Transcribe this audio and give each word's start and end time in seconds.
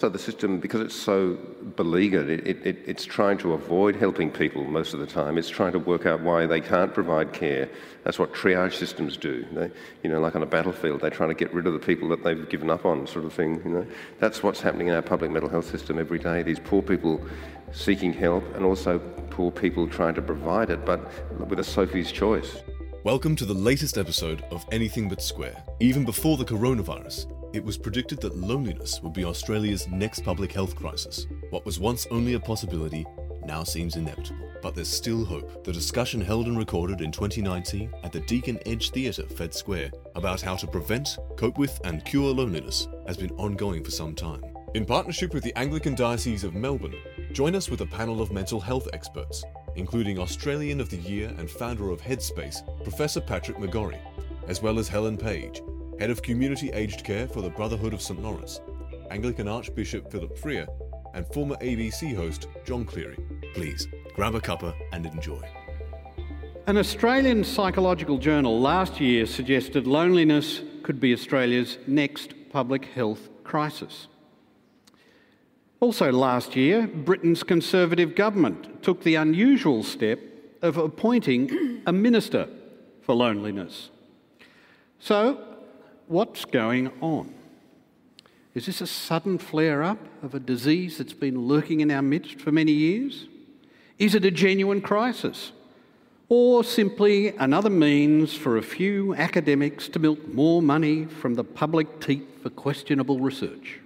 So 0.00 0.08
the 0.08 0.16
system, 0.16 0.60
because 0.60 0.80
it's 0.80 0.94
so 0.94 1.36
beleaguered, 1.74 2.28
it, 2.30 2.46
it, 2.46 2.78
it's 2.86 3.04
trying 3.04 3.36
to 3.38 3.54
avoid 3.54 3.96
helping 3.96 4.30
people 4.30 4.62
most 4.62 4.94
of 4.94 5.00
the 5.00 5.08
time. 5.08 5.36
It's 5.36 5.48
trying 5.48 5.72
to 5.72 5.80
work 5.80 6.06
out 6.06 6.20
why 6.20 6.46
they 6.46 6.60
can't 6.60 6.94
provide 6.94 7.32
care. 7.32 7.68
That's 8.04 8.16
what 8.16 8.32
triage 8.32 8.74
systems 8.74 9.16
do. 9.16 9.44
They, 9.50 9.72
you 10.04 10.08
know, 10.08 10.20
like 10.20 10.36
on 10.36 10.44
a 10.44 10.46
battlefield, 10.46 11.00
they're 11.00 11.10
trying 11.10 11.30
to 11.30 11.34
get 11.34 11.52
rid 11.52 11.66
of 11.66 11.72
the 11.72 11.80
people 11.80 12.08
that 12.10 12.22
they've 12.22 12.48
given 12.48 12.70
up 12.70 12.86
on, 12.86 13.08
sort 13.08 13.24
of 13.24 13.32
thing. 13.32 13.60
You 13.64 13.70
know, 13.70 13.86
that's 14.20 14.40
what's 14.40 14.60
happening 14.60 14.86
in 14.86 14.94
our 14.94 15.02
public 15.02 15.32
mental 15.32 15.50
health 15.50 15.68
system 15.68 15.98
every 15.98 16.20
day. 16.20 16.44
These 16.44 16.60
poor 16.60 16.80
people 16.80 17.20
seeking 17.72 18.12
help, 18.12 18.44
and 18.54 18.64
also 18.64 19.00
poor 19.30 19.50
people 19.50 19.88
trying 19.88 20.14
to 20.14 20.22
provide 20.22 20.70
it, 20.70 20.84
but 20.84 21.00
with 21.48 21.58
a 21.58 21.64
Sophie's 21.64 22.12
choice. 22.12 22.58
Welcome 23.02 23.34
to 23.34 23.44
the 23.44 23.54
latest 23.54 23.98
episode 23.98 24.44
of 24.52 24.64
Anything 24.70 25.08
But 25.08 25.20
Square. 25.20 25.60
Even 25.80 26.04
before 26.04 26.36
the 26.36 26.44
coronavirus, 26.44 27.26
it 27.58 27.64
was 27.64 27.76
predicted 27.76 28.20
that 28.20 28.36
loneliness 28.36 29.02
would 29.02 29.12
be 29.12 29.24
Australia's 29.24 29.88
next 29.88 30.20
public 30.20 30.52
health 30.52 30.76
crisis. 30.76 31.26
What 31.50 31.66
was 31.66 31.80
once 31.80 32.06
only 32.12 32.34
a 32.34 32.40
possibility 32.40 33.04
now 33.44 33.64
seems 33.64 33.96
inevitable. 33.96 34.48
But 34.62 34.76
there's 34.76 34.86
still 34.88 35.24
hope. 35.24 35.64
The 35.64 35.72
discussion 35.72 36.20
held 36.20 36.46
and 36.46 36.56
recorded 36.56 37.00
in 37.00 37.10
2019 37.10 37.92
at 38.04 38.12
the 38.12 38.20
Deakin 38.20 38.60
Edge 38.64 38.90
Theatre, 38.90 39.24
Fed 39.24 39.52
Square, 39.52 39.90
about 40.14 40.40
how 40.40 40.54
to 40.54 40.68
prevent, 40.68 41.18
cope 41.36 41.58
with, 41.58 41.80
and 41.82 42.04
cure 42.04 42.32
loneliness 42.32 42.86
has 43.08 43.16
been 43.16 43.32
ongoing 43.32 43.82
for 43.82 43.90
some 43.90 44.14
time. 44.14 44.42
In 44.74 44.84
partnership 44.84 45.34
with 45.34 45.42
the 45.42 45.58
Anglican 45.58 45.96
Diocese 45.96 46.44
of 46.44 46.54
Melbourne, 46.54 46.94
join 47.32 47.56
us 47.56 47.68
with 47.68 47.80
a 47.80 47.86
panel 47.86 48.22
of 48.22 48.30
mental 48.30 48.60
health 48.60 48.86
experts, 48.92 49.44
including 49.74 50.20
Australian 50.20 50.80
of 50.80 50.90
the 50.90 50.98
Year 50.98 51.34
and 51.38 51.50
founder 51.50 51.90
of 51.90 52.00
Headspace, 52.00 52.62
Professor 52.84 53.20
Patrick 53.20 53.56
McGorry, 53.56 53.98
as 54.46 54.62
well 54.62 54.78
as 54.78 54.86
Helen 54.86 55.16
Page, 55.16 55.60
Head 55.98 56.10
of 56.10 56.22
Community 56.22 56.70
Aged 56.70 57.02
Care 57.02 57.26
for 57.26 57.42
the 57.42 57.50
Brotherhood 57.50 57.92
of 57.92 58.00
St 58.00 58.22
Laurence, 58.22 58.60
Anglican 59.10 59.48
Archbishop 59.48 60.12
Philip 60.12 60.38
Freier, 60.38 60.68
and 61.12 61.26
former 61.34 61.56
ABC 61.56 62.14
host 62.14 62.46
John 62.64 62.84
Cleary. 62.84 63.18
Please 63.52 63.88
grab 64.14 64.36
a 64.36 64.40
cuppa 64.40 64.76
and 64.92 65.06
enjoy. 65.06 65.42
An 66.68 66.76
Australian 66.76 67.42
psychological 67.42 68.16
journal 68.16 68.60
last 68.60 69.00
year 69.00 69.26
suggested 69.26 69.88
loneliness 69.88 70.62
could 70.84 71.00
be 71.00 71.12
Australia's 71.12 71.78
next 71.88 72.32
public 72.52 72.84
health 72.84 73.28
crisis. 73.42 74.06
Also, 75.80 76.12
last 76.12 76.54
year, 76.54 76.86
Britain's 76.86 77.42
Conservative 77.42 78.14
government 78.14 78.84
took 78.84 79.02
the 79.02 79.16
unusual 79.16 79.82
step 79.82 80.20
of 80.62 80.76
appointing 80.76 81.82
a 81.86 81.92
minister 81.92 82.48
for 83.02 83.16
loneliness. 83.16 83.90
So, 85.00 85.47
what's 86.08 86.44
going 86.44 86.90
on? 87.00 87.32
Is 88.54 88.66
this 88.66 88.80
a 88.80 88.86
sudden 88.86 89.38
flare 89.38 89.82
up 89.82 89.98
of 90.22 90.34
a 90.34 90.40
disease 90.40 90.98
that's 90.98 91.12
been 91.12 91.46
lurking 91.46 91.80
in 91.80 91.90
our 91.90 92.02
midst 92.02 92.40
for 92.40 92.50
many 92.50 92.72
years? 92.72 93.28
Is 93.98 94.14
it 94.14 94.24
a 94.24 94.30
genuine 94.30 94.80
crisis? 94.80 95.52
Or 96.28 96.64
simply 96.64 97.28
another 97.36 97.70
means 97.70 98.34
for 98.34 98.56
a 98.56 98.62
few 98.62 99.14
academics 99.14 99.88
to 99.90 99.98
milk 99.98 100.26
more 100.28 100.60
money 100.60 101.04
from 101.04 101.34
the 101.34 101.44
public 101.44 102.00
teat 102.00 102.26
for 102.42 102.50
questionable 102.50 103.20
research? 103.20 103.80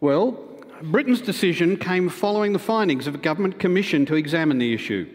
Well, 0.00 0.38
Britain's 0.82 1.20
decision 1.20 1.76
came 1.76 2.08
following 2.08 2.52
the 2.52 2.58
findings 2.58 3.06
of 3.06 3.14
a 3.14 3.18
government 3.18 3.58
commission 3.58 4.06
to 4.06 4.14
examine 4.14 4.58
the 4.58 4.74
issue. 4.74 5.08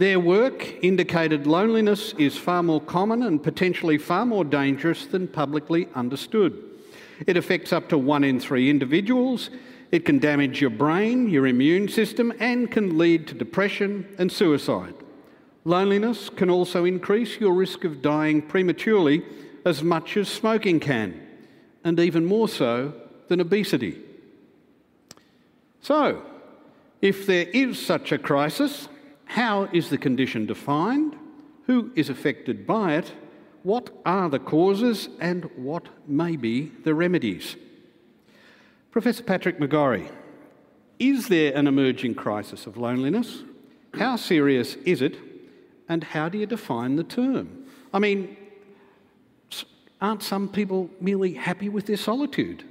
Their 0.00 0.18
work 0.18 0.82
indicated 0.82 1.46
loneliness 1.46 2.14
is 2.16 2.34
far 2.34 2.62
more 2.62 2.80
common 2.80 3.22
and 3.22 3.42
potentially 3.42 3.98
far 3.98 4.24
more 4.24 4.46
dangerous 4.46 5.04
than 5.04 5.28
publicly 5.28 5.88
understood. 5.94 6.58
It 7.26 7.36
affects 7.36 7.70
up 7.70 7.90
to 7.90 7.98
one 7.98 8.24
in 8.24 8.40
three 8.40 8.70
individuals. 8.70 9.50
It 9.92 10.06
can 10.06 10.18
damage 10.18 10.58
your 10.58 10.70
brain, 10.70 11.28
your 11.28 11.46
immune 11.46 11.88
system, 11.88 12.32
and 12.40 12.70
can 12.70 12.96
lead 12.96 13.28
to 13.28 13.34
depression 13.34 14.08
and 14.16 14.32
suicide. 14.32 14.94
Loneliness 15.66 16.30
can 16.30 16.48
also 16.48 16.86
increase 16.86 17.38
your 17.38 17.52
risk 17.52 17.84
of 17.84 18.00
dying 18.00 18.40
prematurely 18.40 19.22
as 19.66 19.82
much 19.82 20.16
as 20.16 20.30
smoking 20.30 20.80
can, 20.80 21.20
and 21.84 22.00
even 22.00 22.24
more 22.24 22.48
so 22.48 22.94
than 23.28 23.38
obesity. 23.38 24.00
So, 25.82 26.22
if 27.02 27.26
there 27.26 27.48
is 27.48 27.78
such 27.84 28.12
a 28.12 28.18
crisis, 28.18 28.88
how 29.30 29.68
is 29.72 29.90
the 29.90 29.96
condition 29.96 30.44
defined? 30.44 31.16
Who 31.66 31.92
is 31.94 32.08
affected 32.08 32.66
by 32.66 32.94
it? 32.94 33.12
What 33.62 33.90
are 34.04 34.28
the 34.28 34.40
causes 34.40 35.08
and 35.20 35.44
what 35.54 35.86
may 36.08 36.34
be 36.34 36.72
the 36.82 36.96
remedies? 36.96 37.54
Professor 38.90 39.22
Patrick 39.22 39.60
McGorry, 39.60 40.10
is 40.98 41.28
there 41.28 41.54
an 41.54 41.68
emerging 41.68 42.16
crisis 42.16 42.66
of 42.66 42.76
loneliness? 42.76 43.44
How 43.94 44.16
serious 44.16 44.74
is 44.84 45.00
it? 45.00 45.16
And 45.88 46.02
how 46.02 46.28
do 46.28 46.36
you 46.36 46.46
define 46.46 46.96
the 46.96 47.04
term? 47.04 47.66
I 47.94 48.00
mean, 48.00 48.36
aren't 50.00 50.24
some 50.24 50.48
people 50.48 50.90
merely 51.00 51.34
happy 51.34 51.68
with 51.68 51.86
their 51.86 51.96
solitude? 51.96 52.64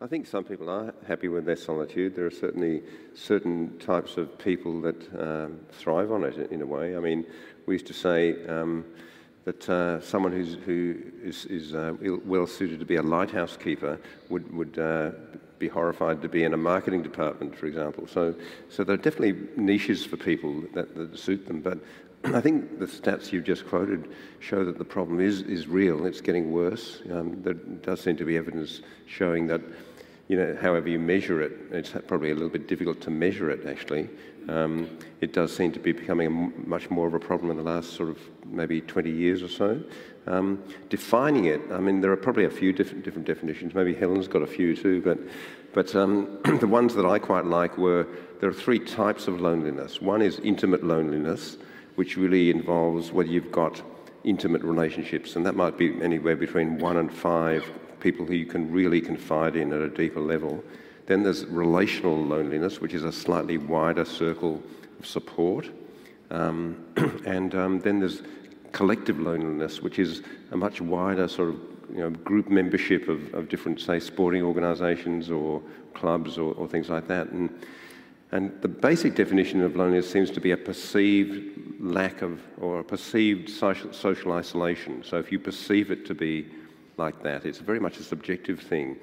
I 0.00 0.06
think 0.06 0.28
some 0.28 0.44
people 0.44 0.70
are 0.70 0.94
happy 1.08 1.26
with 1.26 1.44
their 1.44 1.56
solitude. 1.56 2.14
There 2.14 2.26
are 2.26 2.30
certainly 2.30 2.82
certain 3.14 3.76
types 3.80 4.16
of 4.16 4.38
people 4.38 4.80
that 4.82 5.20
um, 5.20 5.58
thrive 5.72 6.12
on 6.12 6.22
it 6.22 6.52
in 6.52 6.62
a 6.62 6.66
way. 6.66 6.96
I 6.96 7.00
mean, 7.00 7.26
we 7.66 7.74
used 7.74 7.88
to 7.88 7.92
say 7.92 8.46
um, 8.46 8.84
that 9.44 9.68
uh, 9.68 10.00
someone 10.00 10.30
who's, 10.30 10.54
who 10.64 11.02
is, 11.20 11.46
is 11.46 11.74
uh, 11.74 11.94
well 12.24 12.46
suited 12.46 12.78
to 12.78 12.86
be 12.86 12.94
a 12.94 13.02
lighthouse 13.02 13.56
keeper 13.56 13.98
would, 14.28 14.54
would 14.54 14.78
uh, 14.78 15.10
be 15.58 15.66
horrified 15.66 16.22
to 16.22 16.28
be 16.28 16.44
in 16.44 16.54
a 16.54 16.56
marketing 16.56 17.02
department, 17.02 17.56
for 17.56 17.66
example. 17.66 18.06
So, 18.06 18.36
so 18.68 18.84
there 18.84 18.94
are 18.94 18.98
definitely 18.98 19.48
niches 19.56 20.04
for 20.04 20.16
people 20.16 20.62
that, 20.74 20.94
that 20.94 21.18
suit 21.18 21.44
them. 21.48 21.60
But 21.60 21.80
I 22.24 22.40
think 22.40 22.78
the 22.78 22.86
stats 22.86 23.32
you've 23.32 23.44
just 23.44 23.66
quoted 23.66 24.08
show 24.38 24.64
that 24.64 24.78
the 24.78 24.84
problem 24.84 25.18
is, 25.20 25.42
is 25.42 25.66
real. 25.66 26.06
It's 26.06 26.20
getting 26.20 26.52
worse. 26.52 27.00
Um, 27.10 27.42
there 27.42 27.54
does 27.54 28.00
seem 28.00 28.16
to 28.18 28.24
be 28.24 28.36
evidence 28.36 28.82
showing 29.06 29.48
that 29.48 29.60
you 30.28 30.36
know, 30.36 30.56
however 30.60 30.88
you 30.88 30.98
measure 30.98 31.40
it, 31.40 31.52
it's 31.70 31.90
probably 32.06 32.30
a 32.30 32.34
little 32.34 32.50
bit 32.50 32.68
difficult 32.68 33.00
to 33.00 33.10
measure 33.10 33.50
it 33.50 33.66
actually. 33.66 34.08
Um, 34.48 34.98
it 35.20 35.32
does 35.32 35.54
seem 35.54 35.72
to 35.72 35.80
be 35.80 35.92
becoming 35.92 36.52
much 36.66 36.90
more 36.90 37.06
of 37.06 37.14
a 37.14 37.18
problem 37.18 37.50
in 37.50 37.56
the 37.56 37.62
last 37.62 37.94
sort 37.94 38.10
of 38.10 38.18
maybe 38.46 38.80
20 38.80 39.10
years 39.10 39.42
or 39.42 39.48
so. 39.48 39.82
Um, 40.26 40.62
defining 40.90 41.46
it, 41.46 41.60
I 41.70 41.78
mean, 41.78 42.00
there 42.02 42.12
are 42.12 42.16
probably 42.16 42.44
a 42.44 42.50
few 42.50 42.72
different, 42.72 43.04
different 43.04 43.26
definitions. 43.26 43.74
Maybe 43.74 43.94
Helen's 43.94 44.28
got 44.28 44.42
a 44.42 44.46
few 44.46 44.76
too, 44.76 45.00
but, 45.02 45.18
but 45.72 45.94
um, 45.96 46.38
the 46.60 46.66
ones 46.66 46.94
that 46.94 47.06
I 47.06 47.18
quite 47.18 47.46
like 47.46 47.78
were 47.78 48.06
there 48.40 48.50
are 48.50 48.54
three 48.54 48.78
types 48.78 49.28
of 49.28 49.40
loneliness. 49.40 50.00
One 50.00 50.22
is 50.22 50.38
intimate 50.40 50.84
loneliness, 50.84 51.56
which 51.96 52.16
really 52.16 52.50
involves 52.50 53.10
whether 53.10 53.30
you've 53.30 53.50
got 53.50 53.82
intimate 54.24 54.62
relationships, 54.62 55.36
and 55.36 55.44
that 55.46 55.56
might 55.56 55.78
be 55.78 56.00
anywhere 56.02 56.36
between 56.36 56.78
one 56.78 56.98
and 56.98 57.12
five 57.12 57.70
people 58.00 58.26
who 58.26 58.34
you 58.34 58.46
can 58.46 58.70
really 58.70 59.00
confide 59.00 59.56
in 59.56 59.72
at 59.72 59.80
a 59.80 59.88
deeper 59.88 60.20
level. 60.20 60.62
Then 61.06 61.22
there's 61.22 61.46
relational 61.46 62.22
loneliness, 62.22 62.80
which 62.80 62.94
is 62.94 63.04
a 63.04 63.12
slightly 63.12 63.58
wider 63.58 64.04
circle 64.04 64.62
of 64.98 65.06
support. 65.06 65.68
Um, 66.30 66.84
and 67.26 67.54
um, 67.54 67.80
then 67.80 68.00
there's 68.00 68.22
collective 68.72 69.18
loneliness, 69.18 69.80
which 69.80 69.98
is 69.98 70.22
a 70.50 70.56
much 70.56 70.80
wider 70.80 71.28
sort 71.28 71.48
of 71.50 71.60
you 71.90 72.00
know, 72.00 72.10
group 72.10 72.48
membership 72.48 73.08
of, 73.08 73.32
of 73.34 73.48
different, 73.48 73.80
say, 73.80 73.98
sporting 73.98 74.42
organisations 74.42 75.30
or 75.30 75.62
clubs 75.94 76.36
or, 76.38 76.52
or, 76.54 76.68
things 76.68 76.90
like 76.90 77.08
that. 77.08 77.28
And, 77.28 77.48
and 78.30 78.52
the 78.60 78.68
basic 78.68 79.14
definition 79.14 79.62
of 79.62 79.76
loneliness 79.76 80.10
seems 80.10 80.30
to 80.32 80.40
be 80.40 80.50
a 80.50 80.56
perceived 80.56 81.80
lack 81.80 82.20
of 82.22 82.40
or 82.60 82.80
a 82.80 82.84
perceived 82.84 83.48
social, 83.48 83.92
social 83.92 84.32
isolation. 84.32 85.02
So 85.02 85.18
if 85.18 85.32
you 85.32 85.38
perceive 85.38 85.90
it 85.90 86.04
to 86.06 86.14
be 86.14 86.46
like 86.98 87.22
that. 87.22 87.44
It's 87.44 87.58
very 87.58 87.80
much 87.80 87.98
a 87.98 88.02
subjective 88.02 88.60
thing. 88.60 88.96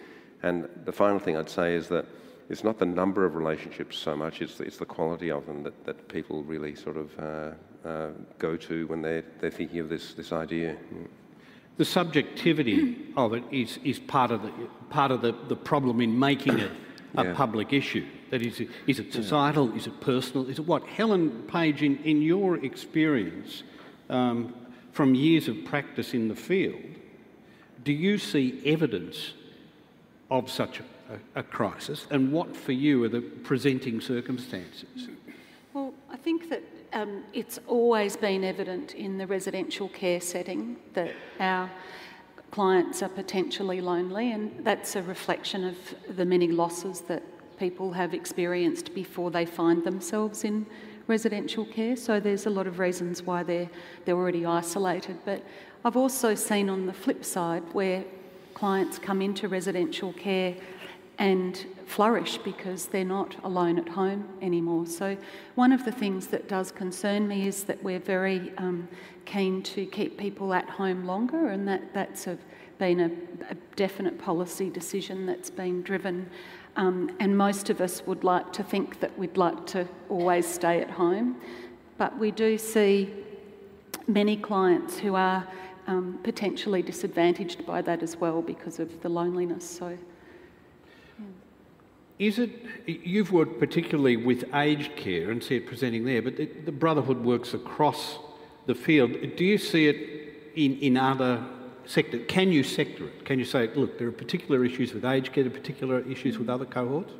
And 0.43 0.67
the 0.85 0.91
final 0.91 1.19
thing 1.19 1.37
I'd 1.37 1.49
say 1.49 1.75
is 1.75 1.87
that 1.89 2.05
it's 2.49 2.63
not 2.63 2.77
the 2.77 2.85
number 2.85 3.25
of 3.25 3.35
relationships 3.35 3.97
so 3.97 4.15
much, 4.15 4.41
it's, 4.41 4.59
it's 4.59 4.77
the 4.77 4.85
quality 4.85 5.31
of 5.31 5.45
them 5.47 5.63
that, 5.63 5.85
that 5.85 6.07
people 6.07 6.43
really 6.43 6.75
sort 6.75 6.97
of 6.97 7.19
uh, 7.19 7.87
uh, 7.87 8.09
go 8.37 8.55
to 8.55 8.87
when 8.87 9.01
they're, 9.01 9.23
they're 9.39 9.49
thinking 9.49 9.79
of 9.79 9.89
this, 9.89 10.13
this 10.13 10.31
idea. 10.31 10.77
The 11.77 11.85
subjectivity 11.85 12.97
of 13.17 13.33
it 13.33 13.43
is, 13.51 13.79
is 13.83 13.99
part 13.99 14.31
of, 14.31 14.43
the, 14.43 14.51
part 14.89 15.11
of 15.11 15.21
the, 15.21 15.35
the 15.47 15.55
problem 15.55 16.01
in 16.01 16.17
making 16.17 16.59
it 16.59 16.71
a 17.17 17.25
yeah. 17.25 17.33
public 17.33 17.73
issue. 17.73 18.05
That 18.29 18.41
is, 18.41 18.61
is 18.87 18.99
it 18.99 19.13
societal? 19.13 19.69
Yeah. 19.69 19.77
Is 19.77 19.87
it 19.87 19.99
personal? 20.01 20.49
Is 20.49 20.59
it 20.59 20.67
what? 20.67 20.83
Helen 20.83 21.43
Page, 21.47 21.81
in, 21.81 21.97
in 22.03 22.21
your 22.21 22.63
experience 22.63 23.63
um, 24.09 24.53
from 24.91 25.15
years 25.15 25.47
of 25.47 25.63
practice 25.65 26.13
in 26.13 26.27
the 26.27 26.35
field, 26.35 26.81
do 27.85 27.93
you 27.93 28.17
see 28.17 28.61
evidence 28.65 29.33
of 30.29 30.49
such 30.49 30.81
a, 31.09 31.39
a, 31.39 31.43
crisis, 31.43 32.07
and 32.09 32.31
what 32.31 32.55
for 32.55 32.71
you 32.71 33.03
are 33.03 33.09
the 33.09 33.21
presenting 33.21 34.01
circumstances? 34.01 35.07
Well, 35.73 35.93
I 36.09 36.17
think 36.17 36.49
that 36.49 36.63
um, 36.93 37.23
it's 37.31 37.59
always 37.67 38.17
been 38.17 38.43
evident 38.43 38.95
in 38.95 39.19
the 39.19 39.27
residential 39.27 39.87
care 39.89 40.19
setting 40.19 40.77
that 40.93 41.11
our 41.39 41.69
clients 42.49 43.03
are 43.03 43.09
potentially 43.09 43.81
lonely, 43.81 44.31
and 44.31 44.65
that's 44.65 44.95
a 44.95 45.03
reflection 45.03 45.63
of 45.63 45.77
the 46.15 46.25
many 46.25 46.47
losses 46.47 47.01
that 47.01 47.21
people 47.59 47.91
have 47.93 48.15
experienced 48.15 48.95
before 48.95 49.29
they 49.29 49.45
find 49.45 49.83
themselves 49.83 50.43
in 50.43 50.65
residential 51.07 51.65
care. 51.65 51.95
So 51.95 52.19
there's 52.19 52.45
a 52.45 52.49
lot 52.49 52.67
of 52.67 52.79
reasons 52.79 53.23
why 53.23 53.43
they're 53.43 53.69
they're 54.05 54.15
already 54.15 54.45
isolated. 54.45 55.17
But 55.25 55.43
I've 55.83 55.97
also 55.97 56.35
seen 56.35 56.69
on 56.69 56.85
the 56.85 56.93
flip 56.93 57.23
side 57.23 57.63
where 57.73 58.03
clients 58.53 58.97
come 58.97 59.21
into 59.21 59.47
residential 59.47 60.13
care 60.13 60.55
and 61.17 61.65
flourish 61.85 62.37
because 62.39 62.87
they're 62.87 63.05
not 63.05 63.35
alone 63.43 63.77
at 63.77 63.89
home 63.89 64.27
anymore. 64.41 64.85
So, 64.85 65.17
one 65.55 65.71
of 65.71 65.85
the 65.85 65.91
things 65.91 66.27
that 66.27 66.47
does 66.47 66.71
concern 66.71 67.27
me 67.27 67.47
is 67.47 67.63
that 67.65 67.81
we're 67.83 67.99
very 67.99 68.51
um, 68.57 68.87
keen 69.25 69.61
to 69.63 69.85
keep 69.85 70.17
people 70.17 70.53
at 70.53 70.69
home 70.69 71.05
longer, 71.05 71.49
and 71.49 71.67
that, 71.67 71.93
that's 71.93 72.27
a, 72.27 72.37
been 72.77 72.99
a, 72.99 73.51
a, 73.51 73.55
definite 73.75 74.17
policy 74.17 74.69
decision 74.69 75.25
that's 75.25 75.49
been 75.49 75.81
driven. 75.81 76.29
Um, 76.77 77.15
and 77.19 77.37
most 77.37 77.69
of 77.69 77.79
us 77.79 78.05
would 78.05 78.23
like 78.23 78.51
to 78.53 78.63
think 78.63 78.99
that 78.99 79.17
we'd 79.17 79.37
like 79.37 79.65
to 79.67 79.87
always 80.09 80.45
stay 80.45 80.81
at 80.81 80.89
home, 80.89 81.37
but 81.97 82.17
we 82.19 82.31
do 82.31 82.57
see 82.57 83.13
many 84.07 84.35
clients 84.35 84.99
who 84.99 85.15
are 85.15 85.47
um, 85.87 86.19
potentially 86.23 86.81
disadvantaged 86.81 87.65
by 87.65 87.81
that 87.81 88.03
as 88.03 88.17
well 88.17 88.41
because 88.41 88.79
of 88.79 89.01
the 89.01 89.09
loneliness. 89.09 89.69
So. 89.69 89.97
Is 92.17 92.39
it, 92.39 92.51
you've 92.85 93.31
worked 93.31 93.59
particularly 93.59 94.17
with 94.17 94.45
aged 94.53 94.95
care 94.95 95.31
and 95.31 95.43
see 95.43 95.57
it 95.57 95.67
presenting 95.67 96.05
there, 96.05 96.21
but 96.21 96.37
the, 96.37 96.45
the 96.65 96.71
Brotherhood 96.71 97.23
works 97.23 97.53
across 97.53 98.19
the 98.67 98.75
field. 98.75 99.11
Do 99.35 99.43
you 99.43 99.57
see 99.57 99.87
it 99.87 100.51
in, 100.55 100.77
in 100.79 100.97
other 100.97 101.45
sectors? 101.85 102.25
Can 102.27 102.51
you 102.51 102.63
sector 102.63 103.07
it? 103.07 103.25
Can 103.25 103.39
you 103.39 103.45
say, 103.45 103.67
look, 103.75 103.97
there 103.97 104.07
are 104.07 104.11
particular 104.11 104.65
issues 104.65 104.93
with 104.93 105.05
aged 105.05 105.33
care, 105.33 105.49
particular 105.49 106.01
issues 106.01 106.37
with 106.37 106.49
other 106.49 106.65
cohorts? 106.65 107.13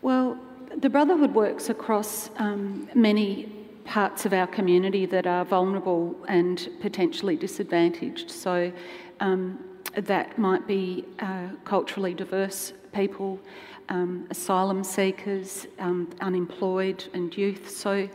Well, 0.00 0.38
the 0.76 0.88
Brotherhood 0.88 1.34
works 1.34 1.68
across 1.68 2.30
um, 2.36 2.88
many 2.94 3.52
parts 3.84 4.24
of 4.26 4.32
our 4.32 4.46
community 4.46 5.06
that 5.06 5.26
are 5.26 5.44
vulnerable 5.44 6.16
and 6.28 6.68
potentially 6.80 7.36
disadvantaged. 7.36 8.30
So 8.30 8.72
um, 9.20 9.62
that 9.94 10.38
might 10.38 10.66
be 10.66 11.04
uh, 11.18 11.48
culturally 11.64 12.14
diverse 12.14 12.72
people, 12.92 13.38
um, 13.88 14.26
asylum 14.30 14.84
seekers, 14.84 15.66
um, 15.78 16.10
unemployed, 16.20 17.04
and 17.14 17.36
youth, 17.36 17.70
so 17.70 18.08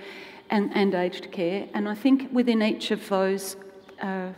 and, 0.50 0.71
and 0.75 0.95
aged 0.95 1.31
care. 1.31 1.67
And 1.73 1.88
I 1.88 1.95
think 1.95 2.31
within 2.31 2.61
each 2.61 2.91
of 2.91 3.07
those 3.09 3.57
uh, 4.01 4.29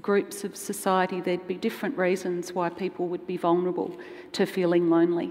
groups 0.00 0.44
of 0.44 0.56
society, 0.56 1.20
there'd 1.20 1.46
be 1.48 1.54
different 1.54 1.96
reasons 1.96 2.52
why 2.52 2.68
people 2.68 3.08
would 3.08 3.26
be 3.26 3.36
vulnerable 3.36 3.96
to 4.32 4.46
feeling 4.46 4.90
lonely. 4.90 5.30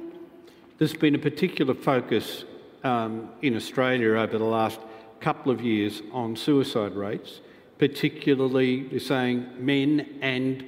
There's 0.78 0.94
been 0.94 1.16
a 1.16 1.20
particular 1.20 1.74
focus 1.74 2.46
um, 2.84 3.30
in 3.42 3.56
Australia 3.56 4.18
over 4.18 4.38
the 4.38 4.44
last 4.44 4.80
couple 5.20 5.52
of 5.52 5.62
years 5.62 6.02
on 6.12 6.36
suicide 6.36 6.94
rates, 6.96 7.40
particularly 7.78 8.88
they're 8.88 9.00
saying 9.00 9.48
men 9.58 10.18
and 10.22 10.66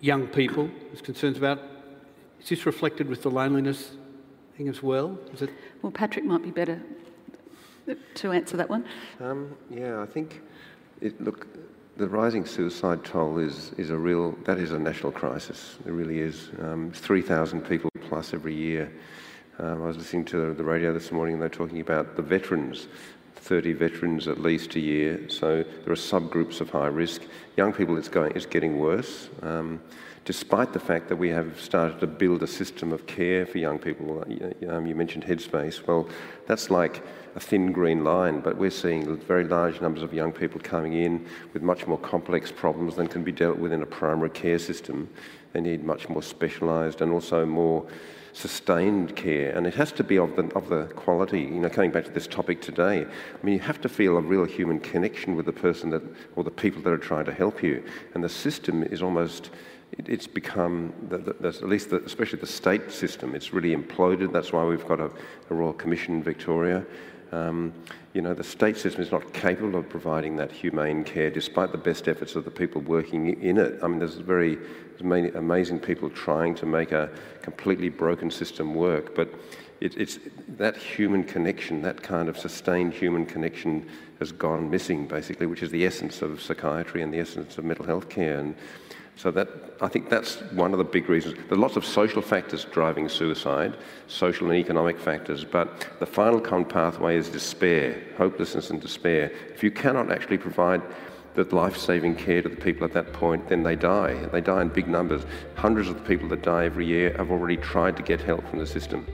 young 0.00 0.26
people. 0.26 0.68
There's 0.88 1.02
concerns 1.02 1.36
about 1.36 1.60
is 2.40 2.48
this 2.48 2.64
reflected 2.64 3.08
with 3.08 3.22
the 3.22 3.30
loneliness 3.30 3.92
thing 4.56 4.68
as 4.68 4.82
well? 4.82 5.18
Is 5.34 5.42
it? 5.42 5.50
Well, 5.82 5.92
Patrick 5.92 6.24
might 6.24 6.42
be 6.42 6.50
better 6.50 6.80
to 8.14 8.32
answer 8.32 8.56
that 8.56 8.68
one. 8.68 8.84
Um, 9.20 9.54
yeah, 9.68 10.00
I 10.00 10.06
think, 10.06 10.40
it, 11.00 11.20
look, 11.22 11.46
the 12.00 12.08
rising 12.08 12.46
suicide 12.46 13.04
toll 13.04 13.38
is, 13.38 13.72
is 13.76 13.90
a 13.90 13.96
real, 13.96 14.32
that 14.46 14.56
is 14.56 14.72
a 14.72 14.78
national 14.78 15.12
crisis. 15.12 15.76
It 15.84 15.90
really 15.90 16.20
is. 16.20 16.48
Um, 16.58 16.90
3,000 16.92 17.60
people 17.60 17.90
plus 18.08 18.32
every 18.32 18.54
year. 18.54 18.90
Um, 19.58 19.82
I 19.82 19.86
was 19.86 19.98
listening 19.98 20.24
to 20.26 20.54
the 20.54 20.64
radio 20.64 20.94
this 20.94 21.12
morning 21.12 21.34
and 21.34 21.42
they're 21.42 21.50
talking 21.50 21.80
about 21.80 22.16
the 22.16 22.22
veterans 22.22 22.88
30 23.36 23.74
veterans 23.74 24.28
at 24.28 24.40
least 24.40 24.76
a 24.76 24.80
year. 24.80 25.28
So 25.28 25.62
there 25.62 25.92
are 25.92 25.96
subgroups 25.96 26.62
of 26.62 26.70
high 26.70 26.86
risk. 26.86 27.22
Young 27.58 27.72
people, 27.72 27.98
it's 27.98 28.08
going, 28.08 28.32
it's 28.34 28.46
getting 28.46 28.78
worse. 28.78 29.28
Um, 29.42 29.80
despite 30.24 30.72
the 30.72 30.80
fact 30.80 31.08
that 31.08 31.16
we 31.16 31.28
have 31.30 31.60
started 31.60 31.98
to 32.00 32.06
build 32.06 32.42
a 32.42 32.46
system 32.46 32.92
of 32.92 33.06
care 33.06 33.46
for 33.46 33.58
young 33.58 33.78
people. 33.78 34.22
Um, 34.68 34.86
you 34.86 34.94
mentioned 34.94 35.24
Headspace. 35.24 35.86
Well, 35.86 36.08
that's 36.46 36.70
like 36.70 37.02
a 37.34 37.40
thin 37.40 37.72
green 37.72 38.04
line, 38.04 38.40
but 38.40 38.56
we're 38.56 38.70
seeing 38.70 39.16
very 39.18 39.44
large 39.44 39.80
numbers 39.80 40.02
of 40.02 40.12
young 40.12 40.32
people 40.32 40.60
coming 40.60 40.94
in 40.94 41.26
with 41.52 41.62
much 41.62 41.86
more 41.86 41.98
complex 41.98 42.52
problems 42.52 42.96
than 42.96 43.06
can 43.06 43.24
be 43.24 43.32
dealt 43.32 43.58
with 43.58 43.72
in 43.72 43.82
a 43.82 43.86
primary 43.86 44.30
care 44.30 44.58
system. 44.58 45.08
They 45.52 45.60
need 45.60 45.84
much 45.84 46.08
more 46.08 46.22
specialised 46.22 47.00
and 47.00 47.12
also 47.12 47.46
more 47.46 47.86
sustained 48.32 49.16
care, 49.16 49.50
and 49.56 49.66
it 49.66 49.74
has 49.74 49.90
to 49.92 50.04
be 50.04 50.18
of 50.18 50.36
the, 50.36 50.44
of 50.54 50.68
the 50.68 50.84
quality. 50.94 51.40
You 51.40 51.60
know, 51.60 51.68
coming 51.68 51.90
back 51.90 52.04
to 52.04 52.10
this 52.10 52.26
topic 52.26 52.60
today, 52.60 53.04
I 53.04 53.44
mean, 53.44 53.54
you 53.54 53.60
have 53.60 53.80
to 53.80 53.88
feel 53.88 54.16
a 54.16 54.20
real 54.20 54.44
human 54.44 54.78
connection 54.80 55.34
with 55.34 55.46
the 55.46 55.52
person 55.52 55.90
that, 55.90 56.02
or 56.36 56.44
the 56.44 56.50
people 56.50 56.82
that 56.82 56.92
are 56.92 56.98
trying 56.98 57.24
to 57.24 57.32
help 57.32 57.62
you, 57.62 57.82
and 58.14 58.22
the 58.22 58.28
system 58.28 58.82
is 58.84 59.02
almost 59.02 59.50
it's 59.98 60.26
become, 60.26 60.92
the, 61.08 61.18
the, 61.18 61.48
at 61.48 61.68
least 61.68 61.90
the, 61.90 62.02
especially 62.04 62.38
the 62.38 62.46
state 62.46 62.90
system, 62.92 63.34
it's 63.34 63.52
really 63.52 63.74
imploded. 63.74 64.32
That's 64.32 64.52
why 64.52 64.64
we've 64.64 64.86
got 64.86 65.00
a, 65.00 65.10
a 65.50 65.54
Royal 65.54 65.72
Commission 65.72 66.16
in 66.16 66.22
Victoria. 66.22 66.84
Um, 67.32 67.72
you 68.12 68.22
know, 68.22 68.34
the 68.34 68.44
state 68.44 68.76
system 68.76 69.02
is 69.02 69.12
not 69.12 69.32
capable 69.32 69.78
of 69.78 69.88
providing 69.88 70.36
that 70.36 70.50
humane 70.50 71.04
care 71.04 71.30
despite 71.30 71.70
the 71.70 71.78
best 71.78 72.08
efforts 72.08 72.34
of 72.34 72.44
the 72.44 72.50
people 72.50 72.80
working 72.80 73.40
in 73.40 73.56
it. 73.56 73.78
I 73.82 73.88
mean, 73.88 74.00
there's 74.00 74.16
very 74.16 74.56
there's 74.98 75.34
amazing 75.34 75.78
people 75.78 76.10
trying 76.10 76.56
to 76.56 76.66
make 76.66 76.90
a 76.90 77.08
completely 77.42 77.88
broken 77.88 78.30
system 78.30 78.74
work, 78.74 79.14
but 79.14 79.32
it, 79.80 79.96
it's 79.96 80.18
that 80.48 80.76
human 80.76 81.24
connection, 81.24 81.82
that 81.82 82.02
kind 82.02 82.28
of 82.28 82.36
sustained 82.36 82.92
human 82.92 83.24
connection 83.24 83.88
has 84.18 84.32
gone 84.32 84.68
missing, 84.68 85.06
basically, 85.06 85.46
which 85.46 85.62
is 85.62 85.70
the 85.70 85.86
essence 85.86 86.22
of 86.22 86.42
psychiatry 86.42 87.02
and 87.02 87.14
the 87.14 87.18
essence 87.18 87.56
of 87.56 87.64
mental 87.64 87.86
health 87.86 88.08
care. 88.08 88.38
And 88.38 88.54
so 89.20 89.30
that 89.30 89.48
I 89.82 89.88
think 89.88 90.08
that's 90.08 90.36
one 90.52 90.72
of 90.72 90.78
the 90.78 90.84
big 90.84 91.10
reasons. 91.10 91.34
There 91.34 91.58
are 91.58 91.60
lots 91.60 91.76
of 91.76 91.84
social 91.84 92.22
factors 92.22 92.64
driving 92.64 93.06
suicide, 93.06 93.76
social 94.06 94.50
and 94.50 94.58
economic 94.58 94.98
factors, 94.98 95.44
but 95.44 95.86
the 95.98 96.06
final 96.06 96.40
common 96.40 96.64
pathway 96.64 97.18
is 97.18 97.28
despair, 97.28 98.02
hopelessness 98.16 98.70
and 98.70 98.80
despair. 98.80 99.30
If 99.52 99.62
you 99.62 99.70
cannot 99.70 100.10
actually 100.10 100.38
provide 100.38 100.80
the 101.34 101.44
life-saving 101.54 102.16
care 102.16 102.40
to 102.40 102.48
the 102.48 102.56
people 102.56 102.86
at 102.86 102.94
that 102.94 103.12
point, 103.12 103.46
then 103.46 103.62
they 103.62 103.76
die. 103.76 104.14
They 104.32 104.40
die 104.40 104.62
in 104.62 104.68
big 104.68 104.88
numbers. 104.88 105.26
Hundreds 105.54 105.90
of 105.90 105.96
the 105.96 106.02
people 106.02 106.26
that 106.30 106.40
die 106.40 106.64
every 106.64 106.86
year 106.86 107.14
have 107.18 107.30
already 107.30 107.58
tried 107.58 107.98
to 107.98 108.02
get 108.02 108.22
help 108.22 108.48
from 108.48 108.58
the 108.58 108.66
system. 108.66 109.06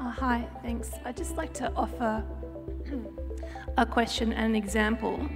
Uh, 0.00 0.10
hi, 0.10 0.48
thanks. 0.62 0.90
I'd 1.04 1.16
just 1.16 1.36
like 1.36 1.54
to 1.54 1.72
offer 1.76 2.24
a 3.78 3.86
question 3.86 4.32
and 4.32 4.46
an 4.46 4.56
example. 4.56 5.28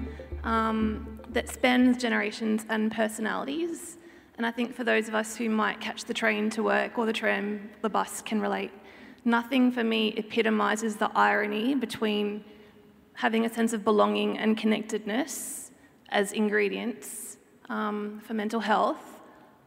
Um, 0.42 1.13
that 1.34 1.48
spans 1.48 1.98
generations 1.98 2.64
and 2.68 2.90
personalities. 2.90 3.98
And 4.36 4.46
I 4.46 4.50
think 4.50 4.74
for 4.74 4.84
those 4.84 5.08
of 5.08 5.14
us 5.14 5.36
who 5.36 5.50
might 5.50 5.80
catch 5.80 6.04
the 6.04 6.14
train 6.14 6.48
to 6.50 6.62
work 6.62 6.98
or 6.98 7.06
the 7.06 7.12
tram, 7.12 7.70
the 7.82 7.90
bus 7.90 8.22
can 8.22 8.40
relate. 8.40 8.70
Nothing 9.24 9.70
for 9.70 9.84
me 9.84 10.14
epitomises 10.16 10.96
the 10.96 11.10
irony 11.14 11.74
between 11.74 12.44
having 13.14 13.44
a 13.46 13.48
sense 13.48 13.72
of 13.72 13.84
belonging 13.84 14.38
and 14.38 14.56
connectedness 14.56 15.70
as 16.08 16.32
ingredients 16.32 17.36
um, 17.68 18.20
for 18.24 18.34
mental 18.34 18.60
health. 18.60 19.20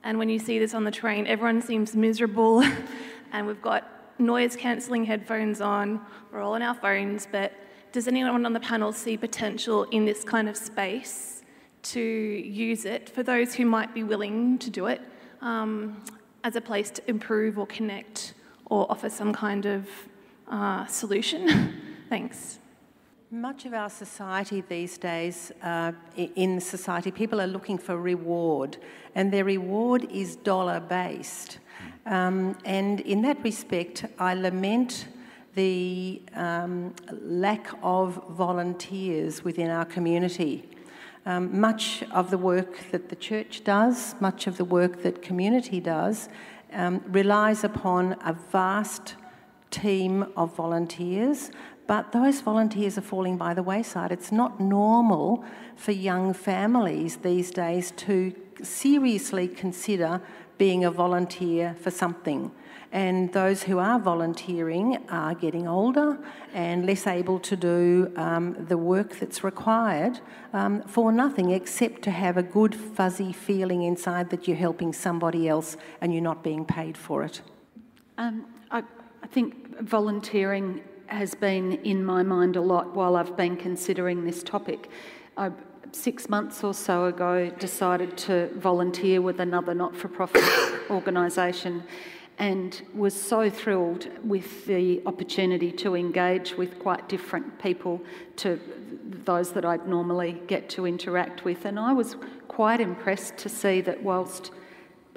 And 0.03 0.17
when 0.17 0.29
you 0.29 0.39
see 0.39 0.59
this 0.59 0.73
on 0.73 0.83
the 0.83 0.91
train, 0.91 1.27
everyone 1.27 1.61
seems 1.61 1.95
miserable, 1.95 2.63
and 3.31 3.47
we've 3.47 3.61
got 3.61 4.19
noise 4.19 4.55
cancelling 4.55 5.05
headphones 5.05 5.59
on, 5.59 6.01
we're 6.31 6.41
all 6.41 6.53
on 6.53 6.61
our 6.61 6.75
phones, 6.75 7.27
but 7.29 7.53
does 7.91 8.07
anyone 8.07 8.45
on 8.45 8.53
the 8.53 8.59
panel 8.59 8.93
see 8.93 9.17
potential 9.17 9.83
in 9.85 10.05
this 10.05 10.23
kind 10.23 10.47
of 10.47 10.55
space? 10.55 11.36
To 11.91 12.01
use 12.01 12.85
it 12.85 13.09
for 13.09 13.23
those 13.23 13.55
who 13.55 13.65
might 13.65 13.93
be 13.93 14.03
willing 14.03 14.57
to 14.59 14.69
do 14.69 14.87
it 14.87 15.01
um, 15.41 16.01
as 16.43 16.55
a 16.55 16.61
place 16.61 16.89
to 16.91 17.09
improve 17.09 17.57
or 17.57 17.67
connect 17.67 18.33
or 18.65 18.91
offer 18.91 19.09
some 19.09 19.33
kind 19.33 19.65
of 19.65 19.87
uh, 20.49 20.85
solution. 20.87 21.73
Thanks. 22.09 22.59
Much 23.29 23.65
of 23.65 23.73
our 23.73 23.89
society 23.89 24.63
these 24.69 24.97
days, 24.97 25.51
uh, 25.61 25.91
in 26.15 26.61
society, 26.61 27.11
people 27.11 27.41
are 27.41 27.47
looking 27.47 27.77
for 27.77 27.97
reward, 27.97 28.77
and 29.15 29.33
their 29.33 29.43
reward 29.43 30.07
is 30.11 30.37
dollar 30.37 30.79
based. 30.79 31.59
Um, 32.05 32.57
and 32.63 33.01
in 33.01 33.21
that 33.23 33.43
respect, 33.43 34.05
I 34.17 34.33
lament 34.33 35.07
the 35.55 36.21
um, 36.35 36.93
lack 37.11 37.67
of 37.83 38.23
volunteers 38.29 39.43
within 39.43 39.69
our 39.69 39.85
community. 39.85 40.63
Um, 41.27 41.59
much 41.59 42.03
of 42.11 42.31
the 42.31 42.37
work 42.37 42.89
that 42.91 43.09
the 43.09 43.15
church 43.17 43.65
does, 43.65 44.15
much 44.21 44.47
of 44.47 44.55
the 44.55 44.63
work 44.63 45.03
that 45.03 45.21
community 45.21 45.81
does, 45.81 46.29
um, 46.71 47.03
relies 47.05 47.65
upon 47.65 48.13
a 48.25 48.31
vast 48.31 49.15
team 49.69 50.31
of 50.37 50.55
volunteers, 50.55 51.51
but 51.85 52.13
those 52.13 52.39
volunteers 52.39 52.97
are 52.97 53.01
falling 53.01 53.35
by 53.35 53.53
the 53.53 53.61
wayside. 53.61 54.13
It's 54.13 54.31
not 54.31 54.61
normal 54.61 55.43
for 55.75 55.91
young 55.91 56.31
families 56.31 57.17
these 57.17 57.51
days 57.51 57.91
to 57.97 58.33
seriously 58.63 59.49
consider 59.49 60.21
being 60.57 60.85
a 60.85 60.91
volunteer 60.91 61.75
for 61.81 61.91
something. 61.91 62.53
And 62.91 63.33
those 63.33 63.63
who 63.63 63.79
are 63.79 63.99
volunteering 63.99 65.05
are 65.09 65.35
getting 65.35 65.67
older 65.67 66.17
and 66.53 66.85
less 66.85 67.05
able 67.05 67.39
to 67.39 67.55
do 67.57 68.13
um, 68.15 68.65
the 68.67 68.77
work 68.77 69.19
that's 69.19 69.43
required 69.43 70.19
um, 70.53 70.81
for 70.83 71.11
nothing 71.11 71.51
except 71.51 72.01
to 72.03 72.11
have 72.11 72.37
a 72.37 72.43
good 72.43 72.73
fuzzy 72.73 73.33
feeling 73.33 73.83
inside 73.83 74.29
that 74.29 74.47
you're 74.47 74.57
helping 74.57 74.93
somebody 74.93 75.49
else 75.49 75.75
and 75.99 76.13
you're 76.13 76.23
not 76.23 76.43
being 76.43 76.63
paid 76.63 76.97
for 76.97 77.23
it. 77.23 77.41
Um, 78.17 78.45
I, 78.71 78.83
I 79.21 79.27
think 79.27 79.79
volunteering 79.81 80.81
has 81.07 81.35
been 81.35 81.73
in 81.83 82.03
my 82.03 82.23
mind 82.23 82.55
a 82.55 82.61
lot 82.61 82.95
while 82.95 83.15
I've 83.17 83.35
been 83.35 83.57
considering 83.57 84.23
this 84.23 84.43
topic. 84.43 84.89
I, 85.35 85.51
six 85.91 86.29
months 86.29 86.63
or 86.63 86.73
so 86.73 87.05
ago, 87.05 87.49
decided 87.59 88.17
to 88.17 88.49
volunteer 88.55 89.21
with 89.21 89.39
another 89.39 89.73
not 89.73 89.95
for 89.95 90.07
profit 90.07 90.43
organisation 90.89 91.83
and 92.39 92.81
was 92.93 93.19
so 93.19 93.49
thrilled 93.49 94.07
with 94.23 94.65
the 94.67 95.01
opportunity 95.05 95.71
to 95.71 95.95
engage 95.95 96.55
with 96.55 96.77
quite 96.79 97.09
different 97.09 97.59
people 97.59 98.01
to 98.37 98.59
those 99.25 99.51
that 99.53 99.65
I'd 99.65 99.87
normally 99.87 100.41
get 100.47 100.69
to 100.71 100.85
interact 100.85 101.45
with. 101.45 101.65
And 101.65 101.79
I 101.79 101.93
was 101.93 102.15
quite 102.47 102.79
impressed 102.79 103.37
to 103.37 103.49
see 103.49 103.81
that 103.81 104.03
whilst 104.03 104.51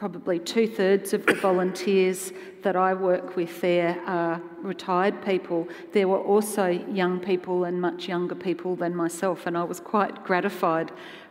probably 0.01 0.39
two 0.39 0.67
thirds 0.67 1.13
of 1.13 1.27
the 1.27 1.35
volunteers 1.35 2.33
that 2.63 2.75
I 2.75 2.95
work 2.95 3.37
with 3.37 3.61
there 3.61 4.01
are 4.07 4.41
retired 4.63 5.23
people. 5.23 5.69
There 5.93 6.09
were 6.09 6.21
also 6.21 6.69
young 6.69 7.21
people 7.21 7.65
and 7.65 7.79
much 7.79 8.09
younger 8.09 8.35
people 8.35 8.77
than 8.77 8.97
myself, 8.97 9.47
and 9.47 9.59
I 9.59 9.65
was 9.65 9.79
quite 9.79 10.25
gratified 10.25 10.91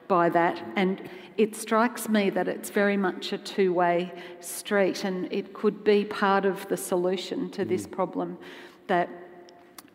by 0.10 0.28
that. 0.28 0.62
And 0.76 1.10
it 1.38 1.56
strikes 1.56 2.10
me 2.10 2.30
that 2.32 2.50
it's 2.50 2.70
very 2.70 2.98
much 2.98 3.32
a 3.32 3.38
two 3.38 3.72
way 3.72 4.12
street, 4.42 5.06
and 5.06 5.32
it 5.32 5.54
could 5.54 5.86
be 5.86 6.04
part 6.04 6.44
of 6.44 6.68
the 6.68 6.76
solution 6.76 7.50
to 7.52 7.64
this 7.64 7.88
mm. 7.88 7.92
problem 7.92 8.38
that 8.88 9.08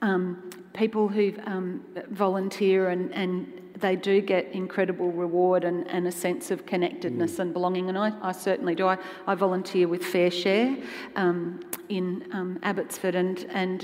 um, 0.00 0.48
people 0.72 1.08
who 1.08 1.34
um, 1.44 1.84
volunteer 2.10 2.88
and, 2.88 3.12
and 3.12 3.60
they 3.76 3.96
do 3.96 4.20
get 4.20 4.46
incredible 4.52 5.10
reward 5.10 5.64
and, 5.64 5.86
and 5.88 6.06
a 6.06 6.12
sense 6.12 6.50
of 6.50 6.64
connectedness 6.64 7.32
mm. 7.32 7.40
and 7.40 7.52
belonging, 7.52 7.88
and 7.90 7.98
I, 7.98 8.12
I, 8.22 8.32
certainly 8.32 8.74
do. 8.74 8.86
I, 8.86 8.96
I 9.26 9.34
volunteer 9.34 9.88
with 9.88 10.02
FareShare 10.02 10.82
um, 11.16 11.60
in 11.88 12.26
um, 12.32 12.58
Abbotsford, 12.62 13.16
and, 13.16 13.44
and 13.50 13.80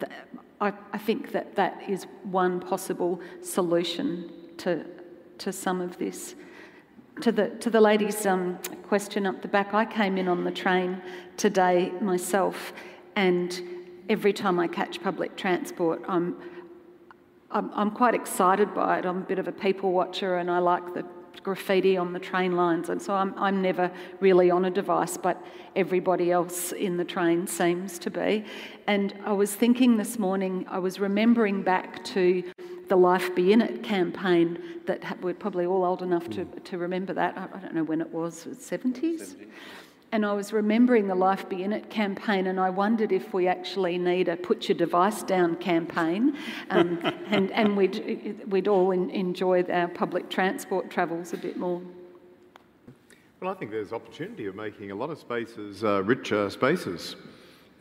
th- 0.00 0.12
I, 0.60 0.72
I 0.92 0.98
think 0.98 1.32
that 1.32 1.56
that 1.56 1.82
is 1.88 2.06
one 2.22 2.60
possible 2.60 3.20
solution 3.42 4.30
to, 4.58 4.86
to 5.42 5.52
some 5.52 5.80
of 5.80 5.98
this. 5.98 6.34
To 7.20 7.30
the, 7.30 7.50
to 7.60 7.70
the 7.70 7.80
lady's 7.80 8.24
um, 8.26 8.58
question 8.84 9.26
up 9.26 9.42
the 9.42 9.48
back, 9.48 9.74
I 9.74 9.84
came 9.84 10.16
in 10.16 10.28
on 10.28 10.44
the 10.44 10.50
train 10.50 11.02
today 11.36 11.92
myself, 12.00 12.72
and 13.16 13.60
every 14.08 14.32
time 14.32 14.58
I 14.58 14.66
catch 14.66 15.02
public 15.02 15.36
transport, 15.36 16.02
I'm 16.08 16.36
I'm, 17.52 17.70
I'm 17.74 17.90
quite 17.90 18.14
excited 18.14 18.74
by 18.74 18.98
it. 18.98 19.04
I'm 19.04 19.18
a 19.18 19.26
bit 19.26 19.38
of 19.38 19.46
a 19.46 19.52
people 19.52 19.92
watcher 19.92 20.38
and 20.38 20.50
I 20.50 20.58
like 20.58 20.94
the 20.94 21.04
graffiti 21.42 21.96
on 21.96 22.12
the 22.12 22.18
train 22.18 22.56
lines, 22.56 22.88
and 22.88 23.00
so 23.00 23.14
I'm, 23.14 23.34
I'm 23.36 23.60
never 23.60 23.90
really 24.20 24.50
on 24.50 24.64
a 24.64 24.70
device, 24.70 25.16
but 25.16 25.42
everybody 25.76 26.30
else 26.30 26.72
in 26.72 26.96
the 26.96 27.04
train 27.04 27.46
seems 27.46 27.98
to 28.00 28.10
be. 28.10 28.44
And 28.86 29.14
I 29.24 29.32
was 29.32 29.54
thinking 29.54 29.96
this 29.96 30.18
morning, 30.18 30.66
I 30.68 30.78
was 30.78 31.00
remembering 31.00 31.62
back 31.62 32.04
to 32.06 32.42
the 32.92 32.96
Life 32.96 33.34
Be 33.34 33.54
In 33.54 33.62
It 33.62 33.82
campaign 33.82 34.62
that 34.84 35.18
we're 35.22 35.32
probably 35.32 35.64
all 35.64 35.82
old 35.82 36.02
enough 36.02 36.28
to, 36.28 36.44
to 36.44 36.76
remember 36.76 37.14
that. 37.14 37.38
I, 37.38 37.48
I 37.56 37.58
don't 37.58 37.74
know 37.74 37.84
when 37.84 38.02
it 38.02 38.12
was, 38.12 38.44
70s? 38.44 39.34
70s 39.34 39.46
and 40.12 40.26
I 40.26 40.34
was 40.34 40.52
remembering 40.52 41.08
the 41.08 41.14
Life 41.14 41.48
Be 41.48 41.62
In 41.62 41.72
It 41.72 41.88
campaign, 41.88 42.48
and 42.48 42.60
I 42.60 42.68
wondered 42.68 43.10
if 43.10 43.32
we 43.32 43.48
actually 43.48 43.96
need 43.96 44.28
a 44.28 44.36
put 44.36 44.68
your 44.68 44.76
device 44.76 45.22
down 45.22 45.56
campaign, 45.56 46.36
um, 46.68 46.98
and, 47.28 47.50
and 47.52 47.78
we'd, 47.78 48.44
we'd 48.46 48.68
all 48.68 48.90
in, 48.90 49.08
enjoy 49.08 49.62
our 49.62 49.88
public 49.88 50.28
transport 50.28 50.90
travels 50.90 51.32
a 51.32 51.38
bit 51.38 51.56
more. 51.56 51.80
Well, 53.40 53.50
I 53.50 53.54
think 53.54 53.70
there's 53.70 53.94
opportunity 53.94 54.44
of 54.44 54.54
making 54.54 54.90
a 54.90 54.94
lot 54.94 55.08
of 55.08 55.18
spaces 55.18 55.82
uh, 55.82 56.02
richer 56.02 56.50
spaces. 56.50 57.16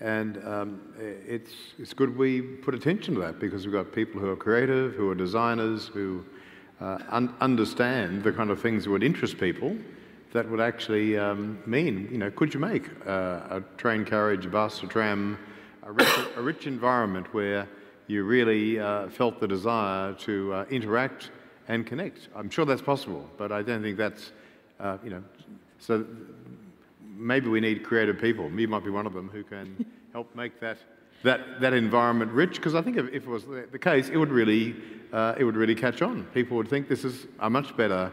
And 0.01 0.43
um, 0.45 0.81
it's, 0.99 1.51
it's 1.77 1.93
good 1.93 2.17
we 2.17 2.41
put 2.41 2.73
attention 2.73 3.13
to 3.13 3.21
that 3.21 3.39
because 3.39 3.65
we've 3.65 3.73
got 3.73 3.93
people 3.93 4.19
who 4.19 4.29
are 4.29 4.35
creative, 4.35 4.95
who 4.95 5.09
are 5.09 5.15
designers, 5.15 5.87
who 5.87 6.25
uh, 6.79 6.97
un- 7.09 7.35
understand 7.39 8.23
the 8.23 8.31
kind 8.31 8.49
of 8.49 8.59
things 8.59 8.85
that 8.85 8.89
would 8.89 9.03
interest 9.03 9.37
people 9.37 9.77
that 10.33 10.49
would 10.49 10.59
actually 10.59 11.17
um, 11.17 11.59
mean, 11.65 12.07
you 12.11 12.17
know, 12.17 12.31
could 12.31 12.53
you 12.53 12.59
make 12.59 12.89
uh, 13.05 13.59
a 13.59 13.63
train 13.77 14.05
carriage, 14.05 14.45
a 14.45 14.49
bus, 14.49 14.81
a 14.81 14.87
tram, 14.87 15.37
a 15.83 15.91
rich, 15.91 16.09
a 16.35 16.41
rich 16.41 16.67
environment 16.67 17.33
where 17.33 17.67
you 18.07 18.23
really 18.23 18.79
uh, 18.79 19.09
felt 19.09 19.39
the 19.39 19.47
desire 19.47 20.13
to 20.13 20.53
uh, 20.53 20.65
interact 20.69 21.31
and 21.67 21.85
connect? 21.85 22.29
I'm 22.35 22.49
sure 22.49 22.65
that's 22.65 22.81
possible, 22.81 23.29
but 23.37 23.51
I 23.51 23.61
don't 23.61 23.81
think 23.81 23.97
that's, 23.97 24.31
uh, 24.79 24.97
you 25.03 25.09
know, 25.09 25.23
so 25.79 26.05
maybe 27.21 27.49
we 27.49 27.59
need 27.59 27.83
creative 27.83 28.19
people. 28.19 28.51
You 28.51 28.67
might 28.67 28.83
be 28.83 28.89
one 28.89 29.05
of 29.05 29.13
them 29.13 29.29
who 29.29 29.43
can 29.43 29.85
help 30.13 30.35
make 30.35 30.59
that. 30.59 30.77
That, 31.23 31.61
that 31.61 31.73
environment 31.73 32.31
rich, 32.31 32.55
because 32.55 32.73
I 32.73 32.81
think 32.81 32.97
if, 32.97 33.05
if, 33.09 33.23
it 33.23 33.27
was 33.27 33.45
the 33.45 33.77
case, 33.77 34.09
it 34.09 34.17
would 34.17 34.31
really 34.31 34.75
uh, 35.13 35.35
it 35.37 35.43
would 35.43 35.55
really 35.55 35.75
catch 35.75 36.01
on. 36.01 36.23
People 36.33 36.57
would 36.57 36.67
think 36.67 36.87
this 36.87 37.03
is 37.03 37.27
a 37.39 37.49
much 37.49 37.77
better 37.77 38.11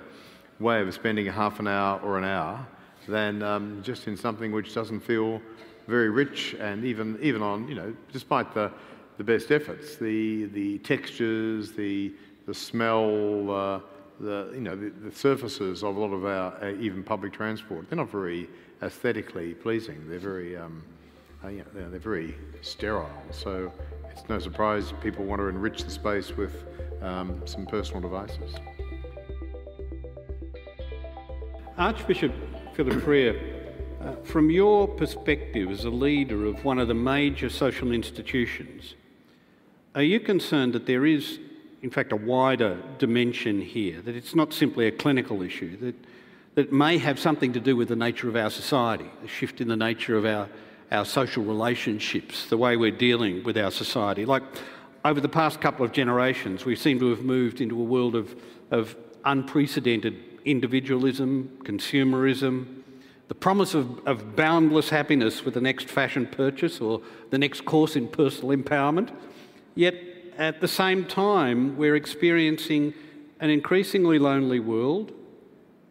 way 0.60 0.82
of 0.82 0.92
spending 0.92 1.28
a 1.28 1.32
half 1.32 1.58
an 1.60 1.66
hour 1.66 2.00
or 2.00 2.18
an 2.18 2.24
hour 2.24 2.66
than 3.08 3.42
um, 3.42 3.80
just 3.82 4.06
in 4.08 4.16
something 4.16 4.52
which 4.52 4.74
doesn't 4.74 5.00
feel 5.00 5.40
very 5.86 6.10
rich 6.10 6.54
and 6.60 6.84
even, 6.84 7.18
even 7.22 7.40
on, 7.40 7.66
you 7.66 7.74
know, 7.74 7.94
despite 8.12 8.52
the, 8.52 8.70
the 9.16 9.24
best 9.24 9.50
efforts, 9.50 9.96
the, 9.96 10.44
the 10.46 10.78
textures, 10.78 11.72
the, 11.72 12.12
the 12.46 12.52
smell, 12.52 13.50
uh, 13.50 13.80
the, 14.20 14.50
you 14.52 14.60
know, 14.60 14.76
the, 14.76 14.90
the, 14.90 15.12
surfaces 15.12 15.82
of 15.82 15.96
a 15.96 15.98
lot 15.98 16.12
of 16.12 16.24
our 16.26 16.52
uh, 16.62 16.72
even 16.80 17.02
public 17.02 17.32
transport, 17.32 17.88
they're 17.88 17.96
not 17.96 18.10
very 18.10 18.48
aesthetically 18.82 19.54
pleasing. 19.54 20.08
They're 20.08 20.18
very, 20.18 20.56
um, 20.56 20.82
uh, 21.44 21.48
know, 21.48 21.64
they're 21.90 21.98
very 21.98 22.34
sterile. 22.62 23.10
So 23.30 23.72
it's 24.10 24.28
no 24.28 24.38
surprise 24.38 24.92
people 25.02 25.24
want 25.24 25.40
to 25.40 25.48
enrich 25.48 25.84
the 25.84 25.90
space 25.90 26.36
with 26.36 26.64
um, 27.02 27.42
some 27.44 27.66
personal 27.66 28.00
devices. 28.00 28.54
Archbishop 31.76 32.32
Philip 32.74 33.02
Freier, 33.02 33.40
uh, 34.00 34.12
from 34.24 34.50
your 34.50 34.88
perspective 34.88 35.70
as 35.70 35.84
a 35.84 35.90
leader 35.90 36.46
of 36.46 36.64
one 36.64 36.78
of 36.78 36.88
the 36.88 36.94
major 36.94 37.48
social 37.48 37.92
institutions, 37.92 38.94
are 39.94 40.02
you 40.02 40.20
concerned 40.20 40.72
that 40.72 40.86
there 40.86 41.06
is, 41.06 41.38
in 41.82 41.90
fact, 41.90 42.12
a 42.12 42.16
wider 42.16 42.80
dimension 42.98 43.60
here, 43.60 44.00
that 44.02 44.14
it's 44.14 44.34
not 44.34 44.52
simply 44.52 44.86
a 44.86 44.92
clinical 44.92 45.42
issue, 45.42 45.76
that, 45.78 45.94
that 46.58 46.72
may 46.72 46.98
have 46.98 47.20
something 47.20 47.52
to 47.52 47.60
do 47.60 47.76
with 47.76 47.86
the 47.86 47.94
nature 47.94 48.28
of 48.28 48.34
our 48.34 48.50
society, 48.50 49.08
a 49.24 49.28
shift 49.28 49.60
in 49.60 49.68
the 49.68 49.76
nature 49.76 50.16
of 50.16 50.24
our, 50.24 50.48
our 50.90 51.04
social 51.04 51.44
relationships, 51.44 52.46
the 52.46 52.56
way 52.56 52.76
we're 52.76 52.90
dealing 52.90 53.44
with 53.44 53.56
our 53.56 53.70
society? 53.70 54.24
Like, 54.24 54.42
over 55.04 55.20
the 55.20 55.28
past 55.28 55.60
couple 55.60 55.84
of 55.86 55.92
generations, 55.92 56.64
we 56.64 56.74
seem 56.74 56.98
to 56.98 57.10
have 57.10 57.22
moved 57.22 57.60
into 57.60 57.80
a 57.80 57.84
world 57.84 58.16
of, 58.16 58.34
of 58.72 58.96
unprecedented 59.24 60.16
individualism, 60.44 61.48
consumerism, 61.62 62.82
the 63.28 63.36
promise 63.36 63.74
of, 63.74 64.04
of 64.04 64.34
boundless 64.34 64.90
happiness 64.90 65.44
with 65.44 65.54
the 65.54 65.60
next 65.60 65.86
fashion 65.86 66.26
purchase 66.26 66.80
or 66.80 67.00
the 67.30 67.38
next 67.38 67.66
course 67.66 67.94
in 67.94 68.08
personal 68.08 68.56
empowerment. 68.56 69.14
Yet 69.76 69.94
at 70.36 70.60
the 70.60 70.66
same 70.66 71.04
time, 71.04 71.76
we're 71.76 71.94
experiencing 71.94 72.94
an 73.38 73.48
increasingly 73.48 74.18
lonely 74.18 74.58
world 74.58 75.12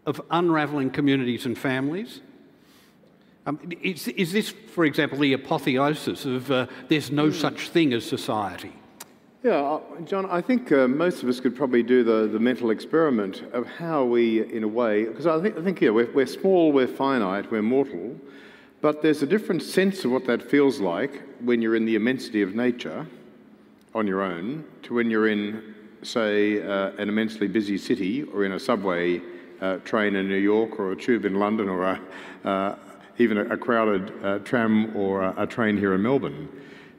of 0.08 0.22
unravelling 0.32 0.90
communities 0.90 1.46
and 1.46 1.58
families. 1.58 2.22
Um, 3.46 3.60
is, 3.82 4.08
is, 4.08 4.32
this, 4.32 4.50
for 4.50 4.86
example, 4.86 5.20
the 5.20 5.34
apotheosis 5.34 6.26
of 6.26 6.50
uh, 6.50 6.68
there's 6.88 7.12
no 7.12 7.30
such 7.30 7.70
thing 7.70 7.94
as 7.94 8.06
society? 8.06 8.74
Yeah, 9.44 9.62
uh, 9.62 10.02
John, 10.06 10.26
I 10.26 10.42
think 10.42 10.72
uh, 10.72 10.88
most 10.88 11.24
of 11.24 11.30
us 11.30 11.40
could 11.40 11.56
probably 11.56 11.84
do 11.84 12.04
the, 12.04 12.28
the 12.28 12.40
mental 12.40 12.72
experiment 12.72 13.44
of 13.54 13.68
how 13.68 14.04
we, 14.04 14.52
in 14.52 14.64
a 14.64 14.68
way, 14.68 15.06
because 15.06 15.28
I 15.28 15.40
think, 15.42 15.58
I 15.58 15.62
think 15.62 15.80
yeah, 15.82 15.92
we're, 15.92 16.12
we're 16.12 16.26
small, 16.26 16.72
we're 16.72 16.88
finite, 16.88 17.52
we're 17.52 17.62
mortal, 17.62 18.20
but 18.82 19.02
there's 19.02 19.22
a 19.24 19.28
different 19.28 19.62
sense 19.62 20.04
of 20.06 20.12
what 20.12 20.26
that 20.26 20.42
feels 20.42 20.80
like 20.80 21.24
when 21.42 21.62
you're 21.62 21.76
in 21.76 21.86
the 21.86 21.96
immensity 21.96 22.42
of 22.42 22.56
nature 22.56 23.06
on 23.94 24.08
your 24.08 24.22
own 24.22 24.66
to 24.84 24.94
when 24.94 25.10
you're 25.10 25.28
in, 25.28 25.76
say, 26.02 26.62
uh, 26.62 26.92
an 26.98 27.10
immensely 27.10 27.48
busy 27.48 27.78
city 27.78 28.24
or 28.24 28.44
in 28.44 28.54
a 28.54 28.60
subway 28.60 29.22
uh, 29.62 29.78
train 29.78 30.16
in 30.16 30.28
New 30.28 30.36
York 30.36 30.80
or 30.80 30.92
a 30.92 30.96
tube 30.96 31.26
in 31.26 31.36
London 31.36 31.70
or 31.70 31.84
a, 31.84 32.02
uh, 32.44 32.76
even 33.18 33.38
a, 33.38 33.46
a 33.46 33.58
crowded 33.58 34.14
uh, 34.24 34.40
tram 34.40 34.96
or 34.96 35.22
a, 35.22 35.44
a 35.44 35.48
train 35.48 35.78
here 35.78 35.94
in 35.94 36.02
Melbourne 36.02 36.50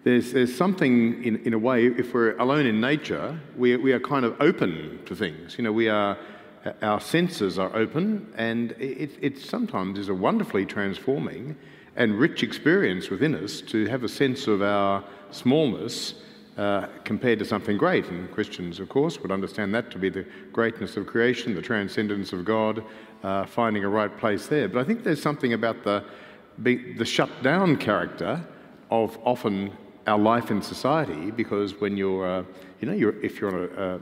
there's, 0.09 0.33
there's 0.33 0.55
something 0.55 1.23
in, 1.25 1.37
in 1.45 1.53
a 1.55 1.59
way, 1.59 1.87
if 1.87 2.15
we're 2.15 2.37
alone 2.37 2.67
in 2.67 2.81
nature, 2.81 3.39
we, 3.57 3.77
we 3.77 3.93
are 3.93 4.01
kind 4.01 4.25
of 4.25 4.41
open 4.41 5.01
to 5.07 5.15
things. 5.15 5.59
You 5.59 5.65
know, 5.65 5.73
we 5.73 5.89
are, 5.89 6.17
our 6.83 7.01
senses 7.01 7.59
are 7.59 7.75
open, 7.77 8.33
and 8.37 8.73
it, 8.73 9.11
it 9.21 9.39
sometimes 9.39 9.99
is 9.99 10.09
a 10.09 10.15
wonderfully 10.15 10.65
transforming 10.65 11.57
and 11.97 12.19
rich 12.19 12.43
experience 12.43 13.11
within 13.11 13.35
us 13.35 13.61
to 13.63 13.87
have 13.87 14.05
a 14.05 14.09
sense 14.09 14.47
of 14.47 14.63
our 14.63 15.05
smallness 15.31 16.15
uh, 16.59 16.89
compared 17.05 17.39
to 17.39 17.45
something 17.45 17.79
great. 17.79 18.07
And 18.09 18.31
Christians, 18.33 18.81
of 18.81 18.89
course, 18.89 19.21
would 19.21 19.31
understand 19.31 19.73
that 19.75 19.91
to 19.93 19.99
be 19.99 20.09
the 20.09 20.27
greatness 20.53 20.97
of 20.97 21.07
creation, 21.07 21.55
the 21.55 21.63
transcendence 21.63 22.33
of 22.33 22.45
God, 22.45 22.85
uh, 23.23 23.47
finding 23.47 23.85
a 23.85 23.89
right 23.89 24.15
place 24.19 24.49
there. 24.49 24.69
But 24.69 24.81
I 24.81 24.85
think 24.85 25.05
there's 25.05 25.23
something 25.23 25.53
about 25.53 25.85
the, 25.85 26.05
the 26.59 27.05
shut 27.05 27.31
down 27.43 27.77
character 27.77 28.45
of 28.91 29.19
often 29.25 29.73
our 30.09 30.19
life 30.19 30.51
in 30.51 30.61
society 30.61 31.31
because 31.31 31.81
when 31.81 31.97
you're, 31.97 32.27
uh, 32.27 32.45
you 32.81 32.89
know, 32.89 32.95
you're, 32.95 33.23
if 33.25 33.41
you're 33.41 33.55
on 33.55 33.71
a, 33.77 33.95
a, 33.95 34.01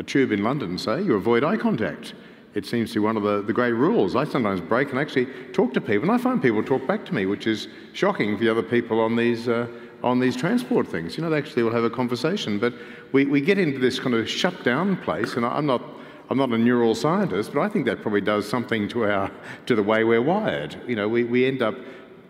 a, 0.00 0.02
tube 0.02 0.32
in 0.32 0.42
London, 0.42 0.76
say, 0.76 1.00
you 1.00 1.14
avoid 1.14 1.44
eye 1.44 1.56
contact. 1.56 2.14
It 2.54 2.66
seems 2.66 2.90
to 2.90 3.00
be 3.00 3.00
one 3.00 3.16
of 3.16 3.22
the, 3.22 3.42
the 3.42 3.52
great 3.52 3.72
rules. 3.72 4.14
I 4.14 4.24
sometimes 4.24 4.60
break 4.60 4.90
and 4.90 4.98
actually 4.98 5.26
talk 5.52 5.72
to 5.74 5.80
people, 5.80 6.02
and 6.02 6.12
I 6.12 6.18
find 6.18 6.40
people 6.40 6.62
talk 6.62 6.86
back 6.86 7.04
to 7.06 7.14
me, 7.14 7.26
which 7.26 7.46
is 7.46 7.68
shocking 7.92 8.36
for 8.36 8.44
the 8.44 8.50
other 8.50 8.62
people 8.62 9.00
on 9.00 9.16
these, 9.16 9.48
uh, 9.48 9.66
on 10.04 10.20
these 10.20 10.36
transport 10.36 10.86
things. 10.86 11.16
You 11.16 11.24
know, 11.24 11.30
they 11.30 11.38
actually 11.38 11.62
will 11.62 11.72
have 11.72 11.82
a 11.82 11.90
conversation. 11.90 12.58
But 12.58 12.74
we, 13.12 13.24
we 13.24 13.40
get 13.40 13.58
into 13.58 13.78
this 13.78 13.98
kind 13.98 14.14
of 14.14 14.28
shut 14.28 14.62
down 14.62 14.98
place, 14.98 15.34
and 15.34 15.46
I'm 15.46 15.66
not, 15.66 15.82
I'm 16.28 16.36
not 16.36 16.50
a 16.50 16.58
neural 16.58 16.94
scientist, 16.94 17.54
but 17.54 17.62
I 17.62 17.68
think 17.70 17.86
that 17.86 18.02
probably 18.02 18.20
does 18.20 18.48
something 18.48 18.86
to, 18.90 19.04
our, 19.04 19.30
to 19.66 19.74
the 19.74 19.82
way 19.82 20.04
we're 20.04 20.22
wired. 20.22 20.76
You 20.86 20.94
know, 20.94 21.08
we, 21.08 21.24
we 21.24 21.46
end 21.46 21.62
up 21.62 21.74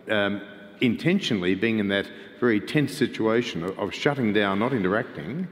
um, 0.09 0.41
intentionally 0.79 1.53
being 1.53 1.79
in 1.79 1.89
that 1.89 2.07
very 2.39 2.61
tense 2.61 2.93
situation 2.93 3.63
of, 3.63 3.77
of 3.77 3.93
shutting 3.93 4.31
down, 4.31 4.59
not 4.59 4.71
interacting. 4.71 5.47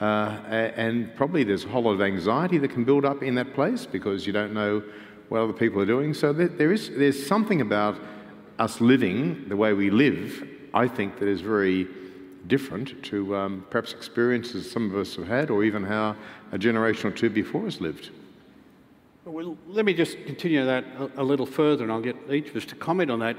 Uh, 0.00 0.38
and 0.76 1.14
probably 1.16 1.42
there's 1.42 1.64
a 1.64 1.68
whole 1.68 1.82
lot 1.82 1.92
of 1.92 2.02
anxiety 2.02 2.58
that 2.58 2.68
can 2.68 2.84
build 2.84 3.04
up 3.04 3.22
in 3.22 3.34
that 3.34 3.52
place 3.52 3.84
because 3.84 4.26
you 4.26 4.32
don't 4.32 4.52
know 4.52 4.82
what 5.28 5.40
other 5.40 5.52
people 5.52 5.80
are 5.80 5.86
doing. 5.86 6.14
So 6.14 6.32
there, 6.32 6.48
there 6.48 6.72
is, 6.72 6.90
there's 6.90 7.26
something 7.26 7.60
about 7.60 7.98
us 8.60 8.80
living 8.80 9.48
the 9.48 9.56
way 9.56 9.72
we 9.72 9.90
live, 9.90 10.46
I 10.74 10.88
think, 10.88 11.18
that 11.20 11.28
is 11.28 11.40
very 11.40 11.86
different 12.48 13.02
to 13.04 13.34
um, 13.36 13.66
perhaps 13.70 13.92
experiences 13.92 14.70
some 14.70 14.90
of 14.90 14.96
us 14.96 15.16
have 15.16 15.28
had 15.28 15.48
or 15.48 15.64
even 15.64 15.84
how 15.84 16.16
a 16.52 16.58
generation 16.58 17.08
or 17.08 17.12
two 17.12 17.30
before 17.30 17.66
us 17.66 17.80
lived. 17.80 18.10
Well, 19.24 19.56
let 19.66 19.86
me 19.86 19.94
just 19.94 20.18
continue 20.26 20.66
that 20.66 20.84
a, 20.98 21.22
a 21.22 21.24
little 21.24 21.46
further 21.46 21.84
and 21.84 21.92
I'll 21.92 22.02
get 22.02 22.16
each 22.30 22.50
of 22.50 22.56
us 22.56 22.66
to 22.66 22.74
comment 22.74 23.10
on 23.10 23.20
that. 23.20 23.36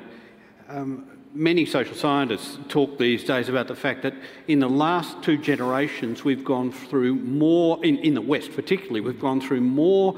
Um, 0.67 1.07
many 1.33 1.65
social 1.65 1.95
scientists 1.95 2.57
talk 2.69 2.97
these 2.97 3.23
days 3.23 3.49
about 3.49 3.67
the 3.67 3.75
fact 3.75 4.01
that 4.03 4.15
in 4.47 4.59
the 4.59 4.69
last 4.69 5.21
two 5.21 5.37
generations 5.37 6.23
we've 6.23 6.45
gone 6.45 6.71
through 6.71 7.15
more, 7.15 7.83
in, 7.85 7.97
in 7.97 8.13
the 8.15 8.21
West 8.21 8.53
particularly, 8.53 9.01
we've 9.01 9.19
gone 9.19 9.41
through 9.41 9.61
more 9.61 10.17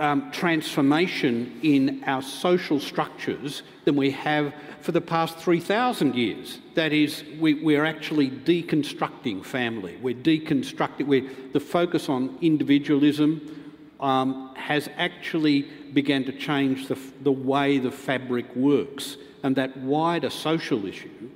um, 0.00 0.30
transformation 0.32 1.60
in 1.62 2.02
our 2.06 2.22
social 2.22 2.80
structures 2.80 3.62
than 3.84 3.96
we 3.96 4.10
have 4.10 4.54
for 4.80 4.92
the 4.92 5.00
past 5.00 5.38
3,000 5.38 6.14
years. 6.14 6.58
That 6.74 6.92
is, 6.92 7.22
we, 7.38 7.76
are 7.76 7.84
actually 7.84 8.30
deconstructing 8.30 9.44
family. 9.44 9.98
We're 10.00 10.14
deconstructing, 10.14 11.06
we're, 11.06 11.28
the 11.52 11.60
focus 11.60 12.08
on 12.08 12.38
individualism 12.40 13.74
um, 14.00 14.54
has 14.56 14.88
actually 14.96 15.62
began 15.92 16.24
to 16.24 16.32
change 16.32 16.88
the, 16.88 16.98
the 17.22 17.32
way 17.32 17.78
the 17.78 17.90
fabric 17.90 18.56
works 18.56 19.18
and 19.42 19.54
that 19.56 19.76
wider 19.76 20.30
social 20.30 20.86
issue 20.86 21.30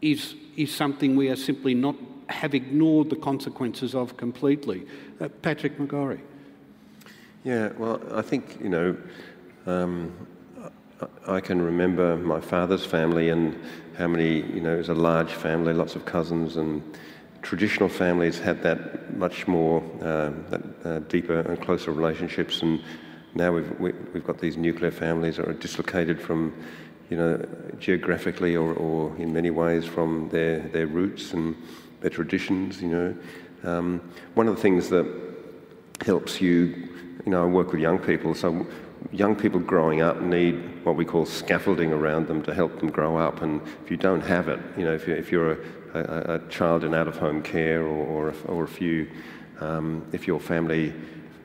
is, 0.00 0.36
is 0.56 0.72
something 0.72 1.16
we 1.16 1.28
are 1.28 1.36
simply 1.36 1.74
not 1.74 1.96
have 2.28 2.54
ignored 2.54 3.10
the 3.10 3.16
consequences 3.16 3.94
of 3.94 4.16
completely. 4.16 4.86
Uh, 5.20 5.28
Patrick 5.42 5.78
McGorry. 5.78 6.20
Yeah, 7.46 7.68
well, 7.78 8.02
I 8.12 8.22
think, 8.22 8.58
you 8.60 8.68
know, 8.68 8.96
um, 9.66 10.12
I 11.28 11.38
can 11.38 11.62
remember 11.62 12.16
my 12.16 12.40
father's 12.40 12.84
family 12.84 13.28
and 13.28 13.56
how 13.96 14.08
many, 14.08 14.38
you 14.52 14.60
know, 14.60 14.74
it 14.74 14.78
was 14.78 14.88
a 14.88 14.94
large 14.94 15.30
family, 15.30 15.72
lots 15.72 15.94
of 15.94 16.04
cousins, 16.04 16.56
and 16.56 16.82
traditional 17.42 17.88
families 17.88 18.40
had 18.40 18.64
that 18.64 19.16
much 19.16 19.46
more, 19.46 19.80
uh, 20.02 20.32
that 20.50 20.62
uh, 20.84 20.98
deeper 21.08 21.38
and 21.38 21.62
closer 21.62 21.92
relationships. 21.92 22.62
And 22.62 22.82
now 23.36 23.52
we've, 23.52 23.78
we, 23.78 23.92
have 23.92 24.00
we 24.08 24.18
have 24.18 24.26
got 24.26 24.40
these 24.40 24.56
nuclear 24.56 24.90
families 24.90 25.36
that 25.36 25.46
are 25.46 25.52
dislocated 25.52 26.20
from 26.20 26.52
you 27.10 27.16
know, 27.16 27.46
geographically 27.78 28.56
or, 28.56 28.74
or 28.74 29.16
in 29.18 29.32
many 29.32 29.50
ways 29.50 29.84
from 29.84 30.30
their, 30.30 30.58
their 30.70 30.88
roots 30.88 31.32
and 31.32 31.54
their 32.00 32.10
traditions, 32.10 32.82
you 32.82 32.88
know. 32.88 33.16
Um, 33.62 34.00
one 34.34 34.48
of 34.48 34.56
the 34.56 34.62
things 34.62 34.88
that 34.88 35.06
helps 36.04 36.40
you, 36.40 36.85
you 37.26 37.32
know, 37.32 37.42
I 37.42 37.46
work 37.46 37.72
with 37.72 37.80
young 37.80 37.98
people, 37.98 38.34
so 38.34 38.64
young 39.10 39.34
people 39.34 39.58
growing 39.58 40.00
up 40.00 40.20
need 40.22 40.84
what 40.84 40.94
we 40.94 41.04
call 41.04 41.26
scaffolding 41.26 41.92
around 41.92 42.28
them 42.28 42.40
to 42.44 42.54
help 42.54 42.78
them 42.78 42.88
grow 42.88 43.16
up. 43.16 43.42
And 43.42 43.60
if 43.84 43.90
you 43.90 43.96
don't 43.96 44.20
have 44.20 44.48
it, 44.48 44.60
you 44.78 44.84
know, 44.84 44.94
if 44.94 45.08
you're, 45.08 45.16
if 45.16 45.32
you're 45.32 45.52
a, 45.52 45.58
a, 45.94 46.34
a 46.36 46.48
child 46.48 46.84
in 46.84 46.94
out-of-home 46.94 47.42
care 47.42 47.82
or, 47.82 48.06
or, 48.06 48.28
a, 48.28 48.34
or 48.46 48.64
a 48.64 48.68
few, 48.68 49.10
um, 49.58 50.06
if 50.12 50.28
your 50.28 50.38
family 50.38 50.94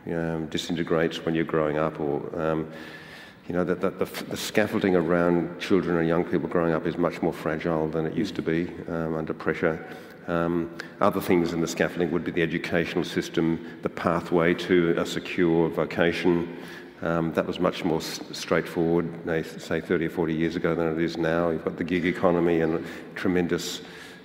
um, 0.05 0.45
disintegrates 0.47 1.25
when 1.25 1.33
you're 1.33 1.43
growing 1.43 1.79
up 1.79 1.99
or 1.99 2.39
um, 2.39 2.71
you 3.47 3.55
know, 3.55 3.63
that, 3.63 3.81
that 3.81 3.97
the, 3.97 4.05
the, 4.05 4.37
scaffolding 4.37 4.95
around 4.95 5.59
children 5.59 5.97
and 5.97 6.07
young 6.07 6.23
people 6.23 6.47
growing 6.47 6.73
up 6.73 6.85
is 6.85 6.95
much 6.97 7.21
more 7.23 7.33
fragile 7.33 7.89
than 7.89 8.05
it 8.05 8.13
used 8.13 8.35
to 8.35 8.41
be 8.41 8.69
um, 8.87 9.15
under 9.15 9.33
pressure. 9.33 9.83
Um, 10.27 10.69
other 10.99 11.21
things 11.21 11.53
in 11.53 11.61
the 11.61 11.67
scaffolding 11.67 12.11
would 12.11 12.23
be 12.23 12.31
the 12.31 12.41
educational 12.41 13.03
system, 13.03 13.79
the 13.81 13.89
pathway 13.89 14.53
to 14.53 14.95
a 14.97 15.05
secure 15.05 15.69
vocation. 15.69 16.57
Um, 17.01 17.33
that 17.33 17.47
was 17.47 17.59
much 17.59 17.83
more 17.83 17.97
s- 17.97 18.21
straightforward, 18.31 19.09
say 19.59 19.81
30 19.81 20.05
or 20.05 20.09
40 20.09 20.33
years 20.33 20.55
ago, 20.55 20.75
than 20.75 20.87
it 20.87 21.01
is 21.01 21.17
now. 21.17 21.49
You've 21.49 21.65
got 21.65 21.77
the 21.77 21.83
gig 21.83 22.05
economy 22.05 22.61
and 22.61 22.85
tremendous 23.15 23.81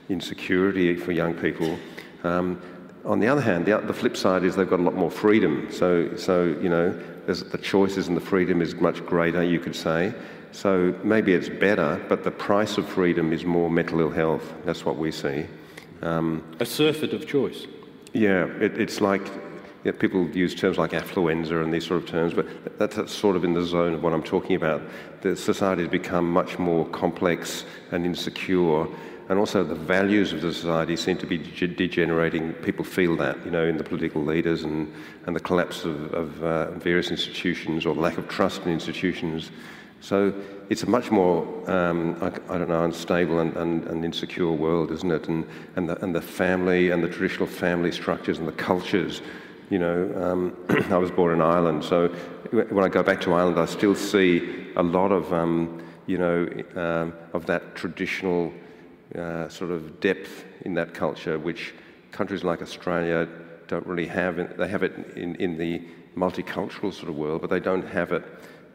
insecurity 0.08 0.94
for 0.96 1.12
young 1.12 1.34
people. 1.34 1.78
Um, 2.22 2.60
on 3.04 3.20
the 3.20 3.28
other 3.28 3.40
hand, 3.40 3.66
the, 3.66 3.78
the, 3.78 3.94
flip 3.94 4.16
side 4.16 4.44
is 4.44 4.56
they've 4.56 4.68
got 4.68 4.80
a 4.80 4.82
lot 4.82 4.94
more 4.94 5.10
freedom. 5.10 5.68
So, 5.70 6.14
so 6.16 6.44
you 6.60 6.68
know, 6.68 6.90
the 7.26 7.58
choices 7.58 8.08
and 8.08 8.16
the 8.16 8.20
freedom 8.20 8.60
is 8.60 8.74
much 8.74 9.04
greater, 9.06 9.42
you 9.42 9.60
could 9.60 9.76
say. 9.76 10.12
So 10.52 10.94
maybe 11.02 11.32
it's 11.34 11.48
better, 11.48 12.02
but 12.08 12.24
the 12.24 12.30
price 12.30 12.78
of 12.78 12.88
freedom 12.88 13.32
is 13.32 13.44
more 13.44 13.70
mental 13.70 14.00
ill 14.00 14.10
health. 14.10 14.54
That's 14.64 14.84
what 14.84 14.96
we 14.96 15.10
see. 15.10 15.46
Um, 16.02 16.42
a 16.60 16.66
surfeit 16.66 17.12
of 17.12 17.26
choice. 17.26 17.66
Yeah, 18.12 18.46
it, 18.60 18.78
it's 18.78 19.00
like 19.00 19.30
yeah, 19.84 19.92
people 19.92 20.28
use 20.30 20.54
terms 20.54 20.78
like 20.78 20.90
affluenza 20.90 21.62
and 21.62 21.72
these 21.72 21.86
sort 21.86 22.02
of 22.02 22.08
terms, 22.08 22.34
but 22.34 22.46
that's 22.78 23.12
sort 23.12 23.36
of 23.36 23.44
in 23.44 23.54
the 23.54 23.64
zone 23.64 23.94
of 23.94 24.02
what 24.02 24.12
I'm 24.12 24.22
talking 24.22 24.56
about. 24.56 24.82
The 25.22 25.36
society 25.36 25.82
has 25.82 25.90
become 25.90 26.30
much 26.30 26.58
more 26.58 26.86
complex 26.86 27.64
and 27.92 28.04
insecure 28.04 28.88
and 29.28 29.38
also 29.38 29.64
the 29.64 29.74
values 29.74 30.32
of 30.32 30.40
the 30.40 30.52
society 30.52 30.96
seem 30.96 31.18
to 31.18 31.26
be 31.26 31.38
degenerating. 31.38 32.52
People 32.54 32.84
feel 32.84 33.16
that, 33.16 33.44
you 33.44 33.50
know, 33.50 33.64
in 33.64 33.76
the 33.76 33.82
political 33.82 34.22
leaders 34.22 34.62
and, 34.62 34.92
and 35.26 35.34
the 35.34 35.40
collapse 35.40 35.84
of, 35.84 36.14
of 36.14 36.42
uh, 36.44 36.70
various 36.78 37.10
institutions 37.10 37.86
or 37.86 37.94
lack 37.94 38.18
of 38.18 38.28
trust 38.28 38.62
in 38.62 38.72
institutions. 38.72 39.50
So 40.06 40.32
it's 40.70 40.84
a 40.84 40.88
much 40.88 41.10
more, 41.10 41.42
um, 41.68 42.16
I, 42.22 42.26
I, 42.48 42.58
don't 42.58 42.68
know, 42.68 42.84
unstable 42.84 43.40
and, 43.40 43.56
and, 43.56 43.84
and, 43.88 44.04
insecure 44.04 44.52
world, 44.52 44.92
isn't 44.92 45.10
it? 45.10 45.26
And, 45.26 45.44
and, 45.74 45.88
the, 45.88 46.00
and 46.00 46.14
the 46.14 46.20
family 46.20 46.90
and 46.90 47.02
the 47.02 47.08
traditional 47.08 47.48
family 47.48 47.90
structures 47.90 48.38
and 48.38 48.46
the 48.46 48.52
cultures. 48.52 49.20
You 49.68 49.80
know, 49.80 50.12
um, 50.14 50.56
I 50.92 50.98
was 50.98 51.10
born 51.10 51.32
in 51.32 51.40
Ireland, 51.42 51.82
so 51.82 52.06
when 52.52 52.84
I 52.84 52.88
go 52.88 53.02
back 53.02 53.20
to 53.22 53.34
Ireland, 53.34 53.58
I 53.58 53.66
still 53.66 53.96
see 53.96 54.68
a 54.76 54.82
lot 54.84 55.10
of, 55.10 55.32
um, 55.32 55.82
you 56.06 56.18
know, 56.18 56.48
um, 56.76 57.12
of 57.32 57.46
that 57.46 57.74
traditional 57.74 58.52
uh, 59.18 59.48
sort 59.48 59.72
of 59.72 59.98
depth 59.98 60.44
in 60.60 60.74
that 60.74 60.94
culture, 60.94 61.36
which 61.36 61.74
countries 62.12 62.44
like 62.44 62.62
Australia 62.62 63.26
don't 63.66 63.84
really 63.84 64.06
have. 64.06 64.56
They 64.56 64.68
have 64.68 64.84
it 64.84 65.16
in, 65.16 65.34
in 65.34 65.58
the 65.58 65.82
multicultural 66.16 66.94
sort 66.94 67.08
of 67.08 67.16
world, 67.16 67.40
but 67.40 67.50
they 67.50 67.58
don't 67.58 67.88
have 67.88 68.12
it. 68.12 68.22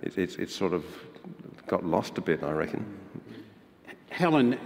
it 0.02 0.18
it's, 0.18 0.36
it's 0.36 0.54
sort 0.54 0.74
of 0.74 0.84
got 1.68 1.86
lost 1.86 2.18
a 2.18 2.22
bit, 2.22 2.44
I 2.44 2.52
reckon. 2.52 2.86
Helen, 4.10 4.58